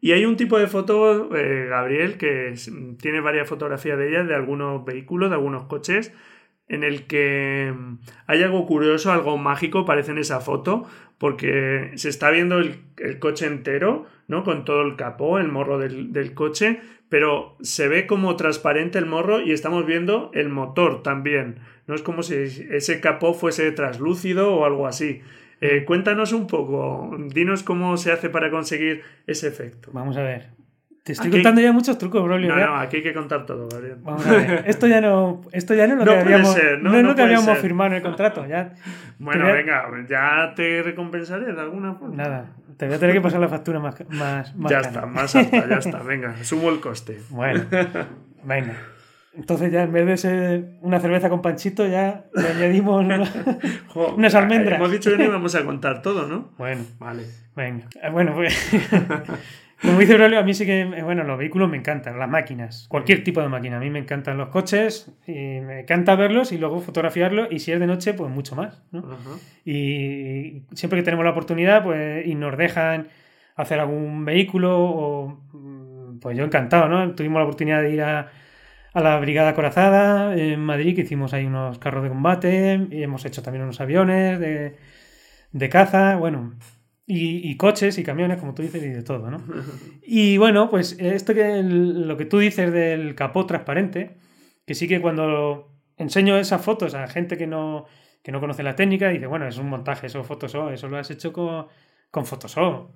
Y 0.00 0.12
hay 0.12 0.24
un 0.24 0.36
tipo 0.36 0.58
de 0.58 0.66
foto, 0.66 1.36
eh, 1.36 1.66
Gabriel, 1.66 2.16
que 2.16 2.54
tiene 3.00 3.20
varias 3.20 3.48
fotografías 3.48 3.98
de 3.98 4.08
ella, 4.10 4.24
de 4.24 4.34
algunos 4.34 4.84
vehículos, 4.84 5.28
de 5.28 5.36
algunos 5.36 5.64
coches 5.64 6.14
en 6.68 6.84
el 6.84 7.06
que 7.06 7.72
mm, 7.76 7.98
hay 8.26 8.42
algo 8.42 8.66
curioso, 8.66 9.12
algo 9.12 9.36
mágico, 9.38 9.84
parece 9.84 10.12
en 10.12 10.18
esa 10.18 10.40
foto, 10.40 10.86
porque 11.18 11.92
se 11.96 12.08
está 12.08 12.30
viendo 12.30 12.58
el, 12.58 12.78
coche 13.18 13.46
entero, 13.46 14.06
¿no? 14.28 14.44
Con 14.44 14.64
todo 14.64 14.82
el 14.82 14.96
capó, 14.96 15.38
el 15.38 15.48
morro 15.48 15.78
del, 15.78 16.34
coche, 16.34 16.80
pero 17.08 17.56
se 17.60 17.88
ve 17.88 18.06
como 18.06 18.36
transparente 18.36 18.98
el 18.98 19.06
morro 19.06 19.40
y 19.40 19.52
estamos 19.52 19.86
viendo 19.86 20.30
el 20.34 20.48
motor 20.48 21.02
también. 21.02 21.58
No 21.86 21.94
es 21.94 22.02
como 22.02 22.22
si 22.22 22.34
ese 22.34 23.00
capó 23.00 23.34
fuese 23.34 23.72
translúcido 23.72 24.54
o 24.54 24.64
algo 24.64 24.86
así. 24.86 25.22
Eh, 25.60 25.84
cuéntanos 25.84 26.32
un 26.32 26.46
poco, 26.46 27.16
dinos 27.30 27.62
cómo 27.62 27.96
se 27.96 28.12
hace 28.12 28.30
para 28.30 28.50
conseguir 28.50 29.02
ese 29.26 29.48
efecto. 29.48 29.90
Vamos 29.92 30.16
a 30.16 30.22
ver. 30.22 30.57
Te 31.08 31.12
estoy 31.12 31.28
Aquí- 31.28 31.36
contando 31.38 31.62
ya 31.62 31.72
muchos 31.72 31.96
trucos, 31.96 32.22
Braulio. 32.22 32.54
No, 32.54 32.66
no, 32.66 32.76
aquí 32.76 32.98
hay 32.98 33.02
que 33.02 33.14
contar 33.14 33.46
todo, 33.46 33.66
Gabriel. 33.66 33.96
Vamos 34.02 34.26
a 34.26 34.30
ver. 34.30 34.64
Esto 34.66 34.86
ya 34.86 35.00
no, 35.00 35.40
esto 35.52 35.72
ya 35.74 35.86
no 35.86 35.94
es 35.94 35.98
lo 36.00 36.04
No 36.04 36.12
que 36.12 36.18
habíamos, 36.18 36.52
ser, 36.52 36.82
¿no? 36.82 36.90
no 36.90 36.98
es 36.98 37.02
lo 37.04 37.14
que 37.14 37.22
habíamos 37.22 37.44
ser. 37.46 37.56
firmado 37.56 37.88
en 37.92 37.96
el 37.96 38.02
contrato. 38.02 38.46
Ya, 38.46 38.74
Bueno, 39.18 39.46
a- 39.46 39.52
venga, 39.52 39.84
ya 40.06 40.52
te 40.54 40.82
recompensaré 40.82 41.50
de 41.54 41.58
alguna 41.62 41.94
forma. 41.94 42.14
nada, 42.14 42.50
te 42.76 42.84
voy 42.86 42.96
a 42.96 42.98
tener 42.98 43.14
que 43.14 43.22
pasar 43.22 43.40
la 43.40 43.48
factura 43.48 43.80
más, 43.80 43.94
más, 44.10 44.54
más 44.54 44.70
ya 44.70 44.76
cara. 44.82 44.88
está, 44.88 45.06
más 45.06 45.34
alta, 45.34 45.66
ya 45.66 45.76
está. 45.76 45.98
Venga, 46.02 46.34
sumo 46.44 46.68
el 46.68 46.80
coste. 46.80 47.18
Bueno, 47.30 47.62
venga. 48.44 48.74
Entonces 49.34 49.72
ya 49.72 49.84
en 49.84 49.92
vez 49.92 50.04
de 50.04 50.16
ser 50.18 50.64
una 50.82 51.00
cerveza 51.00 51.30
con 51.30 51.40
panchito, 51.40 51.86
ya 51.86 52.24
le 52.34 52.48
añadimos... 52.48 53.06
Unas 54.16 54.34
almendras. 54.34 54.76
Hemos 54.78 54.90
dicho 54.90 55.10
que 55.10 55.16
no 55.16 55.24
íbamos 55.24 55.54
a 55.54 55.64
contar 55.64 56.02
todo, 56.02 56.26
¿no? 56.26 56.50
Bueno, 56.58 56.82
Vale. 56.98 57.22
venga. 57.56 57.86
Eh, 58.02 58.10
Bueno, 58.10 58.34
pues... 58.34 58.54
Como 59.80 59.98
dice 60.00 60.14
Braulio, 60.16 60.40
a 60.40 60.42
mí 60.42 60.54
sí 60.54 60.66
que, 60.66 60.80
eh, 60.80 61.02
bueno, 61.02 61.22
los 61.22 61.38
vehículos 61.38 61.68
me 61.68 61.76
encantan, 61.76 62.18
las 62.18 62.28
máquinas, 62.28 62.86
cualquier 62.88 63.22
tipo 63.22 63.40
de 63.40 63.48
máquina. 63.48 63.76
A 63.76 63.80
mí 63.80 63.90
me 63.90 64.00
encantan 64.00 64.36
los 64.36 64.48
coches 64.48 65.12
y 65.26 65.60
me 65.60 65.80
encanta 65.80 66.16
verlos 66.16 66.50
y 66.50 66.58
luego 66.58 66.80
fotografiarlos 66.80 67.48
y 67.50 67.60
si 67.60 67.70
es 67.70 67.78
de 67.78 67.86
noche, 67.86 68.14
pues 68.14 68.30
mucho 68.30 68.56
más. 68.56 68.82
¿no? 68.90 69.04
Y 69.64 70.62
siempre 70.72 70.98
que 70.98 71.04
tenemos 71.04 71.24
la 71.24 71.30
oportunidad, 71.30 71.84
pues, 71.84 72.26
y 72.26 72.34
nos 72.34 72.56
dejan 72.58 73.08
hacer 73.54 73.80
algún 73.80 74.24
vehículo, 74.24 74.80
o, 74.80 75.40
mm, 75.52 76.18
pues 76.20 76.36
yo 76.36 76.44
encantado, 76.44 76.88
¿no? 76.88 77.14
Tuvimos 77.14 77.38
la 77.38 77.44
oportunidad 77.44 77.82
de 77.82 77.92
ir 77.92 78.02
a, 78.02 78.30
a 78.92 79.00
la 79.00 79.18
Brigada 79.18 79.54
Corazada 79.54 80.36
en 80.36 80.60
Madrid, 80.60 80.94
que 80.94 81.02
hicimos 81.02 81.34
ahí 81.34 81.46
unos 81.46 81.78
carros 81.78 82.02
de 82.02 82.08
combate, 82.08 82.86
y 82.90 83.02
hemos 83.02 83.24
hecho 83.24 83.42
también 83.42 83.64
unos 83.64 83.80
aviones 83.80 84.38
de, 84.40 84.76
de 85.52 85.68
caza, 85.68 86.16
bueno, 86.16 86.54
y, 87.10 87.50
y 87.50 87.56
coches 87.56 87.96
y 87.98 88.04
camiones, 88.04 88.38
como 88.38 88.54
tú 88.54 88.62
dices, 88.62 88.82
y 88.82 88.88
de 88.90 89.02
todo, 89.02 89.30
¿no? 89.30 89.42
Y 90.02 90.36
bueno, 90.36 90.68
pues 90.70 90.96
esto 91.00 91.32
que 91.34 91.58
el- 91.58 92.06
lo 92.06 92.16
que 92.16 92.26
tú 92.26 92.38
dices 92.38 92.72
del 92.72 93.14
capó 93.14 93.46
transparente, 93.46 94.18
que 94.66 94.74
sí 94.74 94.86
que 94.86 95.00
cuando 95.00 95.72
enseño 95.96 96.36
esas 96.36 96.62
fotos 96.62 96.94
a 96.94 97.08
gente 97.08 97.36
que 97.38 97.46
no, 97.46 97.86
que 98.22 98.30
no 98.30 98.40
conoce 98.40 98.62
la 98.62 98.76
técnica, 98.76 99.08
dice, 99.08 99.26
bueno, 99.26 99.48
es 99.48 99.56
un 99.58 99.68
montaje, 99.68 100.06
eso 100.08 100.20
es 100.20 100.26
Photoshop, 100.26 100.70
eso 100.72 100.88
lo 100.88 100.98
has 100.98 101.10
hecho 101.10 101.32
con, 101.32 101.66
con 102.10 102.26
Photoshop. 102.26 102.90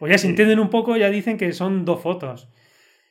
O 0.00 0.06
ya 0.08 0.18
se 0.18 0.26
entienden 0.28 0.58
un 0.58 0.68
poco, 0.70 0.96
ya 0.96 1.08
dicen 1.08 1.38
que 1.38 1.52
son 1.52 1.84
dos 1.84 2.00
fotos. 2.02 2.48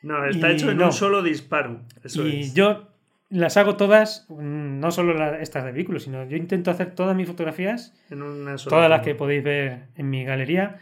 No, 0.03 0.25
está 0.27 0.51
Y 0.51 0.55
hecho 0.55 0.69
en 0.69 0.77
no. 0.77 0.85
un 0.87 0.91
solo 0.93 1.23
disparo. 1.23 1.81
Eso 2.03 2.27
y 2.27 2.41
es. 2.41 2.53
yo 2.53 2.92
las 3.33 3.57
hago 3.57 3.75
todas, 3.75 4.25
mm, 4.29 4.79
no 4.79 4.91
solo 4.91 5.13
la- 5.13 5.39
estas 5.41 5.65
de 5.65 5.71
vehículos, 5.71 6.03
sino 6.03 6.23
yo 6.25 6.37
intento 6.37 6.71
hacer 6.71 6.91
todas 6.95 7.15
mis 7.15 7.27
fotografías 7.27 7.93
En 8.09 8.21
una 8.21 8.57
sola 8.57 8.75
Todas 8.77 8.89
las 8.89 8.99
toma. 8.99 9.05
que 9.05 9.15
podéis 9.15 9.43
ver 9.43 9.87
en 9.95 10.09
mi 10.09 10.23
galería 10.23 10.77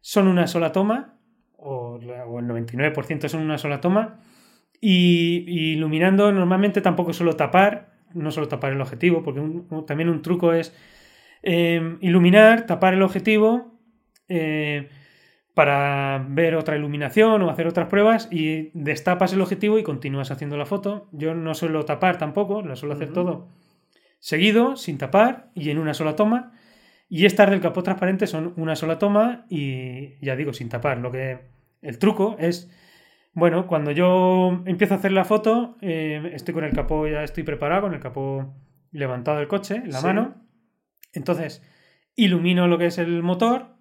son 0.00 0.28
una 0.28 0.46
sola 0.46 0.70
toma, 0.72 1.14
o, 1.56 1.98
el 2.00 2.46
99% 2.46 3.28
son 3.28 3.40
una 3.42 3.56
sola 3.58 3.80
toma. 3.80 4.20
Y, 4.80 5.44
y 5.48 5.72
iluminando, 5.72 6.30
normalmente 6.30 6.82
tampoco 6.82 7.12
suelo 7.14 7.36
tapar, 7.36 7.94
no 8.12 8.30
suelo 8.30 8.48
tapar 8.48 8.72
el 8.72 8.80
objetivo, 8.82 9.22
porque 9.22 9.40
un- 9.40 9.86
también 9.86 10.10
un 10.10 10.20
truco 10.20 10.52
es 10.52 10.74
eh, 11.42 11.96
iluminar, 12.00 12.66
tapar 12.66 12.92
el 12.94 13.02
objetivo 13.02 13.78
eh, 14.28 14.88
para 15.54 16.24
ver 16.28 16.56
otra 16.56 16.76
iluminación 16.76 17.40
o 17.42 17.50
hacer 17.50 17.66
otras 17.66 17.88
pruebas 17.88 18.28
y 18.30 18.70
destapas 18.74 19.32
el 19.32 19.40
objetivo 19.40 19.78
y 19.78 19.84
continúas 19.84 20.30
haciendo 20.30 20.56
la 20.56 20.66
foto. 20.66 21.08
Yo 21.12 21.34
no 21.34 21.54
suelo 21.54 21.84
tapar 21.84 22.18
tampoco, 22.18 22.62
lo 22.62 22.74
suelo 22.76 22.94
hacer 22.94 23.12
todo 23.12 23.48
seguido, 24.18 24.76
sin 24.76 24.98
tapar 24.98 25.50
y 25.54 25.70
en 25.70 25.78
una 25.78 25.94
sola 25.94 26.16
toma. 26.16 26.52
Y 27.08 27.26
estas 27.26 27.50
del 27.50 27.60
capó 27.60 27.82
transparente 27.82 28.26
son 28.26 28.52
una 28.56 28.74
sola 28.74 28.98
toma 28.98 29.44
y 29.48 30.14
ya 30.24 30.34
digo, 30.34 30.52
sin 30.52 30.68
tapar. 30.68 30.98
Lo 30.98 31.12
que 31.12 31.38
el 31.82 31.98
truco 31.98 32.34
es, 32.40 32.70
bueno, 33.32 33.66
cuando 33.68 33.92
yo 33.92 34.62
empiezo 34.64 34.94
a 34.94 34.96
hacer 34.96 35.12
la 35.12 35.24
foto, 35.24 35.76
eh, 35.82 36.30
estoy 36.34 36.54
con 36.54 36.64
el 36.64 36.72
capó, 36.72 37.06
ya 37.06 37.22
estoy 37.22 37.44
preparado, 37.44 37.82
con 37.82 37.94
el 37.94 38.00
capó 38.00 38.54
levantado 38.90 39.38
del 39.38 39.46
coche, 39.48 39.76
en 39.76 39.90
la 39.92 39.98
Sí. 40.00 40.06
mano. 40.06 40.34
Entonces, 41.12 41.62
ilumino 42.16 42.66
lo 42.66 42.78
que 42.78 42.86
es 42.86 42.98
el 42.98 43.22
motor, 43.22 43.73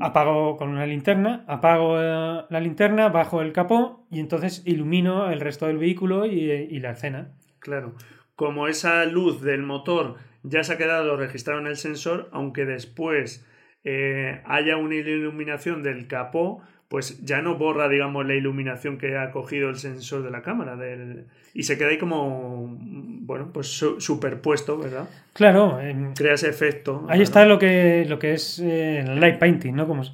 Apago 0.00 0.56
con 0.56 0.70
una 0.70 0.86
linterna, 0.86 1.44
apago 1.46 2.00
eh, 2.00 2.44
la 2.48 2.60
linterna, 2.60 3.10
bajo 3.10 3.42
el 3.42 3.52
capó 3.52 4.06
y 4.10 4.18
entonces 4.18 4.62
ilumino 4.64 5.30
el 5.30 5.40
resto 5.40 5.66
del 5.66 5.76
vehículo 5.76 6.24
y, 6.24 6.50
y 6.50 6.80
la 6.80 6.92
escena. 6.92 7.32
Claro. 7.58 7.94
Como 8.34 8.66
esa 8.66 9.04
luz 9.04 9.42
del 9.42 9.62
motor 9.62 10.16
ya 10.42 10.64
se 10.64 10.72
ha 10.72 10.78
quedado 10.78 11.16
registrado 11.16 11.60
en 11.60 11.66
el 11.66 11.76
sensor, 11.76 12.28
aunque 12.32 12.64
después 12.64 13.46
eh, 13.84 14.42
haya 14.44 14.76
una 14.76 14.96
iluminación 14.96 15.82
del 15.82 16.08
capó, 16.08 16.62
pues 16.88 17.22
ya 17.24 17.42
no 17.42 17.56
borra, 17.56 17.88
digamos, 17.88 18.26
la 18.26 18.34
iluminación 18.34 18.96
que 18.98 19.16
ha 19.18 19.30
cogido 19.30 19.68
el 19.68 19.76
sensor 19.76 20.22
de 20.22 20.30
la 20.30 20.40
cámara. 20.42 20.74
Del... 20.76 21.26
Y 21.54 21.64
se 21.64 21.76
queda 21.76 21.88
ahí 21.88 21.98
como, 21.98 22.76
bueno, 22.80 23.50
pues 23.52 23.66
su- 23.68 24.00
superpuesto, 24.00 24.78
¿verdad? 24.78 25.08
Claro, 25.34 25.80
em, 25.80 26.14
Crea 26.14 26.34
ese 26.34 26.48
efecto. 26.48 27.04
ahí 27.08 27.20
está 27.22 27.44
lo 27.44 27.58
que, 27.58 28.06
lo 28.08 28.18
que 28.18 28.32
es 28.32 28.58
eh, 28.64 29.04
light 29.16 29.38
painting, 29.38 29.74
¿no? 29.74 29.86
Como 29.86 30.02
es- 30.02 30.12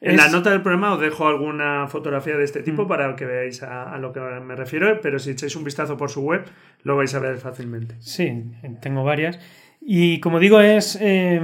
En 0.00 0.16
la 0.16 0.28
nota 0.28 0.50
del 0.50 0.62
programa 0.62 0.94
os 0.94 1.00
dejo 1.00 1.26
alguna 1.26 1.86
fotografía 1.88 2.36
de 2.36 2.44
este 2.44 2.62
tipo 2.62 2.84
Mm. 2.84 2.88
para 2.88 3.16
que 3.16 3.24
veáis 3.26 3.62
a, 3.62 3.92
a 3.94 3.98
lo 3.98 4.12
que 4.12 4.20
me 4.20 4.54
refiero, 4.56 5.00
pero 5.02 5.18
si 5.18 5.30
echáis 5.30 5.54
un 5.56 5.64
vistazo 5.64 5.96
por 5.96 6.10
su 6.10 6.22
web 6.22 6.44
lo 6.84 6.96
vais 6.96 7.14
a 7.14 7.18
ver 7.18 7.36
fácilmente. 7.38 7.94
Sí, 8.00 8.44
tengo 8.80 9.04
varias. 9.04 9.38
Y 9.80 10.20
como 10.20 10.38
digo, 10.40 10.60
es, 10.60 10.98
eh, 11.00 11.40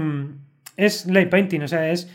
es 0.77 1.07
light 1.07 1.29
painting, 1.31 1.61
o 1.63 1.69
sea, 1.69 1.91
es 1.91 2.11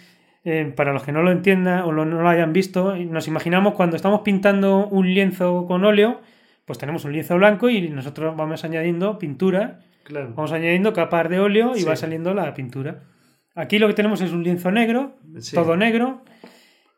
eh, 0.49 0.71
para 0.73 0.93
los 0.93 1.03
que 1.03 1.11
no 1.11 1.23
lo 1.23 1.31
entiendan 1.31 1.81
o 1.81 1.91
lo- 1.91 2.05
no 2.05 2.21
lo 2.21 2.29
hayan 2.29 2.53
visto, 2.53 2.95
nos 2.95 3.27
imaginamos 3.27 3.73
cuando 3.73 3.97
estamos 3.97 4.21
pintando 4.21 4.87
un 4.87 5.13
lienzo 5.13 5.65
con 5.67 5.83
óleo, 5.83 6.21
pues 6.65 6.77
tenemos 6.79 7.03
un 7.03 7.11
lienzo 7.11 7.35
blanco 7.35 7.69
y 7.69 7.89
nosotros 7.89 8.33
vamos 8.37 8.63
añadiendo 8.63 9.19
pintura, 9.19 9.79
Claro. 10.03 10.29
vamos 10.35 10.53
añadiendo 10.53 10.93
capas 10.93 11.27
de 11.29 11.39
óleo 11.41 11.73
y 11.75 11.79
Sí. 11.79 11.85
va 11.85 11.97
saliendo 11.97 12.33
la 12.33 12.53
pintura. 12.53 13.01
Aquí 13.55 13.77
lo 13.77 13.87
que 13.87 13.93
tenemos 13.93 14.21
es 14.21 14.31
un 14.31 14.43
lienzo 14.43 14.71
negro, 14.71 15.15
Sí. 15.39 15.53
todo 15.53 15.75
negro, 15.75 16.21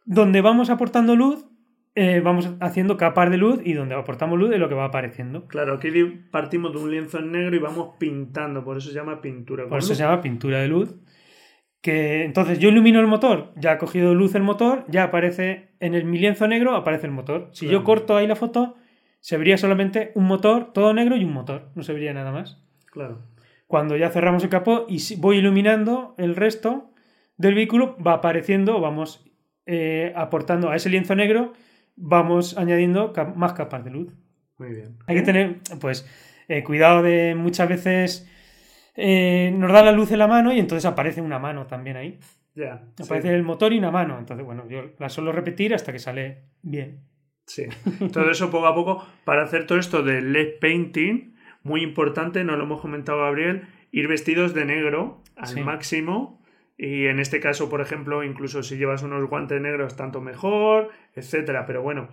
donde 0.05 0.41
vamos 0.41 0.69
aportando 0.69 1.15
luz, 1.15 1.45
eh, 1.95 2.21
vamos 2.23 2.51
haciendo 2.59 2.97
capas 2.97 3.31
de 3.31 3.37
luz 3.37 3.61
y 3.63 3.73
donde 3.73 3.95
aportamos 3.95 4.37
luz 4.37 4.51
es 4.53 4.59
lo 4.59 4.69
que 4.69 4.75
va 4.75 4.85
apareciendo. 4.85 5.47
Claro, 5.47 5.73
aquí 5.73 5.89
partimos 6.31 6.71
de 6.73 6.79
un 6.79 6.91
lienzo 6.91 7.17
en 7.19 7.31
negro 7.31 7.55
y 7.55 7.59
vamos 7.59 7.95
pintando, 7.97 8.63
por 8.63 8.77
eso 8.77 8.89
se 8.89 8.95
llama 8.95 9.21
pintura. 9.21 9.67
Por 9.67 9.79
eso 9.79 9.95
se 9.95 10.03
llama 10.03 10.21
pintura 10.21 10.59
de 10.59 10.67
luz. 10.67 10.95
Que 11.81 12.25
entonces 12.25 12.59
yo 12.59 12.69
ilumino 12.69 12.99
el 12.99 13.07
motor, 13.07 13.53
ya 13.55 13.71
ha 13.73 13.77
cogido 13.77 14.13
luz 14.13 14.35
el 14.35 14.43
motor, 14.43 14.83
ya 14.89 15.03
aparece 15.03 15.69
en 15.79 15.93
el 15.95 16.03
mi 16.03 16.17
lienzo 16.19 16.47
negro, 16.47 16.75
aparece 16.75 17.05
el 17.07 17.13
motor. 17.13 17.49
Si 17.53 17.65
Claro. 17.65 17.79
yo 17.79 17.83
corto 17.85 18.17
ahí 18.17 18.27
la 18.27 18.35
foto, 18.35 18.75
se 19.21 19.37
vería 19.37 19.57
solamente 19.57 20.11
un 20.15 20.25
motor, 20.25 20.73
todo 20.73 20.93
negro 20.93 21.15
y 21.15 21.23
un 21.23 21.31
motor, 21.33 21.69
no 21.75 21.83
se 21.83 21.93
vería 21.93 22.13
nada 22.13 22.31
más. 22.31 22.61
Claro. 22.91 23.19
Cuando 23.67 23.95
ya 23.95 24.09
cerramos 24.09 24.43
el 24.43 24.49
capó 24.49 24.85
y 24.89 24.99
voy 25.17 25.37
iluminando 25.37 26.15
el 26.17 26.35
resto 26.35 26.91
del 27.37 27.53
vehículo, 27.55 27.95
va 28.05 28.13
apareciendo, 28.13 28.81
vamos 28.81 29.25
eh, 29.65 30.11
aportando 30.15 30.69
a 30.71 30.75
ese 30.75 30.89
lienzo 30.89 31.15
negro, 31.15 31.53
vamos 31.95 32.57
añadiendo 32.57 33.13
más 33.35 33.53
capas 33.53 33.85
de 33.85 33.91
luz. 33.91 34.13
Muy 34.57 34.69
bien. 34.73 34.97
Hay 35.07 35.15
que 35.15 35.21
tener, 35.21 35.59
pues, 35.79 36.05
eh, 36.49 36.63
cuidado 36.63 37.03
de 37.03 37.35
muchas 37.35 37.69
veces 37.69 38.29
eh, 38.95 39.51
nos 39.55 39.71
da 39.71 39.83
la 39.83 39.91
luz 39.91 40.11
en 40.11 40.19
la 40.19 40.27
mano 40.27 40.51
y 40.53 40.59
entonces 40.59 40.85
aparece 40.85 41.21
una 41.21 41.39
mano 41.39 41.67
también 41.67 41.97
ahí. 41.97 42.19
Ya. 42.55 42.83
sí. 42.97 43.03
Aparece 43.03 43.33
el 43.33 43.43
motor 43.43 43.71
y 43.73 43.77
una 43.79 43.91
mano. 43.91 44.17
Entonces, 44.19 44.45
bueno, 44.45 44.67
yo 44.67 44.91
la 44.99 45.09
suelo 45.09 45.31
repetir 45.31 45.73
hasta 45.73 45.91
que 45.91 45.99
sale 45.99 46.43
bien. 46.61 46.99
Sí. 47.45 47.65
Todo 48.13 48.29
eso 48.29 48.51
poco 48.51 48.67
a 48.67 48.75
poco 48.75 49.05
para 49.23 49.43
hacer 49.43 49.65
todo 49.65 49.79
esto 49.79 50.03
de 50.03 50.21
LED 50.21 50.59
painting, 50.59 51.33
muy 51.63 51.81
importante, 51.81 52.43
no 52.43 52.55
lo 52.57 52.63
hemos 52.65 52.81
comentado 52.81 53.19
Gabriel, 53.19 53.63
ir 53.91 54.07
vestidos 54.07 54.53
de 54.53 54.65
negro 54.65 55.23
al 55.35 55.47
Sí. 55.47 55.61
máximo. 55.61 56.39
Y 56.77 57.07
en 57.07 57.19
este 57.19 57.39
caso, 57.41 57.69
por 57.69 57.81
ejemplo, 57.81 58.23
incluso 58.23 58.63
si 58.63 58.77
llevas 58.77 59.03
unos 59.03 59.27
guantes 59.29 59.59
negros, 59.61 59.95
tanto 59.97 60.21
mejor, 60.21 60.89
etcétera. 61.13 61.65
Pero 61.65 61.81
bueno, 61.81 62.07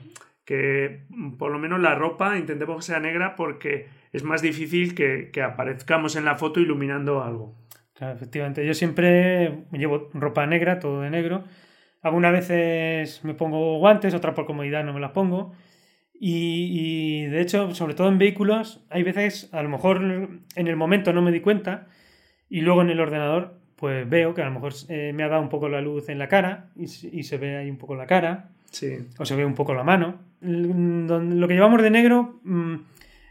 que 0.47 1.05
mm, 1.11 1.33
por 1.37 1.53
lo 1.53 1.59
menos 1.59 1.79
la 1.81 1.95
ropa 1.95 2.39
intentemos 2.39 2.77
que 2.77 2.83
sea 2.83 3.01
negra 3.01 3.37
porque 3.37 3.89
es 4.13 4.23
más 4.25 4.41
difícil 4.41 4.95
que, 4.95 5.31
que 5.31 5.43
aparezcamos 5.43 6.17
en 6.17 6.25
la 6.25 6.37
foto 6.37 6.61
iluminando 6.61 7.23
algo. 7.23 7.55
Claro, 7.93 8.15
efectivamente. 8.15 8.65
Yo 8.67 8.73
siempre 8.73 9.65
llevo 9.73 10.09
ropa 10.15 10.47
negra, 10.47 10.79
todo 10.79 11.03
de 11.03 11.11
negro. 11.11 11.45
Algunas 12.03 12.33
veces 12.33 13.23
me 13.25 13.35
pongo 13.35 13.79
guantes, 13.79 14.15
otras 14.15 14.35
por 14.35 14.47
comodidad 14.47 14.85
no 14.85 14.95
me 14.95 15.01
las 15.01 15.11
pongo. 15.11 15.53
Y, 16.19 17.25
y, 17.25 17.27
de 17.27 17.41
hecho, 17.43 17.75
sobre 17.75 17.95
todo 17.95 18.09
en 18.09 18.19
vehículos, 18.19 18.87
hay 18.89 19.03
veces, 19.03 19.53
a 19.53 19.63
lo 19.63 19.69
mejor 19.69 19.99
en 20.03 20.67
el 20.69 20.77
momento 20.77 21.13
no 21.13 21.21
me 21.21 21.31
di 21.33 21.41
cuenta 21.41 21.89
y 22.49 22.61
luego 22.63 22.81
en 22.83 22.91
el 22.91 23.01
ordenador 23.01 23.61
pues 23.77 24.09
veo 24.09 24.33
que 24.33 24.41
a 24.41 24.47
lo 24.47 24.53
mejor 24.53 24.73
eh, 24.89 25.13
me 25.15 25.23
ha 25.25 25.29
dado 25.29 25.43
un 25.43 25.51
poco 25.51 25.69
la 25.69 25.83
luz 25.83 26.09
en 26.09 26.19
la 26.19 26.29
cara 26.29 26.71
y, 26.77 26.87
se- 26.87 27.09
y 27.15 27.25
se 27.25 27.37
ve 27.37 27.57
ahí 27.59 27.69
un 27.71 27.77
poco 27.77 27.95
la 27.97 28.07
cara 28.07 28.51
Sí, 28.71 28.97
o 29.19 29.27
se 29.27 29.37
ve 29.37 29.45
un 29.45 29.55
poco 29.55 29.75
la 29.75 29.85
mano. 29.85 30.21
Don- 30.41 31.41
Lo 31.41 31.49
que 31.49 31.55
llevamos 31.55 31.83
de 31.83 31.91
negro 31.91 32.41
mm, 32.45 32.75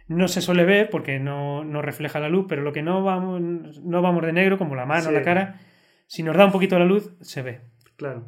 no 0.09 0.27
se 0.27 0.41
suele 0.41 0.65
ver 0.65 0.89
porque 0.89 1.19
no, 1.19 1.63
no 1.63 1.81
refleja 1.81 2.19
la 2.19 2.29
luz, 2.29 2.45
pero 2.47 2.61
lo 2.61 2.73
que 2.73 2.83
no 2.83 3.03
vamos, 3.03 3.81
no 3.83 4.01
vamos 4.01 4.23
de 4.23 4.33
negro, 4.33 4.57
como 4.57 4.75
la 4.75 4.85
mano, 4.85 5.09
Sí. 5.09 5.13
la 5.13 5.21
cara, 5.23 5.59
si 6.07 6.23
nos 6.23 6.35
da 6.37 6.45
un 6.45 6.51
poquito 6.51 6.77
la 6.79 6.85
luz, 6.85 7.11
se 7.21 7.41
ve. 7.41 7.61
claro. 7.95 8.27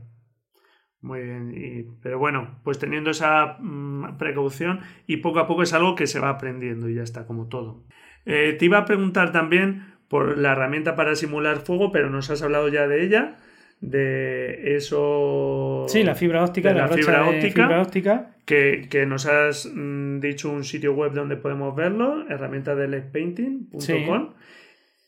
Muy 1.00 1.22
bien, 1.22 1.54
y, 1.56 1.84
pero 2.02 2.18
bueno, 2.18 2.60
pues 2.64 2.80
teniendo 2.80 3.12
esa 3.12 3.58
mm, 3.60 4.18
precaución 4.18 4.80
y 5.06 5.18
poco 5.18 5.38
a 5.40 5.48
poco 5.48 5.62
es 5.62 5.72
algo 5.74 5.94
que 5.94 6.08
se 6.08 6.20
va 6.20 6.30
aprendiendo 6.30 6.90
y 6.90 6.96
ya 6.96 7.04
está, 7.04 7.28
como 7.28 7.48
todo. 7.48 7.84
Eh, 8.26 8.56
te 8.58 8.66
iba 8.66 8.80
a 8.80 8.86
preguntar 8.86 9.32
también 9.32 9.94
por 10.10 10.40
la 10.40 10.54
herramienta 10.54 10.96
para 10.96 11.16
simular 11.16 11.58
fuego, 11.58 11.92
pero 11.92 12.10
nos 12.10 12.32
has 12.32 12.42
hablado 12.42 12.68
ya 12.70 12.88
de 12.88 13.04
ella, 13.06 13.38
de 13.82 14.76
eso... 14.76 15.86
Sí, 15.88 16.04
la 16.04 16.16
fibra 16.16 16.44
óptica, 16.44 16.70
de 16.70 16.76
la, 16.76 16.88
brocha 16.88 17.02
fibra 17.02 17.24
de 17.24 17.30
óptica, 17.30 17.64
fibra 17.64 17.82
óptica. 17.82 18.36
Que, 18.46 18.88
que 18.90 19.06
nos 19.06 19.26
has 19.26 19.70
mm, 19.72 20.20
dicho 20.20 20.50
un 20.50 20.64
sitio 20.64 20.94
web 20.94 21.14
donde 21.14 21.36
podemos 21.36 21.76
verlo, 21.76 22.26
herramienta 22.30 22.76
de 22.76 22.88
ledpainting.com. 22.88 23.80
Sí. 23.80 24.06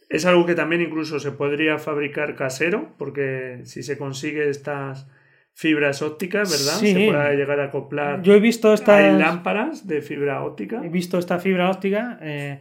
Es 0.10 0.26
algo 0.26 0.46
que 0.46 0.56
también 0.56 0.82
incluso 0.82 1.20
se 1.20 1.32
podría 1.32 1.78
fabricar 1.78 2.36
casero, 2.36 2.96
porque 2.98 3.62
si 3.64 3.84
se 3.84 3.98
consigue 3.98 4.50
estas 4.50 5.08
fibras 5.54 6.02
ópticas, 6.02 6.50
¿verdad? 6.50 6.80
Sí. 6.80 6.94
Se 6.94 7.12
puede 7.12 7.36
llegar 7.36 7.60
a 7.60 7.66
acoplar. 7.66 8.22
Yo 8.22 8.34
he 8.34 8.40
visto 8.40 8.74
estas... 8.74 9.00
Hay 9.00 9.20
lámparas 9.20 9.86
de 9.88 10.02
fibra 10.02 10.44
óptica. 10.44 10.82
He 10.84 10.90
visto 10.90 11.18
esta 11.18 11.38
fibra 11.38 11.70
óptica 11.70 12.18
eh, 12.22 12.60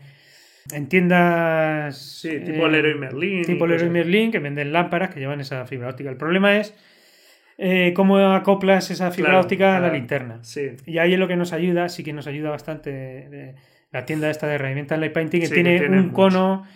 en 0.72 0.88
tiendas. 0.88 1.96
Sí, 1.98 2.40
tipo 2.40 2.66
eh, 2.66 2.70
Leroy 2.70 2.94
Merlin. 2.98 3.40
y 3.40 3.44
Tipo 3.44 3.66
Leroy. 3.66 3.90
Merlin, 3.90 4.30
que 4.30 4.38
venden 4.38 4.72
lámparas 4.72 5.10
que 5.12 5.20
llevan 5.20 5.40
esa 5.40 5.64
fibra 5.66 5.88
óptica. 5.88 6.10
El 6.10 6.16
problema 6.16 6.56
es 6.56 6.74
eh, 7.58 7.92
cómo 7.94 8.18
acoplas 8.18 8.90
esa 8.90 9.10
fibra 9.10 9.30
Claro, 9.32 9.44
óptica 9.44 9.76
a 9.76 9.80
la 9.80 9.92
linterna. 9.92 10.38
Sí, 10.42 10.70
Y 10.86 10.98
ahí 10.98 11.12
es 11.14 11.18
lo 11.18 11.26
que 11.28 11.36
nos 11.36 11.52
ayuda, 11.52 11.88
sí 11.88 12.04
que 12.04 12.12
nos 12.12 12.26
ayuda 12.26 12.50
bastante 12.50 12.90
de- 12.90 13.54
la 13.90 14.04
tienda 14.04 14.28
esta 14.30 14.46
de 14.46 14.54
herramientas 14.56 14.98
Light 14.98 15.12
Painting, 15.12 15.40
que 15.40 15.46
Sí, 15.46 15.54
tiene, 15.54 15.88
un 15.88 15.96
mucho. 16.02 16.12
cono, 16.12 16.66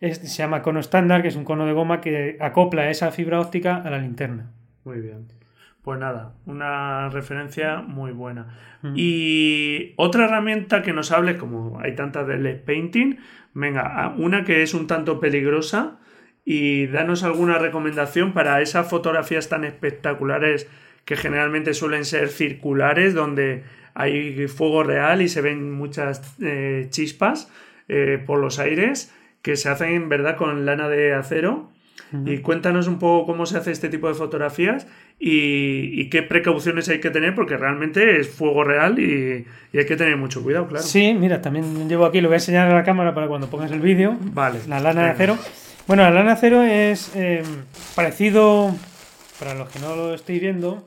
es- 0.00 0.18
se 0.18 0.26
llama 0.42 0.62
cono 0.62 0.80
estándar, 0.80 1.20
que 1.22 1.28
es 1.28 1.36
un 1.36 1.44
cono 1.44 1.66
de 1.66 1.72
goma 1.72 2.00
que 2.00 2.36
acopla 2.40 2.88
esa 2.90 3.12
fibra 3.12 3.38
óptica 3.40 3.76
a 3.76 3.90
la 3.90 3.98
linterna. 3.98 4.50
muy 4.84 5.00
bien. 5.00 5.26
Pues 5.82 5.98
nada, 5.98 6.34
una 6.46 7.08
referencia 7.08 7.78
muy 7.80 8.12
buena. 8.12 8.56
Mm. 8.82 8.94
Y 8.96 9.94
otra 9.96 10.26
herramienta 10.26 10.80
que 10.82 10.92
nos 10.92 11.10
hables, 11.10 11.36
como 11.38 11.80
hay 11.80 11.94
tantas 11.96 12.26
de 12.28 12.36
LED 12.38 12.60
Painting, 12.64 13.18
venga, 13.52 13.82
a- 14.04 14.08
una 14.16 14.44
que 14.44 14.62
es 14.62 14.74
un 14.74 14.86
tanto 14.86 15.18
peligrosa 15.18 15.98
y 16.44 16.86
danos 16.86 17.24
alguna 17.24 17.58
recomendación 17.58 18.32
para 18.32 18.60
esas 18.60 18.88
fotografías 18.88 19.48
tan 19.48 19.64
espectaculares 19.64 20.68
que 21.04 21.16
generalmente 21.16 21.74
suelen 21.74 22.04
ser 22.04 22.28
circulares, 22.28 23.12
donde 23.12 23.64
hay 23.94 24.46
fuego 24.46 24.84
real 24.84 25.20
y 25.20 25.28
se 25.28 25.40
ven 25.40 25.72
muchas 25.72 26.36
eh, 26.40 26.86
chispas 26.90 27.52
eh, 27.88 28.22
por 28.24 28.38
los 28.38 28.60
aires 28.60 29.12
que 29.42 29.56
se 29.56 29.68
hacen 29.68 29.90
en 29.94 30.08
verdad 30.08 30.36
con 30.36 30.64
lana 30.64 30.88
de 30.88 31.12
acero. 31.14 31.70
Y 32.26 32.38
cuéntanos 32.38 32.88
un 32.88 32.98
poco 32.98 33.24
cómo 33.24 33.46
se 33.46 33.56
hace 33.56 33.70
este 33.70 33.88
tipo 33.88 34.06
de 34.06 34.12
fotografías 34.12 34.86
y, 35.18 35.98
y 35.98 36.10
qué 36.10 36.22
precauciones 36.22 36.86
hay 36.90 37.00
que 37.00 37.08
tener, 37.08 37.34
porque 37.34 37.56
realmente 37.56 38.20
es 38.20 38.28
fuego 38.28 38.64
real 38.64 38.98
y, 38.98 39.46
y 39.72 39.78
hay 39.78 39.86
que 39.86 39.96
tener 39.96 40.18
mucho 40.18 40.42
cuidado, 40.42 40.68
claro. 40.68 40.84
Sí, 40.84 41.14
mira, 41.14 41.40
también 41.40 41.88
llevo 41.88 42.04
aquí, 42.04 42.20
lo 42.20 42.28
voy 42.28 42.34
a 42.34 42.36
enseñar 42.36 42.68
a 42.68 42.74
la 42.74 42.82
cámara 42.84 43.14
para 43.14 43.28
cuando 43.28 43.48
pongas 43.48 43.72
el 43.72 43.80
vídeo. 43.80 44.18
Vale. 44.20 44.58
La 44.68 44.78
lana 44.78 45.04
de 45.04 45.10
acero. 45.10 45.38
Bueno, 45.86 46.02
la 46.02 46.10
lana 46.10 46.26
de 46.26 46.32
acero 46.32 46.62
es 46.62 47.12
eh, 47.14 47.42
parecido, 47.94 48.74
para 49.38 49.54
los 49.54 49.70
que 49.70 49.78
no 49.78 49.96
lo 49.96 50.12
estéis 50.12 50.42
viendo, 50.42 50.86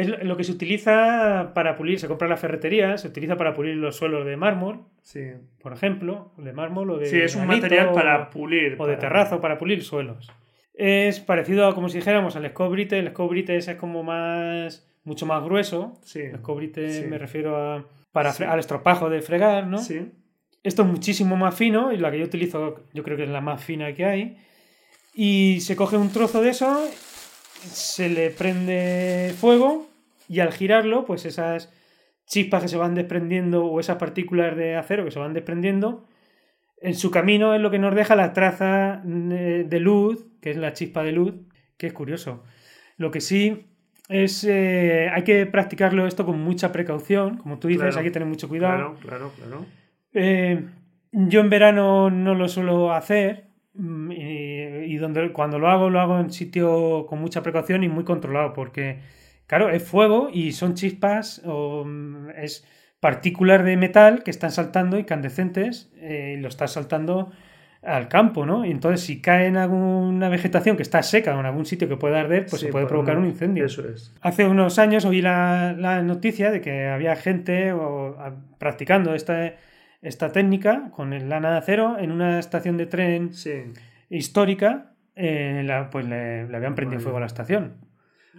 es 0.00 0.24
lo 0.24 0.36
que 0.36 0.44
se 0.44 0.52
utiliza 0.52 1.52
para 1.54 1.76
pulir, 1.76 1.98
se 2.00 2.08
compra 2.08 2.26
en 2.26 2.30
la 2.30 2.36
ferretería, 2.36 2.96
se 2.98 3.08
utiliza 3.08 3.36
para 3.36 3.54
pulir 3.54 3.76
los 3.76 3.96
suelos 3.96 4.24
de 4.26 4.36
mármol, 4.36 4.80
Sí. 5.02 5.20
por 5.62 5.72
ejemplo, 5.72 6.32
de 6.36 6.52
mármol 6.52 6.90
o 6.90 6.98
de 6.98 7.06
Sí, 7.06 7.20
es 7.20 7.34
un 7.34 7.42
granito, 7.46 7.62
material 7.66 7.92
para 7.92 8.30
pulir. 8.30 8.76
o 8.78 8.86
de 8.86 8.96
terrazo 8.96 9.40
para 9.40 9.58
pulir 9.58 9.82
suelos. 9.84 10.30
Es 10.74 11.20
parecido 11.20 11.66
a 11.66 11.74
como 11.74 11.88
si 11.88 11.98
dijéramos 11.98 12.36
al 12.36 12.44
escobrite, 12.46 12.98
el 12.98 13.08
escobrite 13.08 13.56
ese 13.56 13.72
es 13.72 13.76
como 13.76 14.02
más 14.02 14.86
mucho 15.04 15.26
más 15.26 15.42
grueso. 15.42 15.94
Sí. 16.02 16.20
El 16.20 16.36
escobrite 16.36 16.88
Sí. 16.90 17.06
me 17.08 17.18
refiero 17.18 17.56
a 17.56 17.84
para 18.12 18.32
Sí. 18.32 18.44
al 18.44 18.58
estropajo 18.58 19.08
de 19.10 19.22
fregar, 19.22 19.66
¿no? 19.66 19.78
Sí. 19.78 20.10
Esto 20.62 20.82
es 20.82 20.88
muchísimo 20.88 21.36
más 21.36 21.54
fino 21.54 21.92
y 21.92 21.96
la 21.96 22.10
que 22.10 22.18
yo 22.18 22.24
utilizo 22.24 22.84
yo 22.92 23.02
creo 23.02 23.16
que 23.16 23.24
es 23.24 23.30
la 23.30 23.40
más 23.40 23.62
fina 23.64 23.92
que 23.94 24.04
hay. 24.04 24.36
Y 25.14 25.60
se 25.60 25.74
coge 25.76 25.96
un 25.96 26.10
trozo 26.12 26.40
de 26.42 26.50
eso, 26.50 26.86
se 27.62 28.08
le 28.08 28.30
prende 28.30 29.34
fuego 29.38 29.86
y 30.30 30.38
al 30.38 30.52
girarlo, 30.52 31.04
pues 31.04 31.26
esas 31.26 31.72
chispas 32.24 32.62
que 32.62 32.68
se 32.68 32.76
van 32.76 32.94
desprendiendo 32.94 33.64
o 33.66 33.80
esas 33.80 33.96
partículas 33.96 34.56
de 34.56 34.76
acero 34.76 35.04
que 35.04 35.10
se 35.10 35.18
van 35.18 35.34
desprendiendo, 35.34 36.06
en 36.80 36.94
su 36.94 37.10
camino 37.10 37.52
es 37.52 37.60
lo 37.60 37.72
que 37.72 37.80
nos 37.80 37.94
deja 37.96 38.14
la 38.14 38.32
traza 38.32 39.02
de 39.04 39.80
luz, 39.80 40.24
que 40.40 40.50
es 40.52 40.56
la 40.56 40.72
chispa 40.72 41.02
de 41.02 41.10
luz, 41.12 41.34
que 41.76 41.88
es 41.88 41.92
curioso. 41.92 42.44
Lo 42.96 43.10
que 43.10 43.20
sí 43.20 43.66
es, 44.08 44.44
eh, 44.44 45.08
hay 45.12 45.24
que 45.24 45.46
practicarlo 45.46 46.06
esto 46.06 46.24
con 46.24 46.40
mucha 46.40 46.70
precaución, 46.70 47.36
como 47.36 47.58
tú 47.58 47.66
dices, 47.66 47.82
Claro. 47.86 47.98
hay 47.98 48.04
que 48.04 48.10
tener 48.12 48.28
mucho 48.28 48.48
cuidado. 48.48 48.76
Claro, 48.76 48.98
claro, 49.00 49.32
claro. 49.36 49.66
Eh, 50.14 50.64
yo 51.12 51.40
en 51.40 51.50
verano 51.50 52.08
no 52.10 52.36
lo 52.36 52.48
suelo 52.48 52.92
hacer 52.92 53.46
mm, 53.74 54.12
y, 54.12 54.62
y 54.94 54.96
donde, 54.96 55.32
cuando 55.32 55.58
lo 55.58 55.68
hago 55.68 55.90
lo 55.90 56.00
hago 56.00 56.20
en 56.20 56.30
sitio 56.30 57.04
con 57.08 57.20
mucha 57.20 57.42
precaución 57.42 57.82
y 57.82 57.88
muy 57.88 58.04
controlado 58.04 58.52
porque 58.52 59.00
claro 59.50 59.68
es 59.68 59.82
fuego 59.82 60.30
y 60.32 60.52
son 60.52 60.74
chispas 60.74 61.42
o 61.44 61.84
mm, 61.84 62.30
es 62.36 62.64
partículas 63.00 63.64
de 63.64 63.76
metal 63.76 64.22
que 64.22 64.30
están 64.30 64.50
saltando 64.52 64.98
incandescentes 64.98 65.90
eh, 65.96 66.36
y 66.38 66.40
lo 66.40 66.48
estás 66.48 66.72
saltando 66.72 67.32
al 67.82 68.08
campo, 68.08 68.44
¿no? 68.44 68.64
Y 68.66 68.70
entonces 68.70 69.00
si 69.00 69.22
cae 69.22 69.46
en 69.46 69.56
alguna 69.56 70.28
vegetación 70.28 70.76
que 70.76 70.82
está 70.82 71.02
seca 71.02 71.34
o 71.34 71.40
en 71.40 71.46
algún 71.46 71.64
sitio 71.64 71.88
que 71.88 71.96
pueda 71.96 72.20
arder, 72.20 72.44
pues 72.48 72.60
Sí, 72.60 72.66
se 72.66 72.72
puede 72.72 72.84
provocar 72.86 73.16
un- 73.16 73.22
un 73.24 73.30
incendio. 73.30 73.64
Eso 73.64 73.88
es. 73.88 74.14
Hace 74.20 74.46
unos 74.46 74.78
años 74.78 75.04
oí 75.06 75.22
la, 75.22 75.74
la 75.78 76.02
noticia 76.02 76.50
de 76.50 76.60
que 76.60 76.88
había 76.88 77.16
gente 77.16 77.72
o, 77.72 78.18
a- 78.20 78.34
practicando 78.58 79.14
esta, 79.14 79.54
esta 80.02 80.30
técnica 80.30 80.90
con 80.92 81.12
el 81.14 81.28
lana 81.30 81.52
de 81.52 81.56
acero 81.58 81.98
en 81.98 82.12
una 82.12 82.38
estación 82.38 82.76
de 82.76 82.84
tren 82.86 83.32
Sí. 83.32 83.62
histórica, 84.10 84.92
eh, 85.16 85.62
la- 85.64 85.88
pues 85.88 86.06
le, 86.06 86.46
le 86.48 86.56
habían 86.56 86.74
prendido 86.74 86.98
Vale. 86.98 87.02
fuego 87.04 87.16
a 87.16 87.20
la 87.20 87.26
estación. 87.26 87.74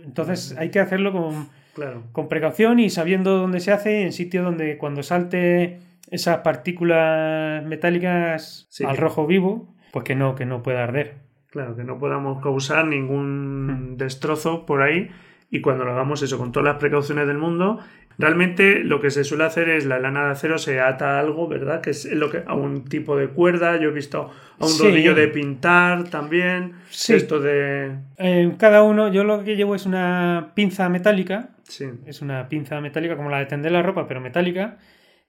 Entonces 0.03 0.55
hay 0.57 0.69
que 0.71 0.79
hacerlo 0.79 1.11
con, 1.11 1.49
Claro. 1.73 2.03
con 2.11 2.27
precaución 2.27 2.79
y 2.79 2.89
sabiendo 2.89 3.37
dónde 3.37 3.59
se 3.59 3.71
hace, 3.71 4.01
en 4.03 4.11
sitio 4.11 4.43
donde 4.43 4.77
cuando 4.77 5.03
salte 5.03 5.79
esas 6.09 6.39
partículas 6.39 7.63
metálicas 7.65 8.67
Sí, 8.69 8.83
al 8.83 8.97
rojo 8.97 9.27
vivo, 9.27 9.73
pues 9.91 10.03
que 10.05 10.15
no, 10.15 10.35
que 10.35 10.45
no 10.45 10.61
pueda 10.63 10.83
arder. 10.83 11.15
Claro, 11.49 11.75
que 11.75 11.83
no 11.83 11.97
podamos 11.99 12.41
causar 12.41 12.85
Hmm. 12.85 12.89
ningún 12.89 13.95
destrozo 13.97 14.65
por 14.65 14.81
ahí 14.81 15.09
y 15.49 15.61
cuando 15.61 15.83
lo 15.85 15.91
hagamos 15.91 16.21
eso 16.21 16.37
con 16.37 16.51
todas 16.51 16.65
las 16.65 16.77
precauciones 16.77 17.27
del 17.27 17.37
mundo, 17.37 17.79
realmente 18.17 18.83
lo 18.83 18.99
que 19.01 19.09
se 19.11 19.23
suele 19.23 19.43
hacer 19.45 19.69
es 19.69 19.85
la 19.85 19.99
lana 19.99 20.25
de 20.25 20.31
acero 20.31 20.57
se 20.57 20.79
ata 20.79 21.17
a 21.17 21.19
algo, 21.19 21.47
¿verdad? 21.47 21.81
Que 21.81 21.91
es 21.91 22.05
lo 22.11 22.29
que 22.29 22.43
a 22.45 22.53
un 22.53 22.85
tipo 22.85 23.15
de 23.17 23.27
cuerda, 23.29 23.77
yo 23.79 23.89
he 23.89 23.93
visto 23.93 24.29
a 24.59 24.65
un 24.65 24.71
Sí. 24.71 24.83
rodillo 24.83 25.13
de 25.15 25.27
pintar 25.27 26.09
también, 26.09 26.73
Sí. 26.89 27.13
esto 27.13 27.39
de 27.39 27.95
Eh, 28.17 28.53
cada 28.57 28.83
uno, 28.83 29.11
yo 29.11 29.23
lo 29.23 29.43
que 29.43 29.55
llevo 29.55 29.75
es 29.75 29.85
una 29.85 30.51
pinza 30.55 30.89
metálica 30.89 31.49
sí, 31.63 31.85
Es 32.05 32.21
una 32.21 32.49
pinza 32.49 32.81
metálica 32.81 33.15
como 33.15 33.29
la 33.29 33.39
de 33.39 33.45
tender 33.45 33.71
la 33.71 33.81
ropa, 33.81 34.05
pero 34.07 34.19
metálica, 34.19 34.77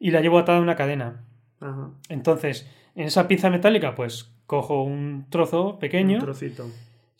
y 0.00 0.10
la 0.10 0.20
llevo 0.20 0.38
atada 0.40 0.58
a 0.58 0.60
una 0.62 0.74
cadena. 0.74 1.22
ajá, 1.60 1.90
Entonces, 2.08 2.68
en 2.96 3.04
esa 3.06 3.28
pinza 3.28 3.48
metálica, 3.48 3.94
pues 3.94 4.34
cojo 4.46 4.82
un 4.82 5.26
trozo 5.30 5.78
pequeño, 5.78 6.18
un 6.18 6.24
trocito. 6.24 6.66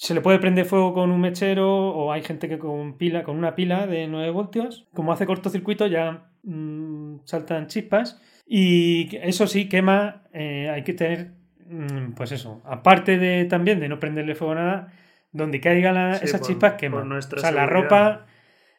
Se 0.04 0.14
le 0.14 0.20
puede 0.20 0.40
prender 0.40 0.64
fuego 0.64 0.92
con 0.94 1.12
un 1.12 1.20
mechero, 1.20 1.70
o 1.90 2.10
hay 2.12 2.22
gente 2.22 2.48
que 2.48 2.58
con 2.58 2.98
pila, 2.98 3.22
con 3.22 3.36
una 3.36 3.54
pila 3.54 3.86
de 3.86 4.08
9 4.08 4.30
voltios. 4.30 4.88
Como 4.92 5.12
hace 5.12 5.26
cortocircuito, 5.26 5.86
ya 5.86 6.26
mm, 6.42 7.18
saltan 7.24 7.68
chispas. 7.68 8.20
Y 8.44 9.16
eso 9.22 9.46
sí, 9.46 9.68
quema, 9.68 10.22
eh, 10.32 10.68
hay 10.70 10.82
que 10.82 10.92
tener, 10.94 11.30
mm, 11.68 12.14
pues 12.16 12.32
eso, 12.32 12.60
aparte 12.64 13.16
de 13.16 13.44
también 13.44 13.78
de 13.78 13.88
no 13.88 14.00
prenderle 14.00 14.34
fuego 14.34 14.54
a 14.54 14.56
nada, 14.56 14.92
donde 15.30 15.60
caiga 15.60 15.92
la- 15.92 16.14
Sí, 16.16 16.24
esas 16.24 16.40
por- 16.40 16.48
chispas 16.48 16.72
por 16.72 16.80
quema. 16.80 17.04
nuestra 17.04 17.38
o 17.38 17.40
sea, 17.40 17.52
la 17.52 17.60
seguridad. 17.66 17.82
ropa, 17.84 18.26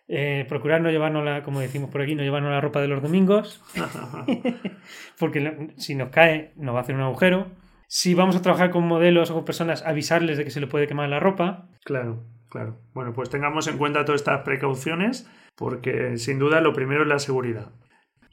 eh, 0.09 0.45
procurar 0.49 0.81
no 0.81 0.91
llevarnos 0.91 1.23
la, 1.23 1.41
como 1.41 1.61
decimos 1.61 1.89
por 1.89 2.01
aquí, 2.01 2.15
no 2.15 2.23
llevarnos 2.23 2.51
la 2.51 2.59
ropa 2.59 2.81
de 2.81 2.89
los 2.89 3.01
domingos, 3.01 3.61
porque 5.19 5.39
la- 5.39 5.55
si 5.77 5.95
nos 5.95 6.09
cae 6.09 6.51
nos 6.57 6.75
va 6.75 6.79
a 6.79 6.81
hacer 6.81 6.95
un 6.95 7.01
agujero. 7.01 7.47
Si 7.95 8.15
vamos 8.15 8.35
a 8.35 8.41
trabajar 8.41 8.71
con 8.71 8.87
modelos 8.87 9.29
o 9.29 9.35
con 9.35 9.45
personas, 9.45 9.83
avisarles 9.83 10.39
de 10.39 10.43
que 10.43 10.49
se 10.49 10.59
le 10.59 10.65
puede 10.65 10.87
quemar 10.87 11.09
la 11.09 11.19
ropa. 11.19 11.69
Claro, 11.83 12.23
claro. 12.49 12.79
Bueno, 12.95 13.13
pues 13.13 13.29
tengamos 13.29 13.67
en 13.67 13.77
cuenta 13.77 14.03
todas 14.03 14.21
estas 14.21 14.41
precauciones 14.41 15.29
porque 15.55 16.17
sin 16.17 16.39
duda 16.39 16.59
lo 16.59 16.73
primero 16.73 17.03
es 17.03 17.07
la 17.07 17.19
seguridad. 17.19 17.69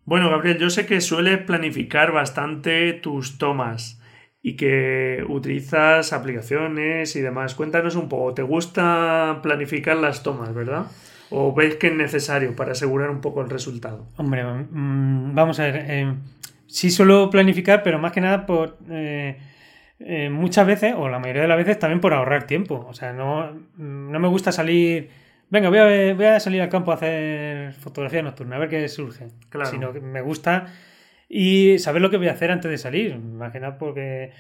Bueno, 0.06 0.30
Gabriel, 0.30 0.56
yo 0.56 0.70
sé 0.70 0.86
que 0.86 1.02
sueles 1.02 1.42
planificar 1.42 2.11
bastante 2.11 2.94
tus 2.94 3.36
tomas 3.36 4.00
y 4.40 4.56
que 4.56 5.26
utilizas 5.28 6.14
aplicaciones 6.14 7.14
y 7.14 7.20
demás. 7.20 7.54
Cuéntanos 7.54 7.96
un 7.96 8.08
poco, 8.08 8.32
¿te 8.32 8.40
gusta 8.40 9.40
planificar 9.42 9.98
las 9.98 10.22
tomas, 10.22 10.54
verdad? 10.54 10.86
¿O 11.28 11.54
ves 11.54 11.76
que 11.76 11.88
es 11.88 11.94
necesario 11.94 12.56
para 12.56 12.72
asegurar 12.72 13.11
un 13.11 13.20
poco 13.20 13.42
el 13.42 13.50
resultado? 13.50 14.06
Hombre, 14.16 14.42
mm, 14.42 15.34
vamos 15.34 15.61
a 15.61 15.64
ver. 15.64 15.84
eh, 15.86 16.14
sí 16.71 16.91
suelo 16.91 17.31
planificar, 17.31 17.83
pero 17.83 17.99
más 17.99 18.12
que 18.12 18.21
nada 18.21 18.47
por. 18.47 18.79
eh, 18.91 19.39
eh, 20.01 20.31
muchas 20.31 20.66
veces, 20.66 20.95
o 20.97 21.09
la 21.09 21.18
mayoría 21.18 21.43
de 21.43 21.49
las 21.49 21.59
veces, 21.59 21.79
también 21.79 22.01
por 22.01 22.14
ahorrar 22.14 22.47
tiempo. 22.47 22.87
O 22.89 22.95
sea, 22.95 23.12
no, 23.12 23.53
no 23.77 24.18
me 24.18 24.29
gusta 24.29 24.51
salir 24.53 25.11
venga, 25.51 25.68
voy 25.68 25.79
a, 25.79 26.14
voy 26.14 26.25
a 26.25 26.41
salir 26.41 26.62
al 26.62 26.68
campo 26.68 26.93
a 26.93 26.95
hacer 26.95 27.73
fotografía 27.75 28.23
nocturna, 28.23 28.57
a 28.57 28.59
ver 28.61 28.68
qué 28.68 28.89
surge. 28.89 29.29
Claro. 29.51 29.71
Sino 29.71 29.93
que 29.93 30.01
me 30.01 30.23
gusta 30.23 30.73
y 31.29 31.79
saber 31.79 32.01
lo 32.01 32.11
que 32.11 32.16
voy 32.16 32.29
a 32.29 32.33
hacer 32.33 32.51
antes 32.51 32.71
de 32.71 32.79
salir. 32.79 33.18
Nada 33.18 33.79
porque 33.79 34.33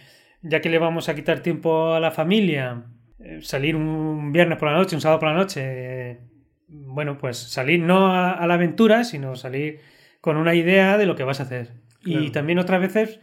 ya 0.42 0.60
que 0.60 0.70
le 0.70 0.78
vamos 0.78 1.08
a 1.08 1.14
quitar 1.14 1.40
tiempo 1.40 1.92
a 1.92 2.00
la 2.00 2.10
familia, 2.10 2.84
eh, 3.18 3.40
salir 3.42 3.76
un 3.76 4.32
viernes 4.32 4.58
por 4.58 4.70
la 4.70 4.78
noche, 4.78 4.96
un 4.96 5.02
sábado 5.02 5.20
por 5.20 5.28
la 5.28 5.34
noche, 5.34 5.60
eh, 5.64 6.20
bueno, 6.68 7.18
pues 7.18 7.36
salir 7.36 7.80
no 7.80 8.06
a, 8.14 8.32
a 8.32 8.46
la 8.46 8.54
aventura, 8.54 9.04
sino 9.04 9.36
salir 9.36 9.80
con 10.20 10.36
una 10.36 10.54
idea 10.54 10.96
de 10.96 11.06
lo 11.06 11.16
que 11.16 11.24
vas 11.24 11.40
a 11.40 11.44
hacer. 11.44 11.79
Y 12.04 12.30
también 12.30 12.58
otras 12.58 12.80
veces 12.80 13.20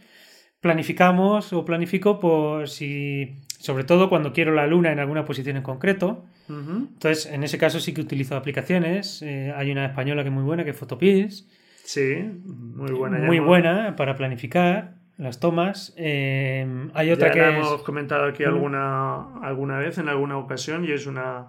planificamos 0.60 1.52
o 1.52 1.64
planifico 1.64 2.18
por 2.18 2.68
si, 2.68 3.36
sobre 3.58 3.84
todo 3.84 4.08
cuando 4.08 4.32
quiero 4.32 4.52
la 4.52 4.66
luna 4.66 4.92
en 4.92 4.98
alguna 4.98 5.24
posición 5.24 5.56
en 5.56 5.62
concreto. 5.62 6.24
Entonces, 6.48 7.26
en 7.26 7.44
ese 7.44 7.58
caso 7.58 7.78
sí 7.78 7.92
que 7.92 8.00
utilizo 8.00 8.36
aplicaciones. 8.36 9.22
Eh, 9.22 9.52
hay 9.54 9.70
una 9.70 9.84
española 9.86 10.22
que 10.22 10.28
es 10.30 10.34
muy 10.34 10.44
buena, 10.44 10.64
que 10.64 10.70
es 10.70 10.76
Photopills. 10.76 11.46
Sí, 11.84 12.16
muy 12.44 12.92
buena. 12.92 13.18
muy 13.18 13.38
buena 13.38 13.96
para 13.96 14.16
planificar 14.16 14.94
las 15.16 15.40
tomas. 15.40 15.94
Eh, 15.96 16.66
hay 16.94 17.10
otra 17.10 17.28
ya 17.28 17.34
que 17.34 17.40
la 17.40 17.50
es... 17.50 17.56
hemos 17.66 17.82
comentado 17.82 18.24
aquí 18.26 18.44
alguna, 18.44 19.38
alguna 19.42 19.78
vez, 19.78 19.98
en 19.98 20.08
alguna 20.08 20.38
ocasión, 20.38 20.84
y 20.84 20.92
es 20.92 21.06
una, 21.06 21.48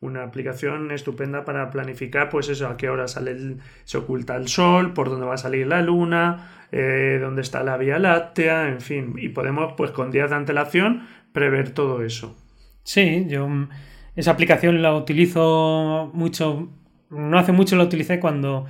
una 0.00 0.22
aplicación 0.22 0.90
estupenda 0.90 1.44
para 1.44 1.70
planificar, 1.70 2.28
pues 2.30 2.48
eso, 2.48 2.68
a 2.68 2.76
qué 2.76 2.88
hora 2.88 3.08
sale 3.08 3.32
el- 3.32 3.58
se 3.84 3.98
oculta 3.98 4.36
el 4.36 4.48
sol, 4.48 4.92
por 4.94 5.08
dónde 5.10 5.26
va 5.26 5.34
a 5.34 5.38
salir 5.38 5.66
la 5.66 5.82
luna, 5.82 6.59
eh, 6.72 7.18
dónde 7.20 7.42
está 7.42 7.62
la 7.64 7.76
Vía 7.76 7.98
Láctea, 7.98 8.68
en 8.68 8.80
fin, 8.80 9.14
y 9.18 9.28
podemos, 9.30 9.74
pues 9.76 9.90
con 9.90 10.10
días 10.10 10.30
de 10.30 10.36
antelación, 10.36 11.06
prever 11.32 11.70
todo 11.70 12.02
eso. 12.02 12.36
Sí, 12.84 13.26
yo 13.28 13.48
mm, 13.48 13.68
esa 14.16 14.30
aplicación 14.32 14.82
la 14.82 14.94
utilizo 14.94 16.10
mucho. 16.14 16.68
No 17.10 17.38
hace 17.38 17.52
mucho 17.52 17.76
la 17.76 17.84
utilicé 17.84 18.20
cuando 18.20 18.66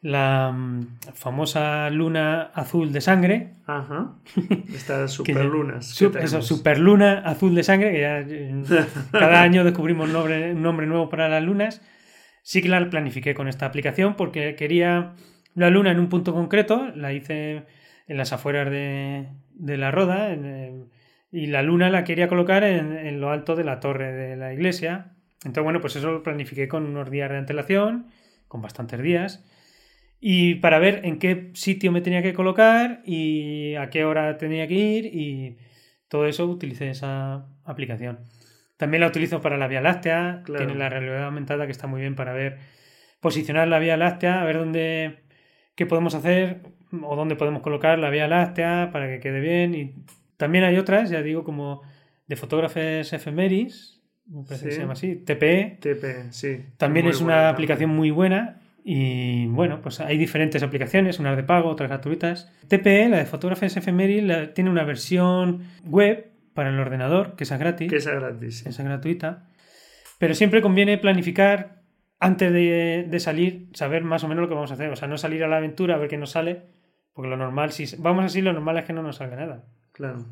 la 0.00 0.52
mm, 0.52 0.86
famosa 1.14 1.90
luna 1.90 2.42
azul 2.54 2.92
de 2.92 3.00
sangre. 3.00 3.54
Ajá. 3.66 4.14
Estas 4.74 5.12
superlunas. 5.12 5.86
su- 5.86 6.16
eso, 6.18 6.40
superluna 6.42 7.18
azul 7.20 7.54
de 7.54 7.62
sangre, 7.64 7.92
que 7.92 8.00
ya 8.00 8.20
eh, 8.20 8.62
cada 9.10 9.42
año 9.42 9.64
descubrimos 9.64 10.06
un 10.06 10.12
nombre, 10.12 10.52
un 10.52 10.62
nombre 10.62 10.86
nuevo 10.86 11.08
para 11.08 11.28
las 11.28 11.42
lunas. 11.42 11.82
Sí 12.42 12.62
que 12.62 12.68
la 12.68 12.88
planifiqué 12.88 13.34
con 13.34 13.48
esta 13.48 13.66
aplicación 13.66 14.14
porque 14.14 14.54
quería 14.54 15.14
la 15.58 15.70
luna 15.70 15.90
en 15.90 16.00
un 16.00 16.08
punto 16.08 16.32
concreto, 16.32 16.88
la 16.94 17.12
hice 17.12 17.64
en 18.06 18.16
las 18.16 18.32
afueras 18.32 18.70
de, 18.70 19.28
de 19.54 19.76
la 19.76 19.90
roda 19.90 20.32
en, 20.32 20.86
y 21.30 21.46
la 21.46 21.62
luna 21.62 21.90
la 21.90 22.04
quería 22.04 22.28
colocar 22.28 22.64
en, 22.64 22.96
en 22.96 23.20
lo 23.20 23.30
alto 23.30 23.54
de 23.54 23.64
la 23.64 23.80
torre 23.80 24.12
de 24.12 24.36
la 24.36 24.52
iglesia. 24.52 25.12
Entonces, 25.44 25.64
bueno, 25.64 25.80
pues 25.80 25.94
eso 25.96 26.10
lo 26.10 26.22
planifiqué 26.22 26.68
con 26.68 26.86
unos 26.86 27.10
días 27.10 27.30
de 27.30 27.36
antelación, 27.36 28.06
con 28.48 28.62
bastantes 28.62 29.00
días, 29.02 29.44
y 30.20 30.56
para 30.56 30.78
ver 30.78 31.02
en 31.04 31.18
qué 31.18 31.50
sitio 31.54 31.92
me 31.92 32.00
tenía 32.00 32.22
que 32.22 32.32
colocar 32.34 33.02
y 33.04 33.74
a 33.76 33.88
qué 33.90 34.04
hora 34.04 34.36
tenía 34.36 34.66
que 34.66 34.74
ir 34.74 35.06
y 35.06 35.58
todo 36.08 36.26
eso 36.26 36.46
utilicé 36.46 36.90
esa 36.90 37.46
aplicación. 37.64 38.20
También 38.78 39.00
la 39.02 39.08
utilizo 39.08 39.40
para 39.40 39.58
la 39.58 39.68
Vía 39.68 39.80
Láctea, 39.80 40.42
Claro. 40.44 40.64
tiene 40.64 40.78
la 40.78 40.88
realidad 40.88 41.24
aumentada 41.24 41.66
que 41.66 41.72
está 41.72 41.86
muy 41.86 42.00
bien 42.00 42.14
para 42.14 42.32
ver, 42.32 42.58
posicionar 43.20 43.68
la 43.68 43.78
Vía 43.78 43.96
Láctea, 43.96 44.40
a 44.40 44.44
ver 44.44 44.58
dónde, 44.58 45.18
qué 45.78 45.86
podemos 45.86 46.14
hacer 46.14 46.60
o 47.02 47.14
dónde 47.16 47.36
podemos 47.36 47.62
colocar 47.62 47.98
la 47.98 48.10
Vía 48.10 48.26
Láctea 48.28 48.90
para 48.92 49.08
que 49.08 49.20
quede 49.20 49.38
bien. 49.40 49.74
Y 49.74 49.94
también 50.36 50.64
hay 50.64 50.76
otras, 50.76 51.08
ya 51.08 51.22
digo, 51.22 51.44
como 51.44 51.82
de 52.26 52.34
fotógrafos 52.36 53.12
efemeris, 53.12 54.02
me 54.26 54.42
parece 54.42 54.66
que 54.66 54.72
se 54.72 54.80
llama 54.80 54.92
así, 54.94 55.14
TPE, 55.16 55.78
TP, 55.80 56.04
sí. 56.32 56.64
también 56.76 57.06
Muy 57.06 57.12
es 57.12 57.20
buena 57.22 57.34
una 57.34 57.34
también. 57.36 57.54
aplicación 57.54 57.90
muy 57.90 58.10
buena 58.10 58.60
y 58.84 59.46
bueno, 59.46 59.80
pues 59.80 60.00
hay 60.00 60.18
diferentes 60.18 60.62
aplicaciones, 60.62 61.18
unas 61.20 61.36
de 61.36 61.44
pago, 61.44 61.68
otras 61.70 61.88
gratuitas. 61.88 62.52
TPE, 62.68 63.08
la 63.08 63.18
de 63.18 63.26
Fotógrafos 63.26 63.76
Ephemeris, 63.76 64.22
la- 64.24 64.52
tiene 64.54 64.68
una 64.70 64.84
versión 64.84 65.62
web 65.84 66.26
para 66.54 66.70
el 66.70 66.78
ordenador, 66.80 67.36
que 67.36 67.44
esa 67.44 67.54
es 67.54 67.60
gratis, 67.60 67.88
Que 67.90 67.96
esa 67.98 68.12
es 68.14 68.20
gratis. 68.20 68.58
sí. 68.58 68.68
esa 68.68 68.82
es 68.82 68.88
gratuita. 68.88 69.46
Pero 70.18 70.34
siempre 70.34 70.60
conviene 70.60 70.98
planificar 70.98 71.77
antes 72.20 72.52
de, 72.52 73.20
salir, 73.20 73.68
saber 73.72 74.04
más 74.04 74.24
o 74.24 74.28
menos 74.28 74.42
lo 74.42 74.48
que 74.48 74.54
vamos 74.54 74.70
a 74.70 74.74
hacer. 74.74 74.90
O 74.90 74.96
sea, 74.96 75.08
no 75.08 75.18
salir 75.18 75.44
a 75.44 75.48
la 75.48 75.58
aventura 75.58 75.94
a 75.94 75.98
ver 75.98 76.08
qué 76.08 76.16
nos 76.16 76.32
sale, 76.32 76.62
porque 77.12 77.30
lo 77.30 77.36
normal, 77.36 77.72
si 77.72 77.84
vamos 77.96 78.24
así, 78.24 78.42
lo 78.42 78.52
normal 78.52 78.78
es 78.78 78.84
que 78.84 78.92
no 78.92 79.02
nos 79.02 79.16
salga 79.16 79.36
nada. 79.36 79.64
Claro. 79.92 80.24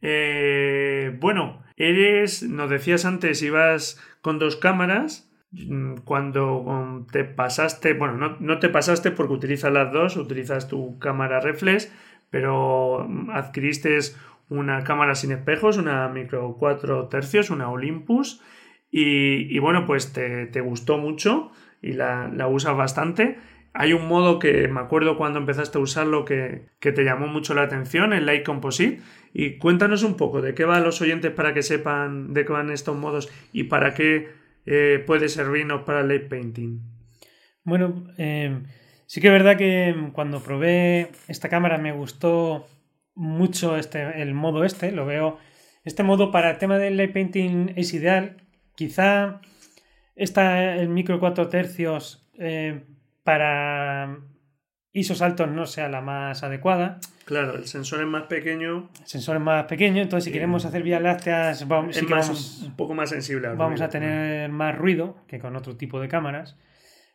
Eh, 0.00 1.16
bueno, 1.20 1.62
eres, 1.76 2.42
nos 2.42 2.70
decías 2.70 3.04
antes, 3.04 3.42
ibas 3.42 4.00
con 4.20 4.38
dos 4.38 4.56
cámaras. 4.56 5.30
Mm, 5.50 5.98
Cuando 6.04 6.58
um, 6.58 7.06
te 7.06 7.24
pasaste, 7.24 7.94
bueno, 7.94 8.16
no, 8.16 8.36
no 8.40 8.58
te 8.58 8.68
pasaste 8.68 9.12
porque 9.12 9.34
utilizas 9.34 9.72
las 9.72 9.92
dos, 9.92 10.16
utilizas 10.16 10.68
tu 10.68 10.98
cámara 10.98 11.40
reflex, 11.40 11.92
pero 12.30 13.06
mm, 13.08 13.30
adquiriste 13.30 13.98
una 14.48 14.84
cámara 14.84 15.14
sin 15.14 15.32
espejos, 15.32 15.78
una 15.78 16.08
micro 16.08 16.56
4 16.58 17.08
tercios, 17.08 17.50
una 17.50 17.70
Olympus, 17.70 18.42
y, 18.96 19.58
bueno, 19.58 19.86
pues 19.86 20.12
te, 20.12 20.46
te 20.46 20.60
gustó 20.60 20.98
mucho 20.98 21.50
y 21.82 21.94
la, 21.94 22.30
la 22.32 22.46
usas 22.46 22.76
bastante. 22.76 23.38
Hay 23.72 23.92
un 23.92 24.06
modo 24.06 24.38
que 24.38 24.68
me 24.68 24.78
acuerdo 24.78 25.16
cuando 25.16 25.40
empezaste 25.40 25.78
a 25.78 25.80
usarlo 25.80 26.24
que, 26.24 26.66
que 26.78 26.92
te 26.92 27.02
llamó 27.02 27.26
mucho 27.26 27.54
la 27.54 27.62
atención, 27.62 28.12
el 28.12 28.24
Light 28.24 28.44
Composite. 28.44 29.00
Y 29.32 29.58
cuéntanos 29.58 30.04
un 30.04 30.16
poco 30.16 30.40
de 30.42 30.54
qué 30.54 30.64
va 30.64 30.76
a 30.76 30.80
los 30.80 31.00
oyentes 31.00 31.32
para 31.32 31.52
que 31.52 31.62
sepan 31.62 32.32
de 32.34 32.44
qué 32.44 32.52
van 32.52 32.70
estos 32.70 32.96
modos 32.96 33.32
y 33.52 33.64
para 33.64 33.94
qué 33.94 34.28
eh, 34.64 35.02
puede 35.04 35.28
servirnos 35.28 35.82
para 35.82 36.04
light 36.04 36.28
painting. 36.28 36.78
Bueno, 37.64 38.06
eh, 38.16 38.62
sí 39.06 39.20
que 39.20 39.26
es 39.26 39.32
verdad 39.32 39.56
que 39.56 39.92
cuando 40.12 40.40
probé 40.40 41.10
esta 41.26 41.48
cámara 41.48 41.78
me 41.78 41.90
gustó 41.90 42.68
mucho 43.16 43.76
este, 43.76 44.22
el 44.22 44.34
modo 44.34 44.62
este. 44.62 44.92
Lo 44.92 45.04
veo. 45.04 45.38
Este 45.82 46.04
modo 46.04 46.30
para 46.30 46.52
el 46.52 46.58
tema 46.58 46.78
del 46.78 46.96
light 46.96 47.12
painting 47.12 47.72
es 47.74 47.92
ideal. 47.92 48.43
Quizá 48.74 49.40
esta, 50.16 50.76
el 50.76 50.88
micro 50.88 51.20
4 51.20 51.48
tercios 51.48 52.28
eh, 52.38 52.84
para 53.22 54.18
ISOs 54.92 55.22
altos 55.22 55.50
no 55.50 55.66
sea 55.66 55.88
la 55.88 56.00
más 56.00 56.42
adecuada. 56.42 56.98
Claro, 57.24 57.56
el 57.56 57.66
sensor 57.66 58.00
es 58.00 58.06
más 58.06 58.24
pequeño, 58.24 58.90
El 59.00 59.06
sensor 59.06 59.36
es 59.36 59.42
más 59.42 59.64
pequeño, 59.64 60.02
entonces 60.02 60.24
si 60.24 60.32
queremos 60.32 60.64
hacer 60.66 60.82
vías 60.82 61.00
lácteas 61.00 61.66
vamos, 61.66 61.96
es 61.96 62.02
sí 62.02 62.06
más, 62.06 62.28
vamos, 62.28 62.62
un, 62.62 62.76
poco 62.76 62.94
más 62.94 63.10
sensible 63.10 63.48
vamos 63.48 63.70
ruido. 63.70 63.84
a 63.84 63.88
tener 63.88 64.50
más 64.50 64.76
ruido 64.76 65.16
que 65.26 65.38
con 65.38 65.56
otro 65.56 65.76
tipo 65.76 66.00
de 66.00 66.08
cámaras. 66.08 66.56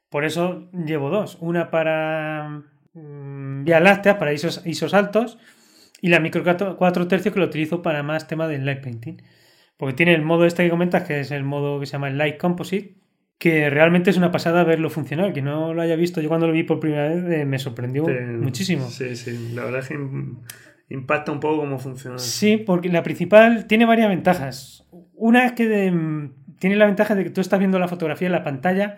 Por 0.09 0.25
eso 0.25 0.69
llevo 0.73 1.09
dos. 1.09 1.37
Una 1.39 1.69
para 1.69 2.63
mm, 2.93 3.63
vía 3.63 3.79
láctea, 3.79 4.17
para 4.17 4.33
ISOs, 4.33 4.65
ISOs 4.65 4.93
altos, 4.93 5.37
y 6.01 6.09
la 6.09 6.19
micro 6.19 6.43
4 6.75 7.07
tercios 7.07 7.33
que 7.33 7.39
lo 7.39 7.45
utilizo 7.45 7.81
para 7.81 8.01
más 8.03 8.27
tema 8.27 8.47
del 8.47 8.65
light 8.65 8.81
painting. 8.81 9.21
Porque 9.79 9.93
tiene 9.95 10.13
el 10.13 10.21
modo 10.23 10.43
este 10.45 10.63
que 10.65 10.69
comentas, 10.69 11.03
que 11.03 11.21
es 11.21 11.31
el 11.31 11.45
modo 11.45 11.79
que 11.79 11.85
se 11.85 11.93
llama 11.93 12.09
el 12.09 12.17
Light 12.17 12.37
Composite, 12.37 12.95
que 13.37 13.69
realmente 13.69 14.09
es 14.09 14.17
una 14.17 14.29
pasada 14.29 14.65
verlo 14.65 14.89
funcionar. 14.89 15.31
Que 15.31 15.41
no 15.41 15.73
lo 15.73 15.81
haya 15.81 15.95
visto, 15.95 16.19
yo 16.19 16.27
cuando 16.27 16.47
lo 16.47 16.51
vi 16.53 16.63
por 16.63 16.81
primera 16.81 17.07
vez 17.07 17.23
eh, 17.31 17.45
me 17.45 17.57
sorprendió 17.59 18.03
Te- 18.03 18.19
muchísimo. 18.19 18.85
Sí, 18.89 19.15
sí, 19.15 19.53
la 19.55 19.63
verdad 19.63 19.79
es 19.79 19.87
que 19.87 19.95
im- 19.95 20.39
impacta 20.89 21.31
un 21.31 21.39
poco 21.39 21.59
cómo 21.61 21.79
funciona. 21.79 22.17
Sí, 22.17 22.57
porque 22.57 22.89
la 22.89 23.03
principal 23.03 23.67
tiene 23.67 23.85
varias 23.85 24.09
ventajas. 24.09 24.85
Una 25.13 25.45
es 25.45 25.53
que 25.53 25.67
de- 25.69 26.29
tiene 26.59 26.75
la 26.75 26.85
ventaja 26.85 27.15
de 27.15 27.23
que 27.23 27.29
tú 27.29 27.39
estás 27.39 27.57
viendo 27.59 27.79
la 27.79 27.87
fotografía 27.87 28.27
en 28.27 28.33
la 28.33 28.43
pantalla 28.43 28.97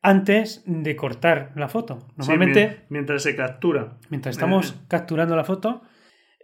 antes 0.00 0.62
de 0.64 0.94
cortar 0.94 1.50
la 1.56 1.68
foto. 1.68 2.06
Normalmente, 2.16 2.66
mien- 2.66 2.76
mientras 2.88 3.24
se 3.24 3.34
captura. 3.34 3.98
mientras 4.10 4.36
estamos 4.36 4.76
capturando 4.86 5.34
la 5.34 5.42
foto, 5.44 5.82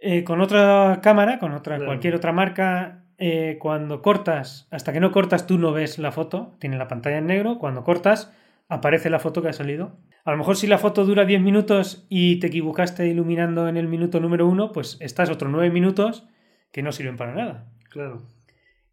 eh, 0.01 0.25
con 0.25 0.41
otra 0.41 0.99
cámara, 1.01 1.39
con 1.39 1.53
otra, 1.53 1.75
Claro. 1.77 1.85
cualquier 1.89 2.13
otra 2.15 2.33
marca, 2.33 3.05
eh, 3.17 3.57
cuando 3.59 4.01
cortas, 4.01 4.67
hasta 4.71 4.93
que 4.93 4.99
no 4.99 5.11
cortas 5.11 5.47
tú 5.47 5.57
no 5.57 5.71
ves 5.71 5.97
la 5.97 6.11
foto, 6.11 6.55
tiene 6.59 6.77
la 6.77 6.87
pantalla 6.87 7.17
en 7.17 7.27
negro, 7.27 7.57
cuando 7.57 7.83
cortas 7.83 8.33
aparece 8.69 9.09
la 9.09 9.19
foto 9.19 9.41
que 9.41 9.49
ha 9.49 9.53
salido. 9.53 9.97
A 10.23 10.31
lo 10.31 10.37
mejor 10.37 10.55
si 10.57 10.67
la 10.67 10.77
foto 10.77 11.05
dura 11.05 11.25
10 11.25 11.41
minutos 11.41 12.05
y 12.09 12.39
te 12.39 12.47
equivocaste 12.47 13.07
iluminando 13.07 13.67
en 13.67 13.77
el 13.77 13.87
minuto 13.87 14.19
número 14.19 14.45
1, 14.47 14.71
pues 14.71 14.97
estás 14.99 15.29
otros 15.29 15.51
9 15.51 15.71
minutos 15.71 16.27
que 16.71 16.83
no 16.83 16.91
sirven 16.91 17.17
para 17.17 17.33
nada. 17.33 17.71
Claro. 17.89 18.23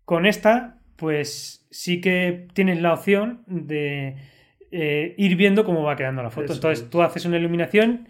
Con 0.05 0.27
esta, 0.27 0.79
pues 0.97 1.67
sí 1.71 2.01
que 2.01 2.47
tienes 2.55 2.81
la 2.81 2.95
opción 2.95 3.43
de 3.47 4.17
eh, 4.71 5.15
ir 5.19 5.37
viendo 5.37 5.65
cómo 5.65 5.83
va 5.83 5.97
quedando 5.97 6.23
la 6.23 6.31
foto. 6.31 6.47
Eso 6.47 6.55
Entonces 6.55 6.85
es. 6.85 6.91
tú 6.91 7.03
haces 7.03 7.25
una 7.27 7.37
iluminación, 7.37 8.09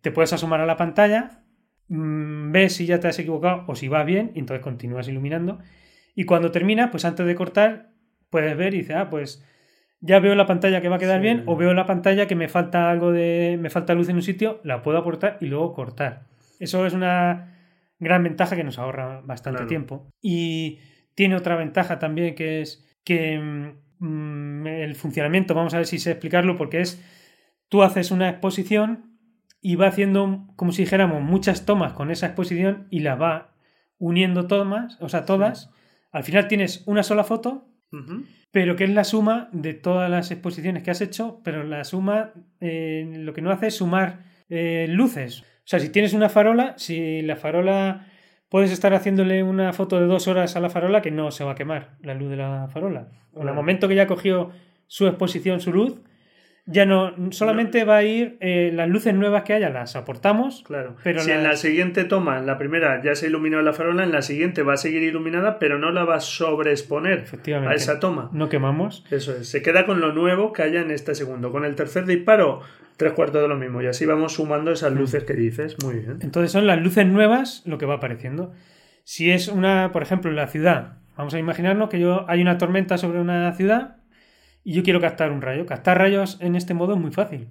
te 0.00 0.12
puedes 0.12 0.32
asomar 0.32 0.60
a 0.60 0.66
la 0.66 0.76
pantalla, 0.76 1.42
mm, 1.88 2.52
ves 2.52 2.74
si 2.74 2.86
ya 2.86 3.00
te 3.00 3.08
has 3.08 3.18
equivocado 3.18 3.64
o 3.66 3.74
si 3.74 3.88
va 3.88 4.04
bien, 4.04 4.32
y 4.34 4.38
entonces 4.40 4.62
continúas 4.62 5.08
iluminando. 5.08 5.58
Y 6.14 6.24
cuando 6.24 6.50
termina, 6.50 6.90
pues 6.90 7.04
antes 7.04 7.26
de 7.26 7.34
cortar, 7.34 7.90
puedes 8.30 8.56
ver 8.56 8.74
y 8.74 8.78
dices, 8.78 8.96
ah, 8.96 9.10
pues 9.10 9.44
ya 10.00 10.18
veo 10.20 10.34
la 10.34 10.46
pantalla 10.46 10.80
que 10.80 10.88
va 10.88 10.96
a 10.96 10.98
quedar 10.98 11.18
Sí. 11.20 11.22
bien, 11.22 11.42
o 11.46 11.56
veo 11.56 11.74
la 11.74 11.86
pantalla 11.86 12.26
que 12.26 12.34
me 12.34 12.48
falta 12.48 12.90
algo 12.90 13.12
de. 13.12 13.58
me 13.60 13.70
falta 13.70 13.94
luz 13.94 14.08
en 14.08 14.16
un 14.16 14.22
sitio, 14.22 14.60
la 14.64 14.82
puedo 14.82 14.98
aportar 14.98 15.38
y 15.40 15.46
luego 15.46 15.72
cortar. 15.72 16.24
Eso 16.60 16.86
es 16.86 16.92
una 16.94 17.54
gran 17.98 18.22
ventaja 18.22 18.56
que 18.56 18.64
nos 18.64 18.78
ahorra 18.78 19.20
bastante 19.24 19.58
Claro. 19.58 19.68
tiempo. 19.68 20.10
Y 20.20 20.78
tiene 21.14 21.34
otra 21.36 21.56
ventaja 21.56 21.98
también 21.98 22.34
que 22.34 22.60
es 22.60 22.84
que 23.04 23.38
mm, 23.38 24.04
mm, 24.06 24.66
el 24.66 24.94
funcionamiento, 24.96 25.54
vamos 25.54 25.72
a 25.74 25.78
ver 25.78 25.86
si 25.86 25.98
sé 25.98 26.10
explicarlo, 26.12 26.56
porque 26.56 26.80
es, 26.80 27.02
tú 27.68 27.82
haces 27.82 28.10
una 28.10 28.28
exposición 28.28 29.15
y 29.66 29.74
va 29.74 29.88
haciendo, 29.88 30.46
como 30.54 30.70
si 30.70 30.82
dijéramos, 30.82 31.20
muchas 31.24 31.66
tomas 31.66 31.92
con 31.92 32.12
esa 32.12 32.26
exposición 32.26 32.86
y 32.88 33.00
las 33.00 33.20
va 33.20 33.50
uniendo 33.98 34.46
todas, 34.46 34.96
o 35.00 35.08
sea, 35.08 35.24
todas. 35.24 35.70
Al 36.12 36.22
final 36.22 36.46
tienes 36.46 36.84
una 36.86 37.02
sola 37.02 37.24
foto, 37.24 37.66
pero 38.52 38.76
que 38.76 38.84
es 38.84 38.90
la 38.90 39.02
suma 39.02 39.48
de 39.50 39.74
todas 39.74 40.08
las 40.08 40.30
exposiciones 40.30 40.84
que 40.84 40.92
has 40.92 41.00
hecho, 41.00 41.40
pero 41.42 41.64
la 41.64 41.82
suma 41.82 42.30
eh, 42.60 43.12
lo 43.16 43.32
que 43.32 43.42
no 43.42 43.50
hace 43.50 43.66
es 43.66 43.74
sumar 43.74 44.26
eh, 44.48 44.86
luces. 44.88 45.40
O 45.40 45.64
sea, 45.64 45.80
si 45.80 45.88
tienes 45.88 46.12
una 46.12 46.28
farola, 46.28 46.74
si 46.76 47.22
la 47.22 47.34
farola 47.34 48.06
puedes 48.48 48.70
estar 48.70 48.94
haciéndole 48.94 49.42
una 49.42 49.72
foto 49.72 49.98
de 49.98 50.06
dos 50.06 50.28
horas 50.28 50.54
a 50.54 50.60
la 50.60 50.70
farola 50.70 51.02
que 51.02 51.10
no 51.10 51.32
se 51.32 51.42
va 51.42 51.52
a 51.52 51.56
quemar 51.56 51.96
la 52.02 52.14
luz 52.14 52.30
de 52.30 52.36
la 52.36 52.68
farola. 52.72 53.08
En 53.34 53.48
el 53.48 53.54
momento 53.54 53.88
que 53.88 53.96
ya 53.96 54.06
cogió 54.06 54.50
su 54.86 55.08
exposición, 55.08 55.58
su 55.58 55.72
luz, 55.72 55.96
ya 56.68 56.84
no, 56.84 57.14
solamente 57.30 57.84
va 57.84 57.98
a 57.98 58.02
ir 58.02 58.36
eh, 58.40 58.72
las 58.74 58.88
luces 58.88 59.14
nuevas 59.14 59.44
que 59.44 59.52
haya, 59.52 59.70
las 59.70 59.94
aportamos. 59.94 60.64
Claro. 60.66 60.96
Pero 61.04 61.20
si 61.20 61.30
en 61.30 61.44
la 61.44 61.56
siguiente 61.56 62.04
toma, 62.04 62.38
en 62.38 62.46
la 62.46 62.58
primera 62.58 63.00
ya 63.02 63.14
se 63.14 63.28
iluminó 63.28 63.62
la 63.62 63.72
farola, 63.72 64.02
en 64.02 64.10
la 64.10 64.22
siguiente 64.22 64.62
va 64.62 64.74
a 64.74 64.76
seguir 64.76 65.04
iluminada, 65.04 65.60
pero 65.60 65.78
no 65.78 65.92
la 65.92 66.04
va 66.04 66.16
a 66.16 66.20
sobreexponer 66.20 67.24
a 67.68 67.74
esa 67.74 68.00
toma. 68.00 68.30
No 68.32 68.48
quemamos. 68.48 69.04
Eso 69.12 69.36
es. 69.36 69.48
Se 69.48 69.62
queda 69.62 69.86
con 69.86 70.00
lo 70.00 70.12
nuevo 70.12 70.52
que 70.52 70.62
haya 70.62 70.80
en 70.80 70.90
este 70.90 71.14
segundo. 71.14 71.52
Con 71.52 71.64
el 71.64 71.76
tercer 71.76 72.04
disparo, 72.04 72.62
tres 72.96 73.12
cuartos 73.12 73.40
de 73.42 73.48
lo 73.48 73.56
mismo. 73.56 73.80
Y 73.80 73.86
así 73.86 74.04
vamos 74.04 74.34
sumando 74.34 74.72
esas 74.72 74.92
mm. 74.92 74.98
luces 74.98 75.22
que 75.22 75.34
dices. 75.34 75.76
Muy 75.84 76.00
bien. 76.00 76.18
Entonces 76.20 76.50
son 76.50 76.66
las 76.66 76.82
luces 76.82 77.06
nuevas 77.06 77.62
lo 77.64 77.78
que 77.78 77.86
va 77.86 77.94
apareciendo. 77.94 78.52
Si 79.04 79.30
es 79.30 79.46
una, 79.46 79.92
por 79.92 80.02
ejemplo, 80.02 80.30
en 80.30 80.36
la 80.36 80.48
ciudad, 80.48 80.94
vamos 81.16 81.32
a 81.34 81.38
imaginarnos 81.38 81.88
que 81.90 82.00
yo 82.00 82.28
hay 82.28 82.42
una 82.42 82.58
tormenta 82.58 82.98
sobre 82.98 83.20
una 83.20 83.52
ciudad 83.52 83.98
y 84.66 84.72
yo 84.72 84.82
quiero 84.82 85.00
captar 85.00 85.30
un 85.30 85.42
rayo. 85.42 85.64
Captar 85.64 85.96
rayos 85.96 86.38
en 86.40 86.56
este 86.56 86.74
modo 86.74 86.94
es 86.94 86.98
muy 86.98 87.12
fácil. 87.12 87.46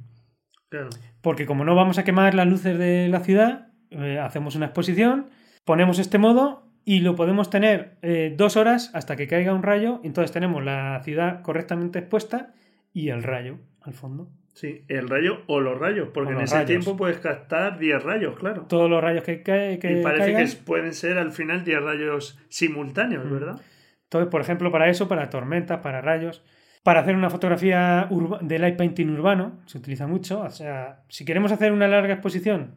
Porque 1.22 1.45
como 1.45 1.63
no 1.63 1.74
vamos 1.74 1.97
a 1.97 2.03
quemar 2.03 2.34
las 2.34 2.45
luces 2.45 2.78
de 2.78 3.07
la 3.07 3.22
ciudad, 3.22 3.70
eh, 3.89 4.20
hacemos 4.20 4.57
una 4.57 4.66
exposición, 4.66 5.30
ponemos 5.63 5.97
este 5.97 6.18
modo 6.18 6.68
y 6.84 6.99
lo 6.99 7.16
podemos 7.16 7.49
tener 7.49 7.97
eh, 8.01 8.34
dos 8.36 8.57
horas 8.57 8.91
hasta 8.93 9.16
que 9.16 9.28
caiga 9.28 9.53
un 9.53 9.63
rayo. 9.63 10.01
Entonces 10.03 10.34
tenemos 10.34 10.61
la 10.66 11.01
ciudad 11.05 11.41
correctamente 11.41 11.99
expuesta 11.99 12.53
y 12.91 13.07
el 13.07 13.24
rayo 13.24 13.59
al 13.80 13.93
fondo. 13.93 14.28
Sí, 14.53 14.84
el 14.89 15.07
rayo 15.07 15.38
o 15.47 15.61
los 15.61 15.80
rayos, 15.80 16.09
porque 16.13 16.34
en 16.34 16.41
ese 16.41 16.66
tiempo 16.66 16.97
puedes 16.97 17.20
captar 17.20 17.80
10 17.80 18.03
rayos, 18.03 18.38
claro. 18.38 18.63
Todos 18.68 18.89
los 18.89 19.01
rayos 19.01 19.24
que, 19.24 19.41
caen. 19.41 19.80
y 19.82 20.03
parece 20.03 20.36
que 20.36 20.63
pueden 20.66 20.93
ser 20.93 21.18
al 21.18 21.32
final 21.32 21.63
10 21.63 21.82
rayos 21.82 22.39
simultáneos, 22.49 23.30
¿verdad? 23.30 23.61
Entonces, 24.03 24.30
por 24.30 24.41
ejemplo, 24.41 24.70
para 24.70 24.89
eso, 24.89 25.07
para 25.07 25.30
tormentas, 25.30 25.80
para 25.80 26.01
rayos, 26.01 26.43
para 26.86 27.00
hacer 27.00 27.16
una 27.16 27.32
fotografía 27.32 28.08
de 28.42 28.60
light 28.60 28.78
painting 28.78 29.10
urbano, 29.10 29.54
se 29.66 29.80
utiliza 29.80 30.06
mucho. 30.06 30.42
O 30.42 30.52
sea, 30.52 31.00
si 31.10 31.26
queremos 31.26 31.52
hacer 31.52 31.72
una 31.72 31.88
larga 31.88 32.14
exposición 32.14 32.76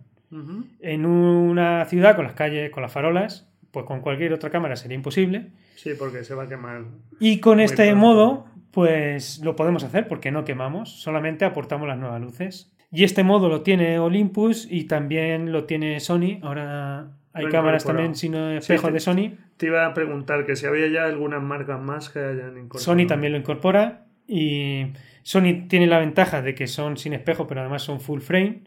en 0.81 1.05
una 1.05 1.85
ciudad 1.85 2.17
con 2.17 2.25
las 2.25 2.33
calles, 2.33 2.71
con 2.71 2.83
las 2.83 2.91
farolas, 2.91 3.53
pues 3.71 3.85
con 3.85 4.01
cualquier 4.01 4.33
otra 4.33 4.49
cámara 4.49 4.77
sería 4.77 4.95
imposible. 4.95 5.51
Sí, 5.77 5.91
porque 5.99 6.25
se 6.25 6.35
va 6.35 6.45
a 6.45 6.49
quemar. 6.49 6.85
Y 7.21 7.39
con 7.41 7.61
este 7.61 7.95
modo, 7.95 8.47
pues 8.71 9.43
lo 9.45 9.55
podemos 9.55 9.85
hacer 9.85 10.09
porque 10.09 10.31
no 10.31 10.43
quemamos, 10.43 11.03
solamente 11.03 11.45
aportamos 11.45 11.87
las 11.87 11.99
nuevas 11.99 12.23
luces. 12.23 12.73
Y 12.91 13.05
este 13.05 13.25
modo 13.25 13.51
lo 13.51 13.61
tiene 13.61 13.99
Olympus 13.99 14.67
y 14.71 14.85
también 14.85 15.53
lo 15.53 15.65
tiene 15.65 16.01
Sony. 16.01 16.39
Ahora 16.41 17.11
hay 17.39 17.49
cámaras 17.49 17.85
también 17.85 18.15
sin 18.15 18.35
espejo 18.35 18.91
de 18.91 19.01
Sony. 19.01 19.33
Te 19.57 19.67
iba 19.67 19.87
a 19.87 19.95
preguntar 19.95 20.45
que 20.47 20.57
si 20.57 20.67
había 20.67 20.89
ya 20.89 21.05
algunas 21.05 21.43
marcas 21.43 21.81
más 21.81 22.11
que 22.11 22.19
hayan 22.19 22.59
incorporado. 22.59 22.81
Sony 22.81 23.07
también 23.07 23.33
lo 23.33 23.39
incorpora 23.39 24.07
y 24.27 24.93
Sony 25.23 25.69
tiene 25.69 25.87
la 25.87 25.99
ventaja 25.99 26.43
de 26.43 26.55
que 26.55 26.67
son 26.67 26.97
sin 26.97 27.13
espejo, 27.13 27.47
pero 27.47 27.61
además 27.61 27.83
son 27.83 28.01
full 28.01 28.21
frame. 28.21 28.63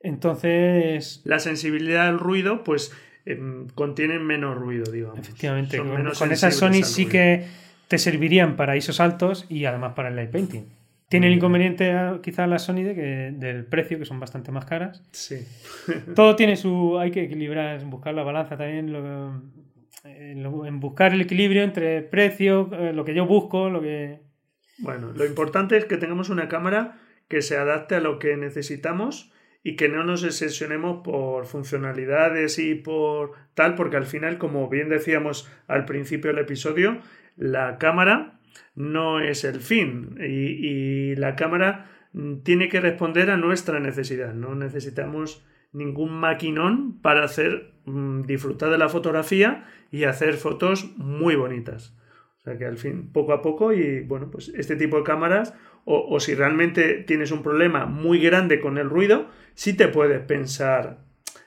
Entonces. 0.00 1.20
La 1.24 1.38
sensibilidad 1.38 2.08
al 2.08 2.18
ruido, 2.18 2.64
pues 2.64 2.92
em, 3.26 3.68
contienen 3.68 4.24
menos 4.26 4.56
ruido, 4.56 4.90
digamos. 4.90 5.18
Efectivamente, 5.18 5.78
con, 5.78 6.32
esas 6.32 6.56
Sony 6.56 6.82
sí 6.82 7.06
que 7.06 7.46
te 7.88 7.98
servirían 7.98 8.56
para 8.56 8.76
ISOs 8.76 9.00
altos 9.00 9.46
y 9.48 9.64
además 9.64 9.92
para 9.94 10.08
el 10.08 10.16
light 10.16 10.30
painting. 10.30 10.79
Tiene 11.10 11.26
el 11.26 11.32
inconveniente 11.32 11.90
ah, 11.90 12.20
quizá 12.22 12.46
la 12.46 12.60
Sony 12.60 12.84
de 12.84 12.94
que, 12.94 13.32
del 13.34 13.64
precio, 13.64 13.98
que 13.98 14.04
son 14.04 14.20
bastante 14.20 14.52
más 14.52 14.64
caras. 14.64 15.02
Sí. 15.10 15.44
Todo 16.14 16.36
tiene 16.36 16.54
su... 16.54 17.00
Hay 17.00 17.10
que 17.10 17.24
equilibrar, 17.24 17.84
buscar 17.86 18.14
la 18.14 18.22
balanza 18.22 18.56
también, 18.56 18.94
eh, 20.04 20.34
en 20.36 20.78
buscar 20.78 21.12
el 21.12 21.20
equilibrio 21.22 21.64
entre 21.64 22.02
precio, 22.02 22.70
eh, 22.72 22.92
lo 22.92 23.04
que 23.04 23.12
yo 23.12 23.26
busco, 23.26 23.70
lo 23.70 23.82
que... 23.82 24.20
Bueno, 24.78 25.10
lo 25.12 25.26
importante 25.26 25.76
es 25.76 25.84
que 25.84 25.96
tengamos 25.96 26.30
una 26.30 26.48
cámara 26.48 27.00
que 27.26 27.42
se 27.42 27.56
adapte 27.56 27.96
a 27.96 28.00
lo 28.00 28.20
que 28.20 28.36
necesitamos 28.36 29.32
y 29.64 29.74
que 29.74 29.88
no 29.88 30.04
nos 30.04 30.22
obsesionemos 30.22 31.02
por 31.02 31.44
funcionalidades 31.46 32.60
y 32.60 32.76
por 32.76 33.32
tal, 33.54 33.74
porque 33.74 33.96
al 33.96 34.06
final, 34.06 34.38
como 34.38 34.68
bien 34.68 34.88
decíamos 34.88 35.50
al 35.66 35.86
principio 35.86 36.30
del 36.30 36.38
episodio, 36.38 36.98
la 37.36 37.78
cámara 37.78 38.39
no 38.74 39.20
es 39.20 39.44
el 39.44 39.60
fin 39.60 40.16
y, 40.20 41.14
la 41.16 41.36
cámara 41.36 41.90
tiene 42.42 42.68
que 42.68 42.80
responder 42.80 43.30
a 43.30 43.36
nuestra 43.36 43.80
necesidad. 43.80 44.34
No 44.34 44.54
necesitamos 44.54 45.44
ningún 45.72 46.12
maquinón 46.12 47.00
para 47.00 47.24
hacer 47.24 47.72
mm, 47.84 48.22
disfrutar 48.22 48.70
de 48.70 48.78
la 48.78 48.88
fotografía 48.88 49.66
y 49.90 50.04
hacer 50.04 50.34
fotos 50.34 50.92
muy 50.96 51.36
bonitas. 51.36 51.96
O 52.40 52.42
sea 52.42 52.56
que 52.56 52.64
al 52.64 52.78
fin, 52.78 53.12
poco 53.12 53.32
a 53.32 53.42
poco, 53.42 53.72
y 53.72 54.00
bueno, 54.00 54.30
pues 54.30 54.48
este 54.56 54.74
tipo 54.76 54.96
de 54.96 55.02
cámaras, 55.02 55.54
o, 55.84 56.20
si 56.20 56.34
realmente 56.34 56.94
tienes 57.06 57.32
un 57.32 57.42
problema 57.42 57.86
muy 57.86 58.20
grande 58.20 58.60
con 58.60 58.78
el 58.78 58.88
ruido, 58.88 59.28
sí 59.54 59.76
te 59.76 59.88
puedes 59.88 60.20
pensar 60.20 60.98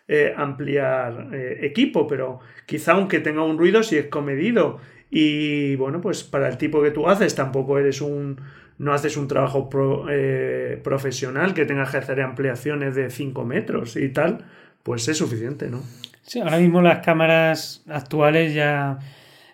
eh, 0.08 0.34
ampliar 0.36 1.30
eh, 1.34 1.60
equipo, 1.62 2.08
pero 2.08 2.40
quizá 2.66 2.94
aunque 2.94 3.20
tenga 3.20 3.44
un 3.44 3.58
ruido, 3.58 3.84
si 3.84 3.98
es 3.98 4.08
comedido 4.08 4.80
y 5.16 5.76
bueno, 5.76 6.02
pues 6.02 6.24
para 6.24 6.50
el 6.50 6.58
tipo 6.58 6.82
que 6.82 6.90
tú 6.90 7.08
haces, 7.08 7.36
tampoco 7.36 7.78
eres 7.78 8.02
un. 8.02 8.42
No 8.80 8.94
haces 8.94 9.16
un 9.16 9.28
trabajo 9.28 9.70
eh, 10.10 10.82
profesional 10.84 11.54
que 11.54 11.66
tengas 11.66 11.92
que 11.92 11.98
hacer 11.98 12.20
ampliaciones 12.20 12.96
de 12.96 13.12
5 13.12 13.46
metros 13.46 13.96
y 13.96 14.10
tal, 14.10 14.46
pues 14.82 15.08
es 15.08 15.16
suficiente, 15.20 15.70
¿no? 15.70 15.84
Sí, 16.24 16.40
ahora 16.40 16.58
mismo 16.58 16.82
las 16.82 17.06
cámaras 17.06 17.84
actuales 17.88 18.56
ya 18.56 18.98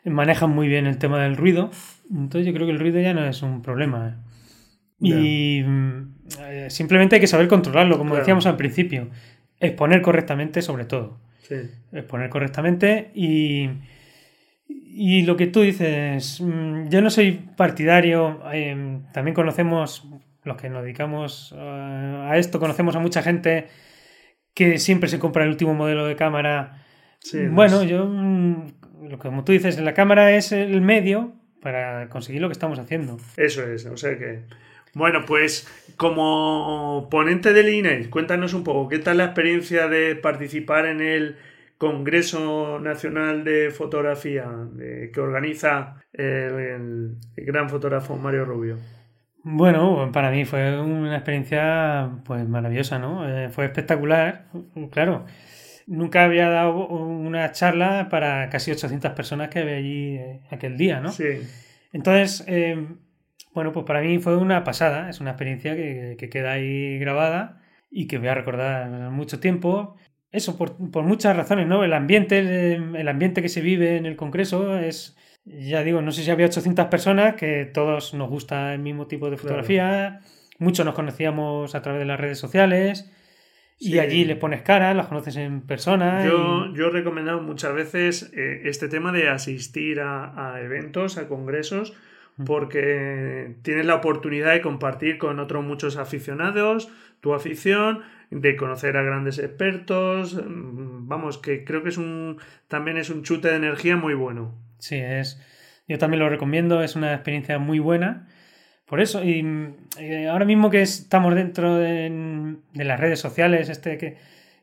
manejan 0.06 0.50
muy 0.50 0.70
bien 0.70 0.86
el 0.86 0.98
tema 0.98 1.22
del 1.22 1.36
ruido. 1.36 1.72
Entonces 2.10 2.48
yo 2.48 2.54
creo 2.54 2.66
que 2.66 2.72
el 2.72 2.80
ruido 2.80 3.02
ya 3.02 3.14
no 3.14 3.26
es 3.26 3.42
un 3.42 3.62
problema. 3.62 4.08
¿eh? 4.08 4.14
Y 5.02 5.66
eh, 6.40 6.68
simplemente 6.70 7.16
hay 7.16 7.22
que 7.22 7.28
saber 7.28 7.50
controlarlo, 7.50 7.98
como 7.98 8.16
decíamos 8.16 8.46
al 8.46 8.56
principio. 8.56 9.10
Exponer 9.60 10.02
correctamente 10.02 10.62
sobre 10.62 10.86
todo. 10.86 11.18
Sí. 11.42 11.56
Exponer 11.92 12.30
correctamente 12.30 13.12
y 13.14 13.68
y 14.70 15.24
lo 15.24 15.36
que 15.36 15.48
tú 15.48 15.62
dices, 15.62 16.40
mm, 16.42 16.90
yo 16.90 17.02
no 17.02 17.10
soy 17.10 17.32
partidario, 17.58 18.42
eh, 18.54 19.00
también 19.12 19.34
conocemos, 19.34 20.06
los 20.44 20.58
que 20.58 20.70
nos 20.70 20.84
dedicamos 20.84 21.56
eh, 21.58 22.28
a 22.30 22.38
esto, 22.38 22.60
conocemos 22.60 22.96
a 22.96 23.00
mucha 23.00 23.24
gente 23.24 23.68
que 24.54 24.78
siempre 24.78 25.10
se 25.10 25.18
compra 25.18 25.44
el 25.44 25.50
último 25.50 25.74
modelo 25.74 26.06
de 26.06 26.16
cámara. 26.16 26.84
bueno, 27.52 27.84
yo, 27.84 28.06
mm, 28.06 28.68
lo 29.10 29.18
que 29.18 29.28
como 29.28 29.44
tú 29.44 29.54
dices, 29.54 29.80
la 29.80 29.94
cámara 29.94 30.32
es 30.36 30.52
el 30.52 30.82
medio 30.82 31.34
para 31.62 32.08
conseguir 32.10 32.42
lo 32.42 32.48
que 32.48 32.54
estamos 32.54 32.78
haciendo. 32.78 33.18
Eso 33.38 33.66
es, 33.66 33.86
o 33.86 33.98
sea 33.98 34.18
que... 34.18 34.44
Bueno, 34.94 35.24
pues 35.26 35.68
como 35.98 37.08
ponente 37.12 37.54
del 37.54 37.70
INE, 37.70 38.10
cuéntanos 38.10 38.54
un 38.54 38.64
poco, 38.64 38.90
¿qué 38.90 39.00
tal 39.00 39.18
la 39.18 39.26
experiencia 39.26 39.88
de 39.88 40.16
participar 40.16 40.88
en 40.88 41.00
el 41.00 41.38
Congreso 41.80 42.78
Nacional 42.80 43.46
de 43.46 43.72
Fotografía 43.72 44.46
que 45.14 45.20
organiza 45.22 45.96
el, 46.12 47.16
gran 47.38 47.70
fotógrafo 47.70 48.18
Mario 48.18 48.44
Rubio? 48.44 48.78
Bueno, 49.44 50.12
para 50.12 50.30
mí 50.30 50.44
fue 50.44 50.78
una 50.80 51.16
experiencia 51.16 52.12
pues 52.26 52.46
maravillosa, 52.48 53.00
¿no? 53.00 53.28
Eh, 53.28 53.50
fue 53.50 53.64
espectacular, 53.64 54.48
claro. 54.92 55.26
Nunca 55.88 56.26
había 56.26 56.50
dado 56.50 56.86
una 56.86 57.50
charla 57.54 58.10
para 58.10 58.50
casi 58.50 58.72
800 58.72 59.14
personas 59.14 59.48
que 59.48 59.60
había 59.60 59.78
allí 59.78 60.18
eh, 60.18 60.42
aquel 60.52 60.78
día, 60.78 61.00
¿no? 61.00 61.14
Sí. 61.14 61.48
Entonces, 61.94 62.44
eh, 62.48 62.88
bueno, 63.54 63.72
pues 63.72 63.86
para 63.86 64.02
mí 64.02 64.20
fue 64.20 64.36
una 64.36 64.66
pasada, 64.66 65.10
es 65.10 65.22
una 65.22 65.32
experiencia 65.32 65.78
que, 65.78 66.18
que 66.20 66.30
queda 66.30 66.52
ahí 66.52 67.00
grabada 67.00 67.62
y 67.90 68.08
que 68.08 68.18
voy 68.18 68.28
a 68.28 68.36
recordar 68.36 69.10
mucho 69.12 69.40
tiempo 69.40 69.96
eso, 70.32 70.58
por, 70.58 71.04
muchas 71.04 71.36
razones, 71.36 71.68
¿no? 71.68 71.84
El 71.84 71.94
ambiente, 71.94 72.40
el, 72.76 73.08
ambiente 73.08 73.42
que 73.42 73.50
se 73.50 73.62
vive 73.62 73.98
en 73.98 74.06
el 74.06 74.16
Congreso 74.16 74.78
es, 74.78 75.18
ya 75.46 75.84
digo, 75.84 76.02
no 76.02 76.12
sé 76.12 76.24
si 76.24 76.30
había 76.30 76.46
800 76.46 76.86
personas, 76.88 77.36
que 77.36 77.66
todos 77.66 78.14
nos 78.14 78.30
gusta 78.30 78.74
el 78.74 78.80
mismo 78.80 79.08
tipo 79.08 79.30
de 79.32 79.38
fotografía, 79.38 80.20
muchos 80.60 80.86
nos 80.86 80.94
conocíamos 80.94 81.74
a 81.74 81.82
través 81.82 82.00
de 82.00 82.06
las 82.06 82.20
redes 82.20 82.38
sociales. 82.38 83.12
Y 83.82 84.00
allí 84.00 84.26
les 84.26 84.36
pones 84.36 84.62
cara, 84.62 84.94
las 84.94 85.08
conoces 85.08 85.38
en 85.38 85.62
persona. 85.62 86.26
Yo, 86.26 86.74
yo 86.74 86.88
he 86.88 86.90
recomendado 86.90 87.42
muchas 87.42 87.74
veces 87.74 88.30
eh, 88.36 88.64
este 88.66 88.90
tema 88.90 89.14
de 89.14 89.30
asistir 89.30 90.02
a, 90.02 90.54
a, 90.54 90.62
eventos, 90.62 91.18
a 91.18 91.30
congresos, 91.30 91.94
porque 92.46 93.56
tienes 93.62 93.86
la 93.86 93.96
oportunidad 93.96 94.52
de 94.52 94.62
compartir 94.62 95.18
con 95.18 95.40
otros 95.40 95.64
muchos 95.64 95.96
aficionados 95.96 96.92
tu 97.22 97.34
afición, 97.34 98.02
de 98.32 98.56
conocer 98.56 98.96
a 98.98 99.04
grandes 99.04 99.40
expertos, 99.40 100.36
mm, 100.36 101.08
vamos, 101.08 101.38
que 101.38 101.64
creo 101.64 101.84
que 101.84 101.90
es 101.90 101.98
un 101.98 102.38
también 102.68 102.98
es 102.98 103.10
un 103.10 103.24
chute 103.24 103.50
de 103.50 103.56
energía 103.56 103.96
muy 103.96 104.14
bueno. 104.14 104.56
Sí, 104.78 104.96
es 104.96 105.42
yo 105.90 105.98
también 105.98 106.20
lo 106.20 106.30
recomiendo, 106.30 106.84
es 106.84 106.96
una 106.96 107.14
experiencia 107.16 107.58
muy 107.58 107.80
buena. 107.80 108.28
Por 108.86 109.02
eso, 109.02 109.24
y 109.24 109.44
ahora 110.30 110.46
mismo 110.46 110.70
que 110.70 110.82
estamos 110.82 111.34
dentro 111.36 111.76
de, 111.76 112.56
las 112.74 113.00
redes 113.00 113.20
sociales, 113.20 113.70
este 113.70 113.98
que 113.98 114.18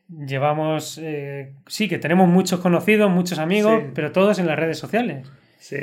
llevamos, 0.09 0.97
eh, 1.03 1.53
sí, 1.67 1.89
que 1.89 1.97
tenemos 1.97 2.29
muchos 2.29 2.61
conocidos, 2.61 3.11
muchos 3.11 3.39
amigos, 3.39 3.83
pero 3.93 4.13
todos 4.13 4.39
en 4.39 4.47
las 4.47 4.57
redes 4.57 4.77
sociales. 4.77 5.29
Sí, 5.59 5.77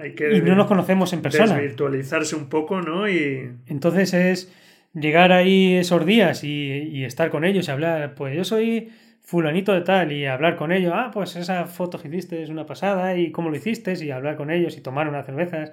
hay 0.00 0.14
que... 0.14 0.36
Y 0.36 0.42
no 0.42 0.56
nos 0.56 0.66
conocemos 0.66 1.12
en 1.12 1.22
persona. 1.22 1.58
Virtualizarse 1.58 2.34
un 2.34 2.48
poco, 2.48 2.80
¿no? 2.80 3.08
Y... 3.08 3.52
Entonces 3.66 4.14
es 4.14 4.52
llegar 4.94 5.32
ahí 5.32 5.74
esos 5.74 6.04
días 6.04 6.44
y, 6.44 7.04
estar 7.04 7.30
con 7.30 7.44
ellos 7.44 7.68
y 7.68 7.70
hablar, 7.70 8.14
pues 8.14 8.36
yo 8.36 8.44
soy 8.44 8.90
fulanito 9.20 9.72
de 9.74 9.82
tal 9.82 10.12
y 10.12 10.26
hablar 10.26 10.56
con 10.56 10.72
ellos, 10.72 10.92
ah, 10.94 11.10
pues 11.12 11.36
esa 11.36 11.66
foto 11.66 11.98
que 12.00 12.08
hiciste 12.08 12.42
es 12.42 12.48
una 12.48 12.66
pasada 12.66 13.16
y 13.16 13.30
cómo 13.30 13.50
lo 13.50 13.56
hiciste 13.56 13.92
y 14.02 14.10
hablar 14.10 14.36
con 14.36 14.50
ellos 14.50 14.76
y 14.76 14.80
tomar 14.80 15.08
unas 15.08 15.26
cervezas. 15.26 15.72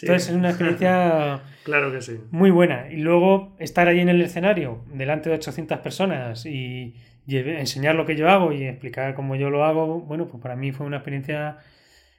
Entonces 0.00 0.28
es 0.28 0.34
una 0.34 0.50
experiencia 0.50 1.42
claro 1.64 1.90
que 1.92 2.02
sí. 2.02 2.20
muy 2.30 2.50
buena. 2.50 2.90
Y 2.90 2.98
luego 2.98 3.56
estar 3.58 3.88
ahí 3.88 4.00
en 4.00 4.08
el 4.08 4.20
escenario 4.20 4.84
delante 4.92 5.30
de 5.30 5.36
800 5.36 5.78
personas 5.78 6.46
y, 6.46 6.94
enseñar 7.26 7.94
lo 7.94 8.06
que 8.06 8.16
yo 8.16 8.28
hago 8.30 8.52
y 8.52 8.64
explicar 8.64 9.14
cómo 9.14 9.36
yo 9.36 9.50
lo 9.50 9.64
hago, 9.64 10.00
bueno, 10.00 10.26
pues 10.28 10.42
para 10.42 10.56
mí 10.56 10.72
fue 10.72 10.86
una 10.86 10.96
experiencia 10.96 11.58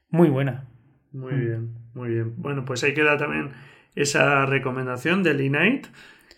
muy 0.10 0.30
buena. 0.30 0.68
Muy 1.12 1.34
mm. 1.34 1.40
bien, 1.40 1.74
muy 1.96 2.10
bien. 2.10 2.34
Bueno, 2.38 2.64
pues 2.64 2.84
ahí 2.84 2.94
queda 2.94 3.18
también 3.18 3.50
esa 3.96 4.46
recomendación 4.46 5.24
del 5.24 5.42
E-Night. 5.42 5.88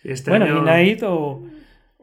Este 0.04 0.32
bueno, 0.32 0.46
año... 0.46 0.98
o 1.04 1.48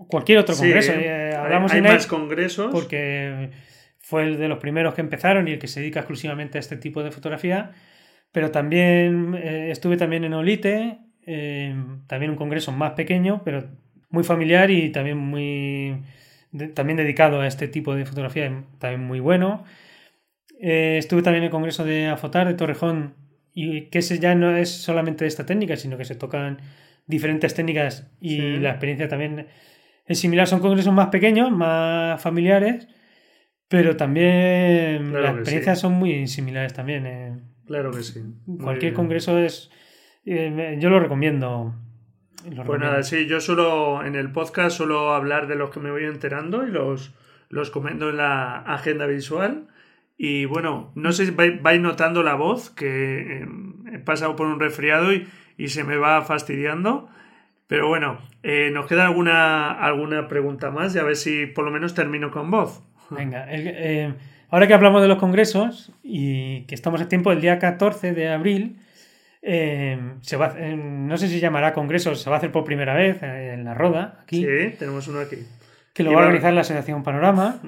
cualquier 0.06 0.38
otro 0.38 0.56
congreso. 0.56 0.92
Eh, 0.92 1.34
hablamos 1.34 1.72
hay, 1.72 1.82
más 1.82 2.06
congresos. 2.06 2.70
Porque 2.72 3.50
fue 3.98 4.22
el 4.22 4.38
de 4.38 4.48
los 4.48 4.58
primeros 4.58 4.94
que 4.94 5.00
empezaron 5.00 5.48
y 5.48 5.52
el 5.52 5.58
que 5.58 5.68
se 5.68 5.80
dedica 5.80 6.00
exclusivamente 6.00 6.58
a 6.58 6.60
este 6.60 6.76
tipo 6.76 7.02
de 7.02 7.10
fotografía. 7.10 7.72
Pero 8.30 8.50
también 8.50 9.34
eh, 9.34 9.70
estuve 9.70 9.96
también 9.96 10.24
en 10.24 10.34
Olite, 10.34 10.98
eh, 11.26 11.74
también 12.06 12.30
un 12.30 12.36
congreso 12.36 12.72
más 12.72 12.92
pequeño, 12.92 13.42
pero 13.44 13.64
muy 14.10 14.22
familiar 14.22 14.70
y 14.70 14.90
también 14.90 15.18
muy 15.18 16.02
también 16.74 16.96
dedicado 16.96 17.42
a 17.42 17.46
este 17.46 17.68
tipo 17.68 17.94
de 17.94 18.06
fotografía, 18.06 18.64
también 18.78 19.06
muy 19.06 19.20
bueno. 19.20 19.64
estuve 20.58 21.20
también 21.20 21.42
en 21.42 21.46
el 21.46 21.50
congreso 21.50 21.84
de 21.84 22.06
Afotar 22.06 22.46
de 22.48 22.54
Torrejón 22.54 23.14
y 23.52 23.82
que 23.90 23.98
ese 23.98 24.18
ya 24.18 24.34
no 24.34 24.56
es 24.56 24.70
solamente 24.70 25.24
de 25.24 25.28
esta 25.28 25.44
técnica, 25.44 25.76
sino 25.76 25.98
que 25.98 26.06
se 26.06 26.14
tocan 26.14 26.58
diferentes 27.08 27.54
técnicas 27.54 28.08
y 28.20 28.58
la 28.58 28.70
experiencia 28.70 29.08
también 29.08 29.48
es 30.06 30.20
similar. 30.20 30.46
Son 30.46 30.60
congresos 30.60 30.92
más 30.92 31.08
pequeños, 31.08 31.50
más 31.50 32.22
familiares, 32.22 32.86
pero 33.66 33.96
también 33.96 35.12
las 35.12 35.34
experiencias 35.34 35.80
son 35.80 35.94
muy 35.94 36.28
similares 36.28 36.74
también. 36.74 37.06
Eh. 37.06 37.38
Claro 37.66 37.90
que 37.90 38.02
sí. 38.02 38.22
Cualquier 38.62 38.94
congreso 38.94 39.38
es... 39.38 39.70
Eh, 40.24 40.76
yo 40.78 40.90
lo 40.90 41.00
recomiendo. 41.00 41.74
pues 42.66 42.80
nada, 42.80 43.02
sí, 43.02 43.26
yo 43.26 43.40
solo 43.40 44.04
en 44.04 44.14
el 44.14 44.30
podcast 44.30 44.76
suelo 44.76 45.14
hablar 45.14 45.48
de 45.48 45.56
los 45.56 45.70
que 45.70 45.80
me 45.80 45.90
voy 45.90 46.04
enterando 46.04 46.66
y 46.66 46.70
los, 46.70 47.14
los 47.48 47.70
comento 47.70 48.10
en 48.10 48.18
la 48.18 48.58
agenda 48.58 49.06
visual. 49.06 49.68
Y 50.18 50.46
bueno, 50.46 50.92
no 50.96 51.12
sé 51.12 51.26
si 51.26 51.30
vais 51.30 51.80
notando 51.80 52.22
la 52.22 52.34
voz, 52.34 52.70
que 52.70 53.38
em, 53.38 53.86
he 53.94 53.98
pasado 54.00 54.34
por 54.34 54.48
un 54.48 54.58
resfriado 54.58 55.12
y, 55.12 55.28
y 55.58 55.68
se 55.68 55.84
me 55.84 55.96
va 55.96 56.22
fastidiando. 56.22 57.08
Pero 57.66 57.88
bueno, 57.88 58.18
eh, 58.42 58.70
nos 58.72 58.86
queda 58.86 59.04
alguna, 59.04 59.72
alguna 59.72 60.26
pregunta 60.26 60.70
más 60.70 60.94
y 60.94 60.98
a 60.98 61.02
ver 61.02 61.16
si 61.16 61.44
por 61.44 61.66
lo 61.66 61.70
menos 61.70 61.92
termino 61.92 62.30
con 62.30 62.50
voz. 62.50 62.82
Venga, 63.10 63.46
eh, 63.50 64.14
ahora 64.48 64.66
que 64.66 64.74
hablamos 64.74 65.02
de 65.02 65.08
los 65.08 65.18
congresos 65.18 65.92
y 66.02 66.62
que 66.62 66.74
estamos 66.74 67.02
a 67.02 67.08
tiempo, 67.08 67.30
el 67.30 67.42
día 67.42 67.58
14 67.58 68.14
de 68.14 68.28
abril, 68.28 68.78
eh, 69.42 69.98
se 70.22 70.36
va, 70.36 70.54
no 70.54 71.16
sé 71.18 71.28
si 71.28 71.40
llamará 71.40 71.74
congreso, 71.74 72.14
se 72.14 72.30
va 72.30 72.36
a 72.36 72.38
hacer 72.38 72.52
por 72.52 72.64
primera 72.64 72.94
vez 72.94 73.22
en 73.22 73.64
la 73.64 73.74
Roda, 73.74 74.20
aquí. 74.22 74.44
Sí, 74.44 74.76
tenemos 74.78 75.06
uno 75.08 75.20
aquí. 75.20 75.36
Que 75.92 76.04
lo 76.04 76.12
va 76.12 76.20
a 76.20 76.22
organizar 76.22 76.54
la 76.54 76.62
Asociación 76.62 77.02
Panorama. 77.02 77.60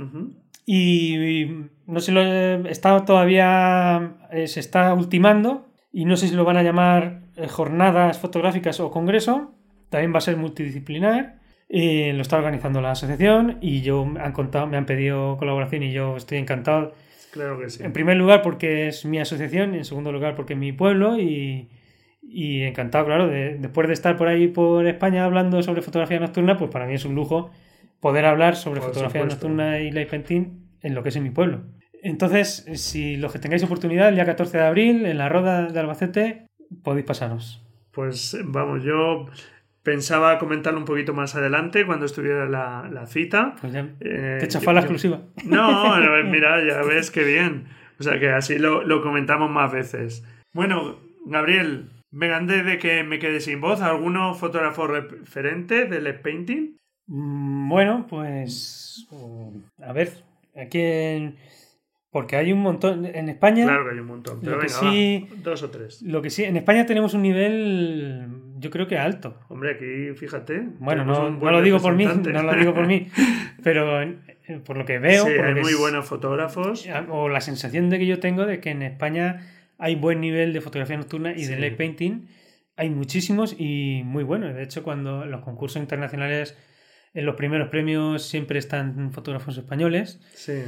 Y 0.64 1.48
no 1.86 2.00
sé, 2.00 2.12
lo, 2.12 2.22
está 2.68 3.04
todavía, 3.04 4.12
se 4.46 4.60
está 4.60 4.94
ultimando 4.94 5.66
y 5.92 6.04
no 6.04 6.16
sé 6.16 6.28
si 6.28 6.34
lo 6.34 6.44
van 6.44 6.56
a 6.56 6.62
llamar 6.62 7.22
jornadas 7.48 8.18
fotográficas 8.18 8.80
o 8.80 8.90
congreso. 8.90 9.54
También 9.88 10.12
va 10.12 10.18
a 10.18 10.22
ser 10.22 10.36
multidisciplinar. 10.36 11.40
Eh, 11.68 12.12
lo 12.14 12.22
está 12.22 12.36
organizando 12.36 12.80
la 12.80 12.90
asociación 12.90 13.58
y 13.60 13.82
yo 13.82 14.04
me 14.04 14.20
han 14.20 14.32
contado, 14.32 14.66
me 14.66 14.76
han 14.76 14.86
pedido 14.86 15.36
colaboración 15.36 15.84
y 15.84 15.92
yo 15.92 16.16
estoy 16.16 16.38
encantado. 16.38 16.94
Claro 17.30 17.60
que 17.60 17.70
sí. 17.70 17.82
En 17.82 17.92
primer 17.92 18.16
lugar 18.16 18.42
porque 18.42 18.88
es 18.88 19.04
mi 19.04 19.20
asociación 19.20 19.74
y 19.74 19.78
en 19.78 19.84
segundo 19.84 20.10
lugar 20.10 20.34
porque 20.34 20.54
es 20.54 20.58
mi 20.58 20.72
pueblo 20.72 21.18
y, 21.18 21.68
y 22.22 22.62
encantado, 22.62 23.06
claro, 23.06 23.28
de, 23.28 23.56
después 23.56 23.86
de 23.86 23.94
estar 23.94 24.16
por 24.16 24.26
ahí 24.26 24.48
por 24.48 24.84
España 24.86 25.24
hablando 25.24 25.62
sobre 25.62 25.82
fotografía 25.82 26.18
nocturna, 26.18 26.56
pues 26.56 26.70
para 26.70 26.86
mí 26.86 26.94
es 26.94 27.04
un 27.04 27.14
lujo 27.14 27.50
poder 28.00 28.24
hablar 28.24 28.56
sobre 28.56 28.80
fotografía 28.80 29.24
nocturna 29.24 29.78
y 29.78 29.92
light 29.92 30.08
painting 30.08 30.70
en 30.82 30.94
lo 30.94 31.02
que 31.02 31.10
es 31.10 31.16
en 31.16 31.22
mi 31.22 31.30
pueblo. 31.30 31.62
Entonces, 32.02 32.66
si 32.74 33.16
los 33.16 33.32
que 33.32 33.38
tengáis 33.38 33.62
oportunidad, 33.62 34.08
el 34.08 34.14
día 34.14 34.24
14 34.24 34.58
de 34.58 34.64
abril, 34.64 35.06
en 35.06 35.18
la 35.18 35.28
Roda 35.28 35.66
de 35.66 35.78
Albacete, 35.78 36.46
podéis 36.82 37.06
pasaros. 37.06 37.62
Pues 37.92 38.36
vamos, 38.44 38.84
yo 38.84 39.26
pensaba 39.82 40.38
comentarlo 40.38 40.78
un 40.78 40.84
poquito 40.84 41.14
más 41.14 41.34
adelante 41.34 41.86
cuando 41.86 42.06
estuviera 42.06 42.46
la, 42.46 43.06
cita. 43.06 43.54
Pues 43.60 43.72
ya 43.72 43.88
eh, 44.00 44.38
te 44.40 44.58
he 44.58 44.72
la 44.72 44.80
exclusiva. 44.80 45.22
No, 45.44 45.96
mira, 46.24 46.64
ya 46.66 46.82
ves 46.82 47.10
qué 47.10 47.24
bien. 47.24 47.66
O 47.98 48.02
sea 48.02 48.18
que 48.18 48.30
así 48.30 48.58
lo, 48.58 48.82
lo 48.82 49.02
comentamos 49.02 49.50
más 49.50 49.72
veces. 49.72 50.24
Bueno, 50.52 50.98
Gabriel, 51.26 51.90
venga, 52.10 52.36
antes 52.36 52.64
de 52.64 52.78
que 52.78 53.04
me 53.04 53.18
quede 53.18 53.40
sin 53.40 53.60
voz, 53.60 53.82
¿alguno 53.82 54.34
fotógrafo 54.34 54.86
referente 54.86 55.84
del 55.86 56.14
painting? 56.20 56.76
Mm, 57.06 57.68
bueno, 57.68 58.06
pues. 58.08 59.06
Mm, 59.10 59.82
a 59.82 59.92
ver, 59.92 60.12
aquí 60.56 60.80
en. 60.80 61.36
Porque 62.10 62.34
hay 62.36 62.52
un 62.52 62.58
montón. 62.60 63.06
En 63.06 63.28
España. 63.28 63.64
Claro 63.64 63.84
que 63.84 63.92
hay 63.92 64.00
un 64.00 64.06
montón. 64.06 64.40
Pero 64.42 64.56
venga, 64.56 64.68
sí, 64.68 65.28
dos 65.42 65.62
o 65.62 65.70
tres. 65.70 66.02
Lo 66.02 66.20
que 66.20 66.30
sí, 66.30 66.42
en 66.42 66.56
España 66.56 66.84
tenemos 66.84 67.14
un 67.14 67.22
nivel. 67.22 68.26
Yo 68.58 68.70
creo 68.70 68.88
que 68.88 68.98
alto. 68.98 69.38
Hombre, 69.48 69.72
aquí 69.72 70.18
fíjate. 70.18 70.60
Bueno, 70.80 71.04
no, 71.04 71.30
lo 71.30 71.62
digo 71.62 71.78
por 71.78 71.94
mí, 71.94 72.06
no 72.06 72.42
lo 72.42 72.54
digo 72.54 72.74
por 72.74 72.86
mí. 72.86 73.08
Pero 73.62 74.00
por 74.64 74.76
lo 74.76 74.84
que 74.84 74.98
veo. 74.98 75.24
Sí, 75.24 75.32
hay 75.32 75.54
muy 75.54 75.74
buenos 75.74 76.06
fotógrafos. 76.06 76.88
O 77.10 77.28
la 77.28 77.40
sensación 77.40 77.90
de 77.90 77.98
que 77.98 78.06
yo 78.06 78.18
tengo 78.18 78.44
de 78.44 78.60
que 78.60 78.70
en 78.70 78.82
España 78.82 79.46
hay 79.78 79.94
buen 79.94 80.20
nivel 80.20 80.52
de 80.52 80.60
fotografía 80.60 80.96
nocturna 80.96 81.32
y 81.32 81.44
de 81.44 81.58
light 81.58 81.76
painting. 81.76 82.26
Hay 82.76 82.90
muchísimos 82.90 83.54
y 83.56 84.02
muy 84.04 84.24
buenos. 84.24 84.54
De 84.54 84.62
hecho, 84.64 84.82
cuando 84.82 85.26
los 85.26 85.42
concursos 85.42 85.80
internacionales 85.80 86.56
en 87.14 87.26
los 87.26 87.36
primeros 87.36 87.68
premios 87.68 88.24
siempre 88.26 88.58
están 88.58 89.12
fotógrafos 89.12 89.56
españoles. 89.56 90.20
Sí. 90.34 90.62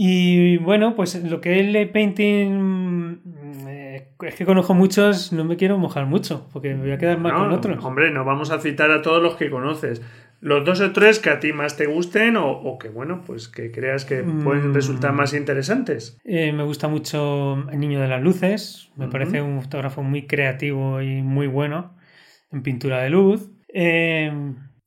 Y 0.00 0.58
bueno, 0.58 0.94
pues 0.94 1.20
lo 1.24 1.40
que 1.40 1.58
es 1.58 1.74
el 1.74 1.90
painting 1.90 3.20
eh, 3.66 4.10
es 4.22 4.34
que 4.36 4.46
conozco 4.46 4.72
muchos, 4.72 5.32
no 5.32 5.42
me 5.42 5.56
quiero 5.56 5.76
mojar 5.76 6.06
mucho, 6.06 6.48
porque 6.52 6.72
me 6.72 6.82
voy 6.82 6.92
a 6.92 6.98
quedar 6.98 7.18
mal 7.18 7.32
con 7.32 7.50
otros. 7.50 7.84
Hombre, 7.84 8.12
no 8.12 8.24
vamos 8.24 8.52
a 8.52 8.60
citar 8.60 8.92
a 8.92 9.02
todos 9.02 9.20
los 9.20 9.34
que 9.34 9.50
conoces. 9.50 10.00
Los 10.40 10.64
dos 10.64 10.80
o 10.82 10.92
tres 10.92 11.18
que 11.18 11.30
a 11.30 11.40
ti 11.40 11.52
más 11.52 11.76
te 11.76 11.86
gusten 11.86 12.36
o, 12.36 12.78
que, 12.78 12.90
bueno, 12.90 13.22
pues 13.26 13.48
que 13.48 13.72
creas 13.72 14.04
que 14.04 14.22
pueden 14.22 14.70
mm. 14.70 14.74
resultar 14.74 15.12
más 15.12 15.34
interesantes. 15.34 16.16
Eh, 16.24 16.52
me 16.52 16.62
gusta 16.62 16.86
mucho 16.86 17.68
El 17.68 17.80
Niño 17.80 18.00
de 18.00 18.06
las 18.06 18.22
Luces, 18.22 18.92
me 18.94 19.08
parece 19.08 19.42
un 19.42 19.60
fotógrafo 19.62 20.04
muy 20.04 20.28
creativo 20.28 21.02
y 21.02 21.22
muy 21.22 21.48
bueno 21.48 21.96
en 22.52 22.62
pintura 22.62 23.02
de 23.02 23.10
luz. 23.10 23.50
Eh, 23.74 24.30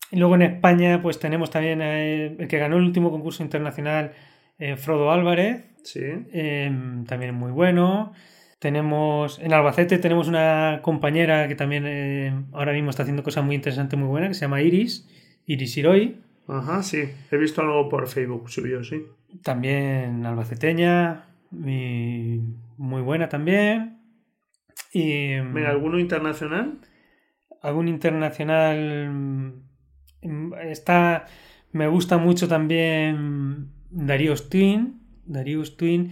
y 0.10 0.16
luego 0.16 0.36
en 0.36 0.44
España, 0.44 1.02
pues 1.02 1.20
tenemos 1.20 1.52
también 1.52 1.82
el 1.82 2.48
que 2.48 2.58
ganó 2.58 2.78
el 2.78 2.84
último 2.84 3.12
concurso 3.12 3.44
internacional, 3.44 4.14
eh, 4.62 4.78
Frodo 4.78 5.12
Álvarez. 5.12 5.66
Sí. 5.84 6.02
Em, 6.32 7.06
también 7.06 7.36
muy 7.36 7.52
bueno. 7.52 8.14
Tenemos 8.60 9.40
en 9.40 9.54
Albacete 9.54 9.98
tenemos 9.98 10.28
una 10.28 10.80
compañera 10.84 11.48
que 11.48 11.56
también 11.56 11.86
eh, 11.88 12.32
ahora 12.54 12.72
mismo 12.72 12.92
está 12.92 13.02
haciendo 13.02 13.24
cosas 13.24 13.44
muy 13.44 13.56
interesantes, 13.56 13.98
muy 13.98 14.08
buenas, 14.08 14.30
que 14.30 14.34
se 14.36 14.42
llama 14.42 14.62
Iris, 14.62 15.10
Iris 15.48 15.76
Hiroi. 15.76 16.22
Ajá, 16.48 16.84
sí. 16.84 17.10
He 17.32 17.38
visto 17.38 17.62
algo 17.62 17.90
por 17.90 18.08
Facebook, 18.08 18.50
subió, 18.50 18.84
sí. 18.84 19.04
También 19.42 20.26
albaceteña, 20.26 21.26
muy 21.50 23.02
buena 23.02 23.30
también. 23.30 23.98
Y, 24.94 25.36
Mira, 25.54 25.72
¿alguno 25.72 25.98
internacional? 25.98 26.80
Algún 27.62 27.88
internacional 27.88 29.64
Está, 30.22 31.26
me 31.72 31.88
gusta 31.88 32.18
mucho 32.18 32.48
también 32.48 33.70
Darío 33.92 34.36
Twin, 34.36 35.02
Darío 35.26 35.64
Twin, 35.76 36.12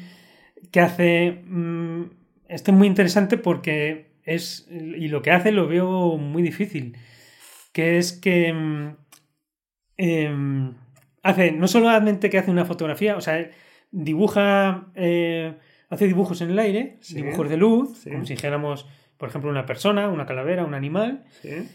que 0.71 0.79
hace... 0.79 1.41
Mm, 1.45 2.03
este 2.47 2.71
es 2.71 2.77
muy 2.77 2.87
interesante 2.87 3.37
porque 3.37 4.11
es, 4.23 4.67
y 4.71 5.07
lo 5.07 5.21
que 5.21 5.31
hace 5.31 5.51
lo 5.51 5.67
veo 5.67 6.17
muy 6.17 6.41
difícil, 6.43 6.97
que 7.73 7.97
es 7.97 8.11
que 8.13 8.51
mm, 8.53 8.95
em, 9.97 10.73
hace, 11.23 11.51
no 11.51 11.67
solamente 11.67 12.29
que 12.29 12.37
hace 12.37 12.51
una 12.51 12.65
fotografía, 12.65 13.15
o 13.17 13.21
sea, 13.21 13.49
dibuja, 13.91 14.87
eh, 14.95 15.55
hace 15.89 16.07
dibujos 16.07 16.41
en 16.41 16.51
el 16.51 16.59
aire, 16.59 16.97
Sí. 17.01 17.15
dibujos 17.15 17.49
de 17.49 17.57
luz, 17.57 17.97
Sí. 17.99 18.09
como 18.09 18.25
si 18.25 18.33
dijéramos, 18.33 18.87
por 19.17 19.29
ejemplo, 19.29 19.49
una 19.49 19.65
persona, 19.65 20.09
una 20.09 20.25
calavera, 20.25 20.63
un 20.65 20.73
animal, 20.73 21.23
Sí. 21.41 21.67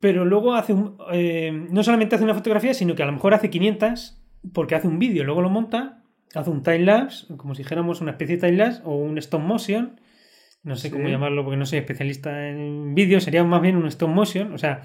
pero 0.00 0.24
luego 0.24 0.54
hace 0.54 0.72
un, 0.72 0.96
eh, 1.12 1.50
no 1.70 1.82
solamente 1.82 2.14
hace 2.14 2.24
una 2.24 2.34
fotografía, 2.34 2.74
sino 2.74 2.94
que 2.94 3.02
a 3.02 3.06
lo 3.06 3.12
mejor 3.12 3.34
hace 3.34 3.50
500 3.50 4.22
porque 4.52 4.74
hace 4.74 4.88
un 4.88 4.98
vídeo, 4.98 5.24
luego 5.24 5.42
lo 5.42 5.50
monta, 5.50 6.02
hace 6.34 6.50
un 6.50 6.62
time 6.62 6.80
lapse, 6.80 7.26
como 7.36 7.54
si 7.54 7.62
dijéramos 7.62 8.00
una 8.00 8.12
especie 8.12 8.36
de 8.36 8.46
time 8.48 8.58
lapse 8.58 8.80
o 8.84 8.94
un 8.96 9.18
stop 9.18 9.40
motion, 9.40 10.00
no 10.62 10.76
sé 10.76 10.88
Sí. 10.88 10.94
cómo 10.94 11.08
llamarlo 11.08 11.42
porque 11.44 11.56
no 11.56 11.66
soy 11.66 11.78
especialista 11.78 12.48
en 12.48 12.94
vídeo, 12.94 13.20
sería 13.20 13.44
más 13.44 13.62
bien 13.62 13.76
un 13.76 13.86
stop 13.86 14.10
motion, 14.10 14.52
o 14.52 14.58
sea, 14.58 14.82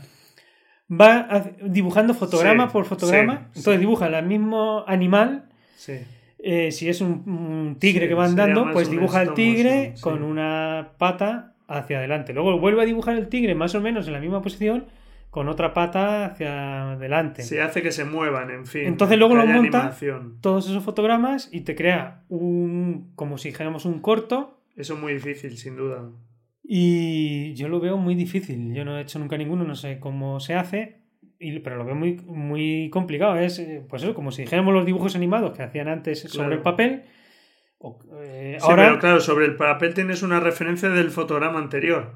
va 0.90 1.52
dibujando 1.64 2.14
fotograma 2.14 2.68
Sí, 2.68 2.74
por 2.74 2.86
fotograma, 2.86 3.50
sí, 3.52 3.60
entonces 3.60 3.80
dibuja 3.80 4.08
el 4.08 4.26
mismo 4.26 4.84
animal 4.88 5.50
Sí. 5.76 5.94
eh, 6.40 6.72
si 6.72 6.90
es 6.90 7.02
un, 7.02 7.24
un 7.28 7.78
tigre 7.80 8.06
Sí, 8.06 8.10
que 8.10 8.14
va 8.16 8.26
andando, 8.26 8.70
pues 8.72 8.90
dibuja 8.90 9.22
el 9.22 9.34
tigre 9.34 9.76
motion, 9.76 9.96
sí. 9.98 10.02
con 10.02 10.24
una 10.24 10.94
pata 10.98 11.56
hacia 11.68 11.98
adelante. 12.00 12.34
Luego 12.34 12.60
vuelve 12.60 12.82
a 12.82 12.86
dibujar 12.86 13.16
el 13.18 13.28
tigre 13.30 13.56
más 13.56 13.74
o 13.76 13.82
menos 13.82 14.08
en 14.08 14.14
la 14.14 14.20
misma 14.20 14.42
posición 14.42 14.86
con 15.34 15.48
otra 15.50 15.74
pata 15.74 16.26
hacia 16.28 16.92
adelante. 16.92 17.42
Sí, 17.42 17.58
hace 17.58 17.82
que 17.82 17.92
se 17.92 18.06
muevan, 18.06 18.52
en 18.52 18.68
fin. 18.68 18.84
Entonces 18.86 19.18
luego 19.18 19.34
lo 19.34 19.48
monta. 19.48 19.80
animación. 19.80 20.38
Todos 20.42 20.70
esos 20.70 20.84
fotogramas 20.84 21.50
y 21.52 21.62
te 21.62 21.74
crea 21.76 22.22
un, 22.30 23.12
como 23.16 23.40
si 23.40 23.50
dijéramos 23.50 23.86
un 23.86 24.00
corto. 24.00 24.62
Eso 24.76 24.94
es 24.94 25.00
muy 25.00 25.14
difícil, 25.16 25.58
sin 25.58 25.76
duda. 25.76 26.04
Y 26.64 27.56
yo 27.56 27.68
lo 27.68 27.80
veo 27.80 27.98
muy 27.98 28.14
difícil. 28.14 28.76
Yo 28.76 28.86
no 28.86 28.96
he 28.96 29.02
hecho 29.02 29.18
nunca 29.18 29.36
ninguno, 29.36 29.64
no 29.64 29.74
sé 29.76 30.00
cómo 30.00 30.40
se 30.40 30.54
hace. 30.54 31.02
y- 31.40 31.60
pero 31.60 31.78
lo 31.78 31.84
veo 31.86 31.96
muy, 31.96 32.14
muy 32.28 32.90
complicado. 32.92 33.36
Es, 33.38 33.58
eh, 33.58 33.84
pues 33.90 34.04
eso, 34.04 34.14
como 34.14 34.32
si 34.32 34.44
dijéramos 34.44 34.72
los 34.72 34.86
dibujos 34.86 35.16
animados 35.16 35.52
que 35.58 35.64
hacían 35.64 35.88
antes 35.88 36.20
sobre 36.22 36.56
el 36.58 36.62
papel. 36.62 37.06
O, 37.80 38.00
eh, 38.22 38.58
Sí, 38.62 38.66
ahora, 38.70 38.84
pero 38.90 39.00
claro, 39.00 39.20
sobre 39.20 39.46
el 39.48 39.56
papel 39.58 39.96
tienes 39.96 40.22
una 40.22 40.40
referencia 40.40 40.90
del 40.90 41.10
fotograma 41.10 41.58
anterior. 41.60 42.14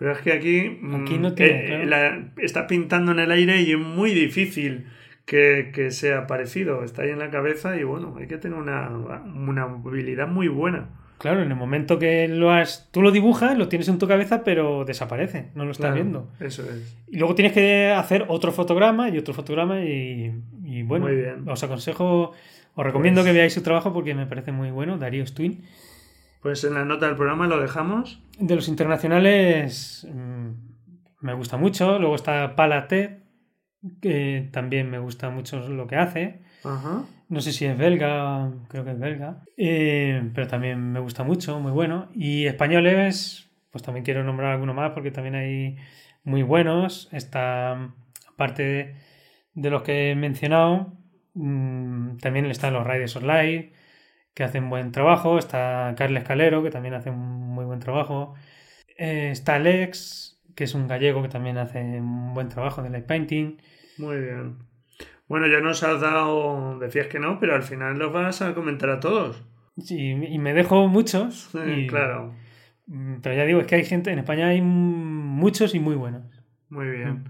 Pero 0.00 0.12
es 0.12 0.18
que 0.18 0.32
aquí, 0.32 0.78
mm, 0.80 0.94
Aquí 1.02 1.18
no 1.18 1.34
tiene, 1.34 1.82
eh, 1.82 1.86
claro. 1.86 1.86
la- 1.86 2.42
está 2.42 2.66
pintando 2.66 3.12
en 3.12 3.20
el 3.20 3.30
aire 3.30 3.60
y 3.62 3.70
es 3.72 3.78
muy 3.78 4.12
difícil 4.14 4.86
que, 5.26 5.70
que 5.72 5.90
sea 5.92 6.26
parecido. 6.26 6.82
Está 6.82 7.02
ahí 7.02 7.10
en 7.10 7.18
la 7.20 7.30
cabeza 7.30 7.76
y 7.76 7.84
bueno, 7.84 8.16
hay 8.18 8.26
que 8.26 8.38
tener 8.38 8.58
una, 8.58 8.88
una 8.90 9.62
habilidad 9.62 10.26
muy 10.26 10.48
buena. 10.48 10.88
Claro, 11.18 11.42
en 11.42 11.50
el 11.50 11.56
momento 11.56 11.98
que 11.98 12.26
lo 12.28 12.50
has, 12.50 12.88
tú 12.92 13.02
lo 13.02 13.10
dibujas, 13.10 13.56
lo 13.58 13.68
tienes 13.68 13.88
en 13.88 13.98
tu 13.98 14.08
cabeza, 14.08 14.42
pero 14.42 14.86
desaparece, 14.86 15.50
no 15.54 15.66
lo 15.66 15.72
estás 15.72 15.88
Claro, 15.92 15.96
viendo. 15.96 16.30
Eso 16.40 16.62
es. 16.62 16.96
Y 17.10 17.18
luego 17.18 17.34
tienes 17.34 17.52
que 17.52 17.90
hacer 17.90 18.24
otro 18.28 18.52
fotograma 18.52 19.10
y 19.10 19.18
otro 19.18 19.34
fotograma 19.34 19.82
y, 19.84 20.32
y 20.64 20.82
bueno, 20.82 21.04
Muy 21.08 21.16
bien. 21.16 21.46
os 21.46 21.62
aconsejo, 21.62 22.32
os 22.74 22.84
recomiendo 22.86 23.20
Pues- 23.20 23.30
que 23.34 23.36
veáis 23.38 23.52
su 23.52 23.62
trabajo 23.62 23.92
porque 23.92 24.14
me 24.14 24.24
parece 24.24 24.50
muy 24.50 24.70
bueno, 24.70 24.96
Darío 24.96 25.26
Twin. 25.26 25.60
Pues 26.40 26.64
en 26.64 26.74
la 26.74 26.84
nota 26.84 27.06
del 27.06 27.16
programa 27.16 27.46
lo 27.46 27.60
dejamos. 27.60 28.22
De 28.38 28.54
los 28.56 28.68
internacionales 28.68 30.06
mm, 30.12 30.48
me 31.20 31.34
gusta 31.34 31.56
mucho, 31.56 31.98
luego 31.98 32.14
está 32.14 32.56
Palate, 32.56 33.20
que 34.00 34.48
también 34.52 34.90
me 34.90 34.98
gusta 34.98 35.30
mucho 35.30 35.68
lo 35.68 35.86
que 35.86 35.96
hace. 35.96 36.40
Ajá. 36.64 37.04
No 37.28 37.40
sé 37.40 37.52
si 37.52 37.64
es 37.64 37.76
belga, 37.76 38.50
creo 38.68 38.84
que 38.84 38.90
es 38.92 38.98
belga, 38.98 39.44
Eh, 39.56 40.30
pero 40.34 40.48
también 40.48 40.92
me 40.92 41.00
gusta 41.00 41.22
mucho, 41.22 41.60
muy 41.60 41.72
bueno. 41.72 42.08
Y 42.14 42.46
españoles, 42.46 43.48
pues 43.70 43.84
también 43.84 44.04
quiero 44.04 44.24
nombrar 44.24 44.52
alguno 44.52 44.74
más 44.74 44.92
porque 44.92 45.10
también 45.10 45.34
hay 45.36 45.76
muy 46.24 46.42
buenos. 46.42 47.08
Está, 47.12 47.92
aparte 48.28 48.62
de, 48.62 48.94
de 49.54 49.70
los 49.70 49.82
que 49.82 50.10
he 50.10 50.14
mencionado, 50.16 50.92
mm, 51.34 52.16
también 52.16 52.46
están 52.46 52.72
los 52.72 52.86
Riders 52.86 53.14
Online, 53.16 53.72
que 54.34 54.44
hacen 54.44 54.70
buen 54.70 54.92
trabajo. 54.92 55.38
Está 55.38 55.94
Carles 55.96 56.24
Calero, 56.24 56.62
que 56.62 56.70
también 56.70 56.94
hace 56.94 57.10
un 57.10 57.18
muy 57.18 57.64
buen 57.64 57.80
trabajo. 57.80 58.34
Eh, 58.96 59.30
está 59.30 59.56
Alex, 59.56 60.40
que 60.54 60.64
es 60.64 60.74
un 60.74 60.86
gallego 60.88 61.22
que 61.22 61.28
también 61.28 61.58
hace 61.58 61.80
un 62.00 62.34
buen 62.34 62.48
trabajo 62.48 62.82
de 62.82 62.90
light 62.90 63.06
painting. 63.06 63.56
Muy 63.98 64.18
bien. 64.18 64.56
Bueno, 65.28 65.46
ya 65.46 65.60
nos 65.60 65.82
has 65.84 66.00
dado, 66.00 66.78
decías 66.80 67.06
que 67.06 67.20
no, 67.20 67.38
pero 67.38 67.54
al 67.54 67.62
final 67.62 67.98
los 67.98 68.12
vas 68.12 68.42
a 68.42 68.52
comentar 68.54 68.90
a 68.90 69.00
todos. 69.00 69.42
Sí, 69.78 70.10
y 70.10 70.38
me 70.38 70.52
dejo 70.52 70.88
muchos. 70.88 71.50
y- 71.66 71.86
Claro, 71.86 72.34
Mm, 72.92 73.20
Pero 73.22 73.36
ya 73.36 73.44
digo, 73.44 73.60
es 73.60 73.68
que 73.68 73.76
hay 73.76 73.84
gente, 73.84 74.10
en 74.10 74.18
España 74.18 74.48
hay 74.48 74.60
muchos 74.62 75.76
y 75.76 75.78
muy 75.80 75.94
buenos. 75.94 76.22
muy 76.70 76.88
bien. 76.88 77.08
Mm. 77.10 77.24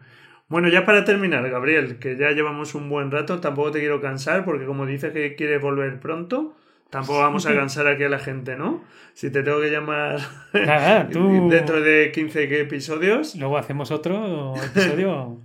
Bueno, 0.48 0.68
ya 0.68 0.86
para 0.86 1.04
terminar, 1.04 1.48
Gabriel, 1.50 1.98
que 1.98 2.16
ya 2.16 2.30
llevamos 2.30 2.74
un 2.74 2.88
buen 2.88 3.10
rato, 3.10 3.40
tampoco 3.40 3.70
te 3.72 3.78
quiero 3.80 4.00
cansar, 4.00 4.44
porque 4.46 4.64
como 4.64 4.86
dices 4.86 5.12
que 5.12 5.34
quieres 5.36 5.60
volver 5.60 6.00
pronto, 6.00 6.56
tampoco 6.90 7.20
vamos 7.20 7.46
a 7.46 7.54
cansar 7.54 7.86
aquí 7.86 8.04
a 8.04 8.08
la 8.08 8.18
gente, 8.18 8.56
¿no? 8.56 8.82
Si 9.14 9.30
te 9.30 9.42
tengo 9.42 9.60
que 9.60 9.70
llamar 9.70 10.18
Nada, 10.52 11.08
tú- 11.12 11.48
dentro 11.50 11.80
de 11.80 12.10
15 12.12 12.60
episodios, 12.60 13.34
Luego 13.36 13.58
hacemos 13.58 13.90
otro 13.90 14.54
episodio 14.56 15.40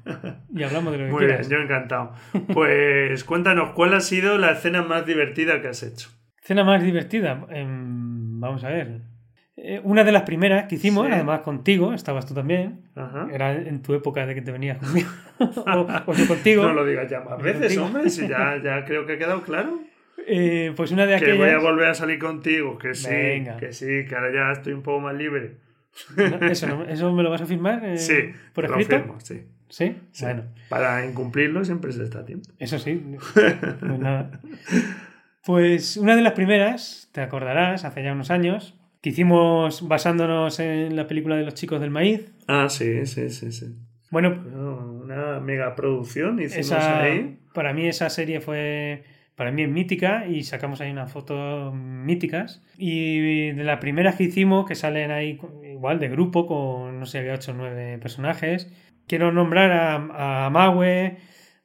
y 0.54 0.64
hablamos 0.64 0.92
de 0.94 1.00
lo 1.00 1.06
que 1.06 1.12
muy 1.12 1.26
bien, 1.26 1.30
quieras. 1.38 1.50
yo 1.50 1.58
encantado. 1.58 2.12
Pues 2.54 3.24
cuéntanos, 3.26 3.72
¿cuál 3.74 3.94
ha 3.94 4.02
sido 4.02 4.38
la 4.38 4.52
escena 4.52 4.82
más 4.84 5.06
divertida 5.06 5.62
que 5.62 5.68
has 5.70 5.82
hecho? 5.84 6.10
Cena 6.42 6.64
más 6.64 6.84
divertida. 6.84 7.46
Em, 7.50 8.40
vamos 8.40 8.64
a 8.64 8.70
ver. 8.70 9.02
Eh, 9.58 9.80
una 9.84 10.04
de 10.04 10.12
las 10.12 10.24
primeras 10.24 10.68
que 10.68 10.76
hicimos, 10.76 11.08
Sí. 11.08 11.14
además 11.14 11.40
contigo, 11.40 11.94
estabas 11.94 12.26
tú 12.28 12.34
también. 12.36 12.82
Ajá. 12.96 13.28
Era 13.32 13.54
en 13.54 13.82
tu 13.82 13.94
época 13.96 14.26
de 14.28 14.36
que 14.36 14.42
te 14.42 14.52
venías 14.52 14.78
conmigo. 14.78 15.10
o, 15.40 15.88
o 16.06 16.14
yo 16.14 16.28
contigo. 16.28 16.64
No 16.64 16.74
lo 16.74 16.86
digas 16.86 17.10
ya 17.10 17.22
más 17.22 17.42
veces, 17.42 17.62
Contigo. 17.62 17.86
hombre, 17.86 18.10
si 18.10 18.28
ya, 18.28 18.62
ya 18.64 18.86
creo 18.86 19.06
que 19.08 19.14
ha 19.14 19.18
quedado 19.18 19.42
claro. 19.42 19.80
Eh, 20.28 20.74
pues 20.76 20.92
una 20.92 21.06
de 21.06 21.18
Que 21.18 21.26
aquellas. 21.26 21.38
voy 21.38 21.50
a 21.50 21.58
volver 21.60 21.88
a 21.88 21.94
salir 21.94 22.20
contigo, 22.20 22.78
que 22.78 22.94
sí, 22.96 23.10
Venga. 23.10 23.58
que 23.58 23.74
sí, 23.74 24.06
que 24.08 24.16
ahora 24.16 24.34
ya 24.34 24.52
estoy 24.54 24.74
un 24.74 24.82
poco 24.82 25.00
más 25.02 25.16
libre. 25.16 25.58
No, 26.18 26.48
eso, 26.48 26.68
no- 26.68 26.84
¿Eso 26.86 27.12
me 27.14 27.24
lo 27.24 27.30
vas 27.30 27.42
a 27.42 27.46
firmar? 27.46 27.84
eh, 27.86 27.98
Sí, 27.98 28.14
¿Por 28.54 28.70
lo 28.70 28.78
escrito? 28.78 29.02
firmo, 29.02 29.20
sí. 29.20 29.44
¿Sí? 29.70 29.96
sí. 30.12 30.26
Bueno. 30.26 30.44
Para 30.70 31.06
incumplirlo 31.06 31.64
siempre 31.66 31.92
se 31.92 32.04
está 32.04 32.20
a 32.20 32.26
tiempo. 32.26 32.50
Eso 32.60 32.80
sí. 32.80 33.02
Pues 33.80 34.00
nada. 34.00 34.40
Pues 35.46 35.98
una 35.98 36.16
de 36.16 36.22
las 36.22 36.34
primeras, 36.34 37.10
te 37.12 37.22
acordarás, 37.22 37.86
hace 37.86 38.04
ya 38.04 38.14
unos 38.14 38.32
años, 38.32 38.76
que 39.02 39.10
hicimos 39.12 39.88
basándonos 39.88 40.60
en 40.60 40.96
la 40.96 41.08
película 41.08 41.36
de 41.36 41.44
los 41.44 41.54
chicos 41.54 41.80
del 41.80 41.92
maíz. 41.92 42.32
Ah, 42.48 42.68
sí, 42.70 43.06
sí, 43.06 43.30
sí, 43.30 43.52
sí. 43.52 43.76
Bueno, 44.10 44.30
una 45.04 45.40
mega 45.40 45.76
producción 45.76 46.40
hicimos 46.40 46.68
esa, 46.68 47.04
ahí. 47.04 47.38
para 47.54 47.74
mí 47.74 47.88
esa 47.88 48.10
serie 48.10 48.40
fue, 48.42 49.04
para 49.36 49.52
mí 49.52 49.64
es 49.64 49.70
mítica 49.70 50.26
y 50.28 50.44
sacamos 50.44 50.82
ahí 50.82 50.92
unas 50.92 51.12
fotos 51.12 51.74
míticas. 51.74 52.64
Y 52.78 53.52
de 53.52 53.64
las 53.64 53.80
primeras 53.80 54.16
que 54.16 54.24
hicimos, 54.24 54.66
que 54.66 54.76
salen 54.76 55.12
ahí 55.12 55.40
igual 55.64 56.00
de 56.00 56.10
grupo, 56.10 56.46
con 56.48 57.00
no 57.00 57.06
sé, 57.06 57.20
había 57.20 57.34
8 57.34 57.52
o 57.52 57.56
9 57.56 57.98
personajes. 58.00 58.72
Quiero 59.08 59.32
nombrar 59.32 59.72
a, 59.72 60.46
a 60.46 60.50
Maue, 60.50 61.18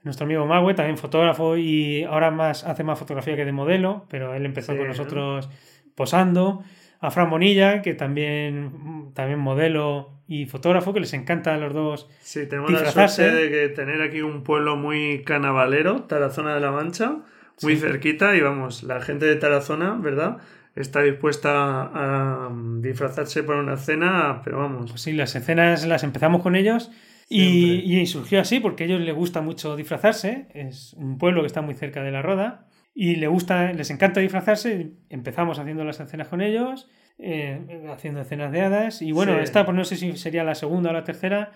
nuestro 0.03 0.25
amigo 0.27 0.47
Maue, 0.47 0.75
también 0.75 0.99
fotógrafo 0.99 1.57
y 1.57 2.03
ahora 2.05 2.31
más 2.31 2.65
hace 2.65 2.85
más 2.85 2.99
fotografía 2.99 3.37
que 3.37 3.45
de 3.45 3.53
modelo, 3.53 4.07
pero 4.11 4.35
él 4.35 4.45
empezó 4.47 4.73
Sí, 4.73 4.79
con 4.79 4.87
¿no? 4.87 4.93
nosotros 4.93 5.49
posando. 5.95 6.63
A 7.03 7.11
Fran 7.11 7.31
Bonilla, 7.31 7.81
que 7.81 7.95
también, 7.95 9.13
también 9.15 9.39
modelo 9.39 10.19
y 10.29 10.45
fotógrafo, 10.45 10.93
que 10.93 11.01
les 11.01 11.15
encanta 11.15 11.55
a 11.55 11.57
los 11.57 11.73
dos 11.73 12.11
Sí, 12.21 12.47
tenemos 12.47 12.71
la 12.73 12.91
suerte 12.91 13.35
de 13.35 13.49
que 13.51 13.69
tener 13.71 14.03
aquí 14.03 14.21
un 14.21 14.43
pueblo 14.43 14.77
muy 14.77 15.23
canavalero, 15.25 16.03
Tarazona 16.03 16.55
de 16.55 16.61
la 16.61 16.73
Mancha, 16.73 17.23
muy 17.63 17.77
Sí. 17.77 17.81
cerquita 17.83 18.37
y 18.37 18.41
vamos, 18.41 18.83
la 18.83 19.01
gente 19.01 19.27
de 19.27 19.37
Tarazona, 19.37 19.95
¿verdad? 20.01 20.39
Está 20.77 21.03
dispuesta 21.03 21.51
a, 21.53 22.47
a 22.47 22.51
disfrazarse 22.81 23.43
para 23.43 23.61
una 23.61 23.77
cena, 23.77 24.41
pero 24.45 24.59
vamos, 24.59 24.91
Pues 24.91 25.03
sí, 25.03 25.13
las 25.13 25.35
escenas 25.35 25.87
las 25.87 26.05
empezamos 26.05 26.43
con 26.43 26.55
ellos 26.57 26.91
y, 27.29 27.99
y 28.01 28.07
surgió 28.07 28.41
así 28.41 28.61
porque 28.61 28.85
a 28.85 28.87
ellos 28.87 29.01
les 29.01 29.15
gusta 29.15 29.41
mucho 29.41 29.77
disfrazarse. 29.77 30.47
Es 30.55 30.95
un 30.95 31.19
pueblo 31.19 31.41
que 31.43 31.47
está 31.49 31.61
muy 31.61 31.75
cerca 31.75 32.03
de 32.03 32.11
la 32.13 32.23
Roda 32.23 32.67
y 32.95 33.17
le 33.17 33.27
gusta, 33.29 33.73
les 33.73 33.91
encanta 33.91 34.21
disfrazarse. 34.21 34.93
Empezamos 35.11 35.59
haciendo 35.59 35.85
las 35.85 36.01
escenas 36.01 36.29
con 36.29 36.41
ellos, 36.41 36.89
eh, 37.19 37.85
haciendo 37.93 38.21
escenas 38.21 38.51
de 38.53 38.61
hadas 38.63 39.03
y 39.03 39.13
bueno, 39.13 39.35
Sí. 39.35 39.41
esta 39.43 39.65
pues 39.65 39.77
no 39.77 39.85
sé 39.85 39.97
si 39.97 40.17
sería 40.17 40.45
la 40.45 40.55
segunda 40.55 40.91
o 40.91 40.93
la 40.93 41.05
tercera 41.05 41.53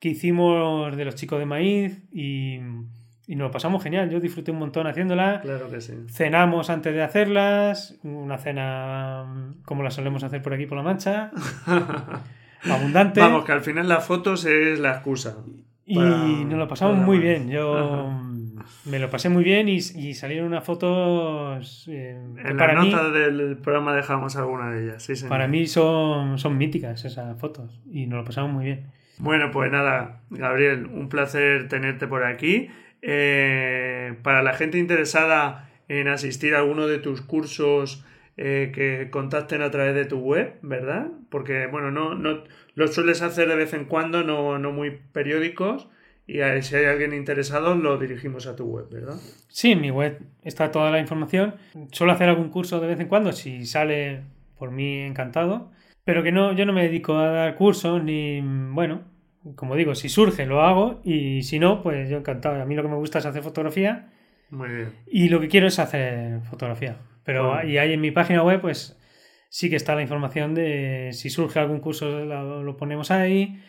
que 0.00 0.08
hicimos 0.08 0.96
de 0.96 1.04
los 1.04 1.14
chicos 1.14 1.38
de 1.38 1.46
maíz 1.46 2.02
y, 2.12 2.58
y 3.26 3.36
nos 3.36 3.46
lo 3.46 3.50
pasamos 3.50 3.82
genial. 3.82 4.10
Yo 4.10 4.20
disfruté 4.20 4.50
un 4.50 4.58
montón 4.58 4.86
haciéndola. 4.86 5.40
claro 5.42 5.70
que 5.70 5.80
sí. 5.80 5.94
Cenamos 6.08 6.70
antes 6.70 6.92
de 6.94 7.02
hacerlas, 7.02 7.98
una 8.02 8.38
cena 8.38 9.24
mm, 9.26 9.62
como 9.64 9.82
la 9.82 9.90
solemos 9.90 10.22
hacer 10.24 10.42
por 10.42 10.52
aquí 10.54 10.66
por 10.66 10.76
la 10.78 10.84
Mancha, 10.84 11.30
abundante. 12.70 13.20
Vamos, 13.20 13.44
que 13.44 13.52
al 13.52 13.60
final 13.60 13.88
las 13.88 14.04
fotos 14.06 14.44
es 14.44 14.78
la 14.78 14.92
excusa. 14.92 15.36
Y 15.86 15.96
para- 15.96 16.08
nos 16.16 16.58
lo 16.58 16.68
pasamos 16.68 16.96
muy 16.98 17.18
bien. 17.18 17.48
Yo 17.50 18.08
mm, 18.10 18.90
me 18.90 18.98
lo 18.98 19.10
pasé 19.10 19.28
muy 19.28 19.44
bien 19.44 19.68
y, 19.68 19.76
y 19.76 20.14
salieron 20.14 20.46
unas 20.48 20.64
fotos. 20.64 21.86
eh, 21.88 22.18
En 22.44 22.56
para 22.56 22.74
la 22.74 22.80
mí, 22.82 22.90
nota 22.90 23.10
del 23.10 23.56
programa 23.58 23.94
dejamos 23.94 24.36
alguna 24.36 24.70
de 24.70 24.84
ellas. 24.84 25.02
Sí, 25.02 25.14
señor. 25.16 25.28
para 25.30 25.46
mí 25.48 25.66
son, 25.66 26.38
son 26.38 26.56
míticas 26.56 27.04
esas 27.04 27.38
fotos 27.38 27.80
y 27.90 28.06
nos 28.06 28.20
lo 28.20 28.24
pasamos 28.24 28.52
muy 28.52 28.64
bien. 28.64 28.86
Bueno, 29.18 29.50
pues 29.52 29.70
nada, 29.70 30.22
Gabriel, 30.30 30.86
un 30.86 31.08
placer 31.08 31.68
tenerte 31.68 32.08
por 32.08 32.24
aquí. 32.24 32.68
Eh, 33.06 34.14
para 34.22 34.42
la 34.42 34.54
gente 34.54 34.78
interesada 34.78 35.70
en 35.88 36.08
asistir 36.08 36.54
a 36.54 36.60
alguno 36.60 36.86
de 36.86 36.98
tus 36.98 37.20
cursos, 37.20 38.02
eh, 38.36 38.72
que 38.74 39.10
contacten 39.10 39.62
a 39.62 39.70
través 39.70 39.94
de 39.94 40.06
tu 40.06 40.18
web, 40.18 40.54
¿verdad? 40.62 41.08
Porque, 41.28 41.66
bueno, 41.66 41.90
no, 41.90 42.14
no 42.14 42.42
lo 42.74 42.88
sueles 42.88 43.22
hacer 43.22 43.48
de 43.48 43.56
vez 43.56 43.74
en 43.74 43.84
cuando, 43.84 44.24
no, 44.24 44.58
no 44.58 44.72
muy 44.72 44.98
periódicos. 45.12 45.88
Y 46.26 46.38
si 46.62 46.76
hay 46.76 46.86
alguien 46.86 47.12
interesado, 47.12 47.74
lo 47.74 47.98
dirigimos 47.98 48.46
a 48.46 48.56
tu 48.56 48.64
web, 48.64 48.88
¿verdad? 48.90 49.16
Sí, 49.48 49.72
en 49.72 49.82
mi 49.82 49.90
web 49.90 50.18
está 50.42 50.70
toda 50.70 50.90
la 50.90 50.98
información. 50.98 51.54
Suelo 51.92 52.14
hacer 52.14 52.30
algún 52.30 52.48
curso 52.48 52.80
de 52.80 52.86
vez 52.86 52.98
en 52.98 53.08
cuando, 53.08 53.32
si 53.32 53.66
sale 53.66 54.22
por 54.58 54.70
mí 54.70 55.02
encantado. 55.02 55.70
Pero 56.04 56.22
que 56.22 56.32
no, 56.32 56.54
yo 56.54 56.64
no 56.64 56.72
me 56.72 56.82
dedico 56.82 57.16
a 57.18 57.28
dar 57.28 57.54
cursos 57.56 58.02
ni, 58.02 58.40
bueno, 58.42 59.02
como 59.56 59.76
digo, 59.76 59.94
si 59.94 60.08
surge 60.08 60.46
lo 60.46 60.62
hago 60.62 61.00
y 61.04 61.42
si 61.42 61.58
no, 61.58 61.82
pues 61.82 62.08
yo 62.08 62.16
encantado. 62.18 62.60
A 62.60 62.64
mí 62.64 62.74
lo 62.74 62.82
que 62.82 62.88
me 62.88 62.96
gusta 62.96 63.18
es 63.18 63.26
hacer 63.26 63.42
fotografía 63.42 64.10
Muy 64.50 64.68
bien. 64.68 64.92
y 65.06 65.28
lo 65.28 65.40
que 65.40 65.48
quiero 65.48 65.66
es 65.66 65.78
hacer 65.78 66.40
fotografía. 66.42 66.96
Pero 67.24 67.48
Bueno. 67.50 67.68
y 67.68 67.78
ahí 67.78 67.92
en 67.92 68.00
mi 68.00 68.10
página 68.10 68.42
web, 68.42 68.60
pues 68.60 68.98
sí 69.48 69.70
que 69.70 69.76
está 69.76 69.94
la 69.94 70.02
información 70.02 70.54
de 70.54 71.10
si 71.12 71.30
surge 71.30 71.58
algún 71.60 71.80
curso, 71.80 72.24
lo, 72.24 72.76
ponemos 72.76 73.10
ahí. 73.10 73.60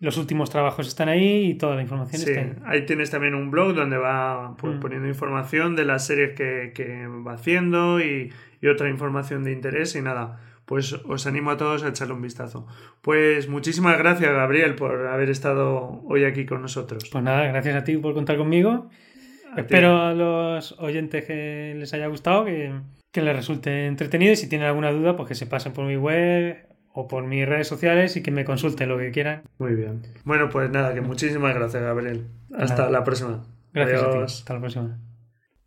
Los 0.00 0.18
últimos 0.18 0.50
trabajos 0.50 0.88
están 0.88 1.08
ahí 1.08 1.46
y 1.46 1.54
toda 1.54 1.76
la 1.76 1.82
información 1.82 2.20
Sí, 2.20 2.30
está 2.30 2.40
ahí. 2.42 2.80
ahí 2.80 2.86
tienes 2.86 3.10
también 3.10 3.34
un 3.34 3.50
blog 3.50 3.74
donde 3.74 3.96
va 3.96 4.56
pues, 4.58 4.76
Mm. 4.76 4.80
poniendo 4.80 5.08
información 5.08 5.76
de 5.76 5.84
las 5.84 6.06
series 6.06 6.34
que, 6.34 6.72
que 6.74 7.06
va 7.06 7.34
haciendo 7.34 8.00
y, 8.00 8.32
y 8.60 8.66
otra 8.66 8.88
información 8.90 9.44
de 9.44 9.52
interés 9.52 9.94
y 9.96 10.02
nada, 10.02 10.40
pues 10.64 10.92
os 10.92 11.26
animo 11.26 11.50
a 11.50 11.56
todos 11.56 11.82
a 11.84 11.88
echarle 11.88 12.14
un 12.14 12.22
vistazo. 12.22 12.66
Pues 13.02 13.48
muchísimas 13.48 13.98
gracias 13.98 14.32
Gabriel 14.32 14.74
por 14.74 15.06
haber 15.06 15.30
estado 15.30 16.02
hoy 16.06 16.24
aquí 16.24 16.46
con 16.46 16.62
nosotros. 16.62 17.08
Pues 17.10 17.24
nada, 17.24 17.46
gracias 17.46 17.76
a 17.76 17.84
ti 17.84 17.96
por 17.96 18.14
contar 18.14 18.36
conmigo. 18.36 18.88
A 19.52 19.56
ti. 19.56 19.60
Espero 19.60 20.02
a 20.02 20.14
los 20.14 20.72
oyentes 20.78 21.24
que 21.24 21.74
les 21.76 21.92
haya 21.94 22.06
gustado, 22.06 22.44
que, 22.44 22.72
que 23.12 23.22
les 23.22 23.36
resulte 23.36 23.86
entretenido 23.86 24.32
y 24.32 24.36
si 24.36 24.48
tienen 24.48 24.68
alguna 24.68 24.90
duda, 24.90 25.16
pues 25.16 25.28
que 25.28 25.34
se 25.34 25.46
pasen 25.46 25.72
por 25.72 25.84
mi 25.84 25.96
web 25.96 26.66
o 26.92 27.08
por 27.08 27.24
mis 27.24 27.46
redes 27.46 27.66
sociales 27.66 28.16
y 28.16 28.22
que 28.22 28.30
me 28.30 28.44
consulten 28.44 28.88
lo 28.88 28.96
que 28.98 29.10
quieran. 29.10 29.42
Muy 29.58 29.74
bien. 29.74 30.02
Bueno, 30.24 30.48
pues 30.48 30.70
nada, 30.70 30.94
que 30.94 31.00
muchísimas 31.00 31.54
gracias 31.54 31.82
Gabriel. 31.82 32.26
Hasta 32.56 32.78
Nada. 32.82 32.90
la 32.90 33.04
próxima. 33.04 33.44
Gracias 33.72 34.02
a 34.02 34.10
ti. 34.10 34.18
Hasta 34.18 34.54
la 34.54 34.60
próxima. 34.60 35.13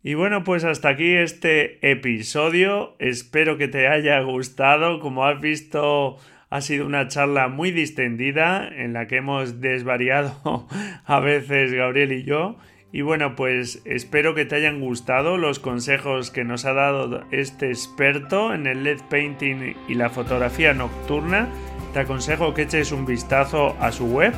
Y 0.02 0.14
bueno, 0.14 0.44
pues 0.44 0.64
hasta 0.64 0.90
aquí 0.90 1.14
este 1.14 1.90
episodio. 1.90 2.94
Espero 2.98 3.58
que 3.58 3.66
te 3.66 3.88
haya 3.88 4.20
gustado. 4.20 5.00
Como 5.00 5.24
has 5.24 5.40
visto, 5.40 6.18
ha 6.50 6.60
sido 6.60 6.86
una 6.86 7.08
charla 7.08 7.48
muy 7.48 7.72
distendida 7.72 8.68
en 8.68 8.92
la 8.92 9.08
que 9.08 9.16
hemos 9.16 9.60
desvariado 9.60 10.68
a 11.04 11.20
veces 11.20 11.72
Gabriel 11.72 12.12
y 12.12 12.22
yo. 12.22 12.56
Y 12.90 13.02
bueno, 13.02 13.36
pues 13.36 13.82
espero 13.84 14.34
que 14.34 14.46
te 14.46 14.54
hayan 14.54 14.80
gustado 14.80 15.36
los 15.36 15.58
consejos 15.58 16.30
que 16.30 16.44
nos 16.44 16.64
ha 16.64 16.72
dado 16.72 17.22
este 17.32 17.68
experto 17.68 18.54
en 18.54 18.66
el 18.66 18.84
LED 18.84 19.00
painting 19.10 19.74
y 19.88 19.94
la 19.94 20.08
fotografía 20.08 20.72
nocturna. 20.72 21.48
Te 21.92 22.00
aconsejo 22.00 22.54
que 22.54 22.62
eches 22.62 22.92
un 22.92 23.04
vistazo 23.04 23.76
a 23.78 23.92
su 23.92 24.06
web, 24.06 24.32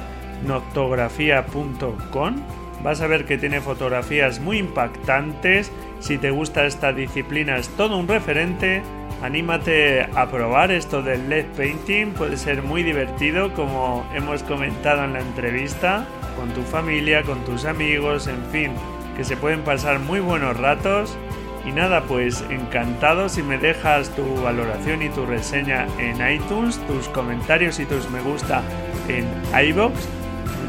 noctografía.com. 0.47 2.60
Vas 2.83 3.01
a 3.03 3.07
ver 3.07 3.27
que 3.27 3.37
tiene 3.37 3.61
fotografías 3.61 4.41
muy 4.41 4.59
impactantes. 4.59 5.71
Si 6.01 6.17
te 6.19 6.31
gusta 6.31 6.65
esta 6.65 6.93
disciplina 6.93 7.57
es 7.57 7.69
todo 7.71 7.97
un 7.97 8.09
referente. 8.09 8.83
Anímate 9.23 10.03
a 10.03 10.31
probar 10.31 10.71
esto 10.71 11.03
del 11.03 11.29
LED 11.29 11.45
painting, 11.55 12.13
puede 12.13 12.39
ser 12.39 12.63
muy 12.63 12.83
divertido 12.83 13.53
como 13.53 14.07
hemos 14.15 14.43
comentado 14.43 15.05
en 15.05 15.13
la 15.13 15.21
entrevista, 15.21 16.07
con 16.37 16.49
tu 16.55 16.63
familia, 16.63 17.23
con 17.23 17.45
tus 17.45 17.67
amigos, 17.67 18.29
en 18.29 18.43
fin, 18.51 18.73
que 19.19 19.25
se 19.25 19.37
pueden 19.37 19.61
pasar 19.61 19.99
muy 19.99 20.21
buenos 20.21 20.57
ratos. 20.57 21.19
Y 21.67 21.73
nada, 21.73 22.05
pues 22.05 22.43
encantado 22.49 23.29
si 23.29 23.43
me 23.43 23.59
dejas 23.59 24.09
tu 24.17 24.25
valoración 24.43 25.03
y 25.03 25.11
tu 25.11 25.27
reseña 25.27 25.87
en 25.99 26.17
iTunes, 26.27 26.79
tus 26.87 27.07
comentarios 27.09 27.79
y 27.79 27.85
tus 27.85 28.09
me 28.11 28.23
gusta 28.23 28.63
en 29.09 29.27
iBox. 29.69 30.20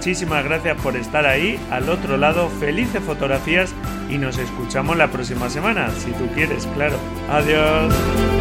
Muchísimas 0.01 0.43
gracias 0.43 0.81
por 0.81 0.95
estar 0.95 1.27
ahí, 1.27 1.59
al 1.69 1.87
otro 1.87 2.17
lado, 2.17 2.49
felices 2.49 3.03
fotografías 3.03 3.71
y 4.09 4.17
nos 4.17 4.39
escuchamos 4.39 4.97
la 4.97 5.11
próxima 5.11 5.47
semana, 5.47 5.91
si 5.91 6.09
tú 6.13 6.25
quieres, 6.33 6.65
claro. 6.73 6.97
Adiós. 7.29 8.40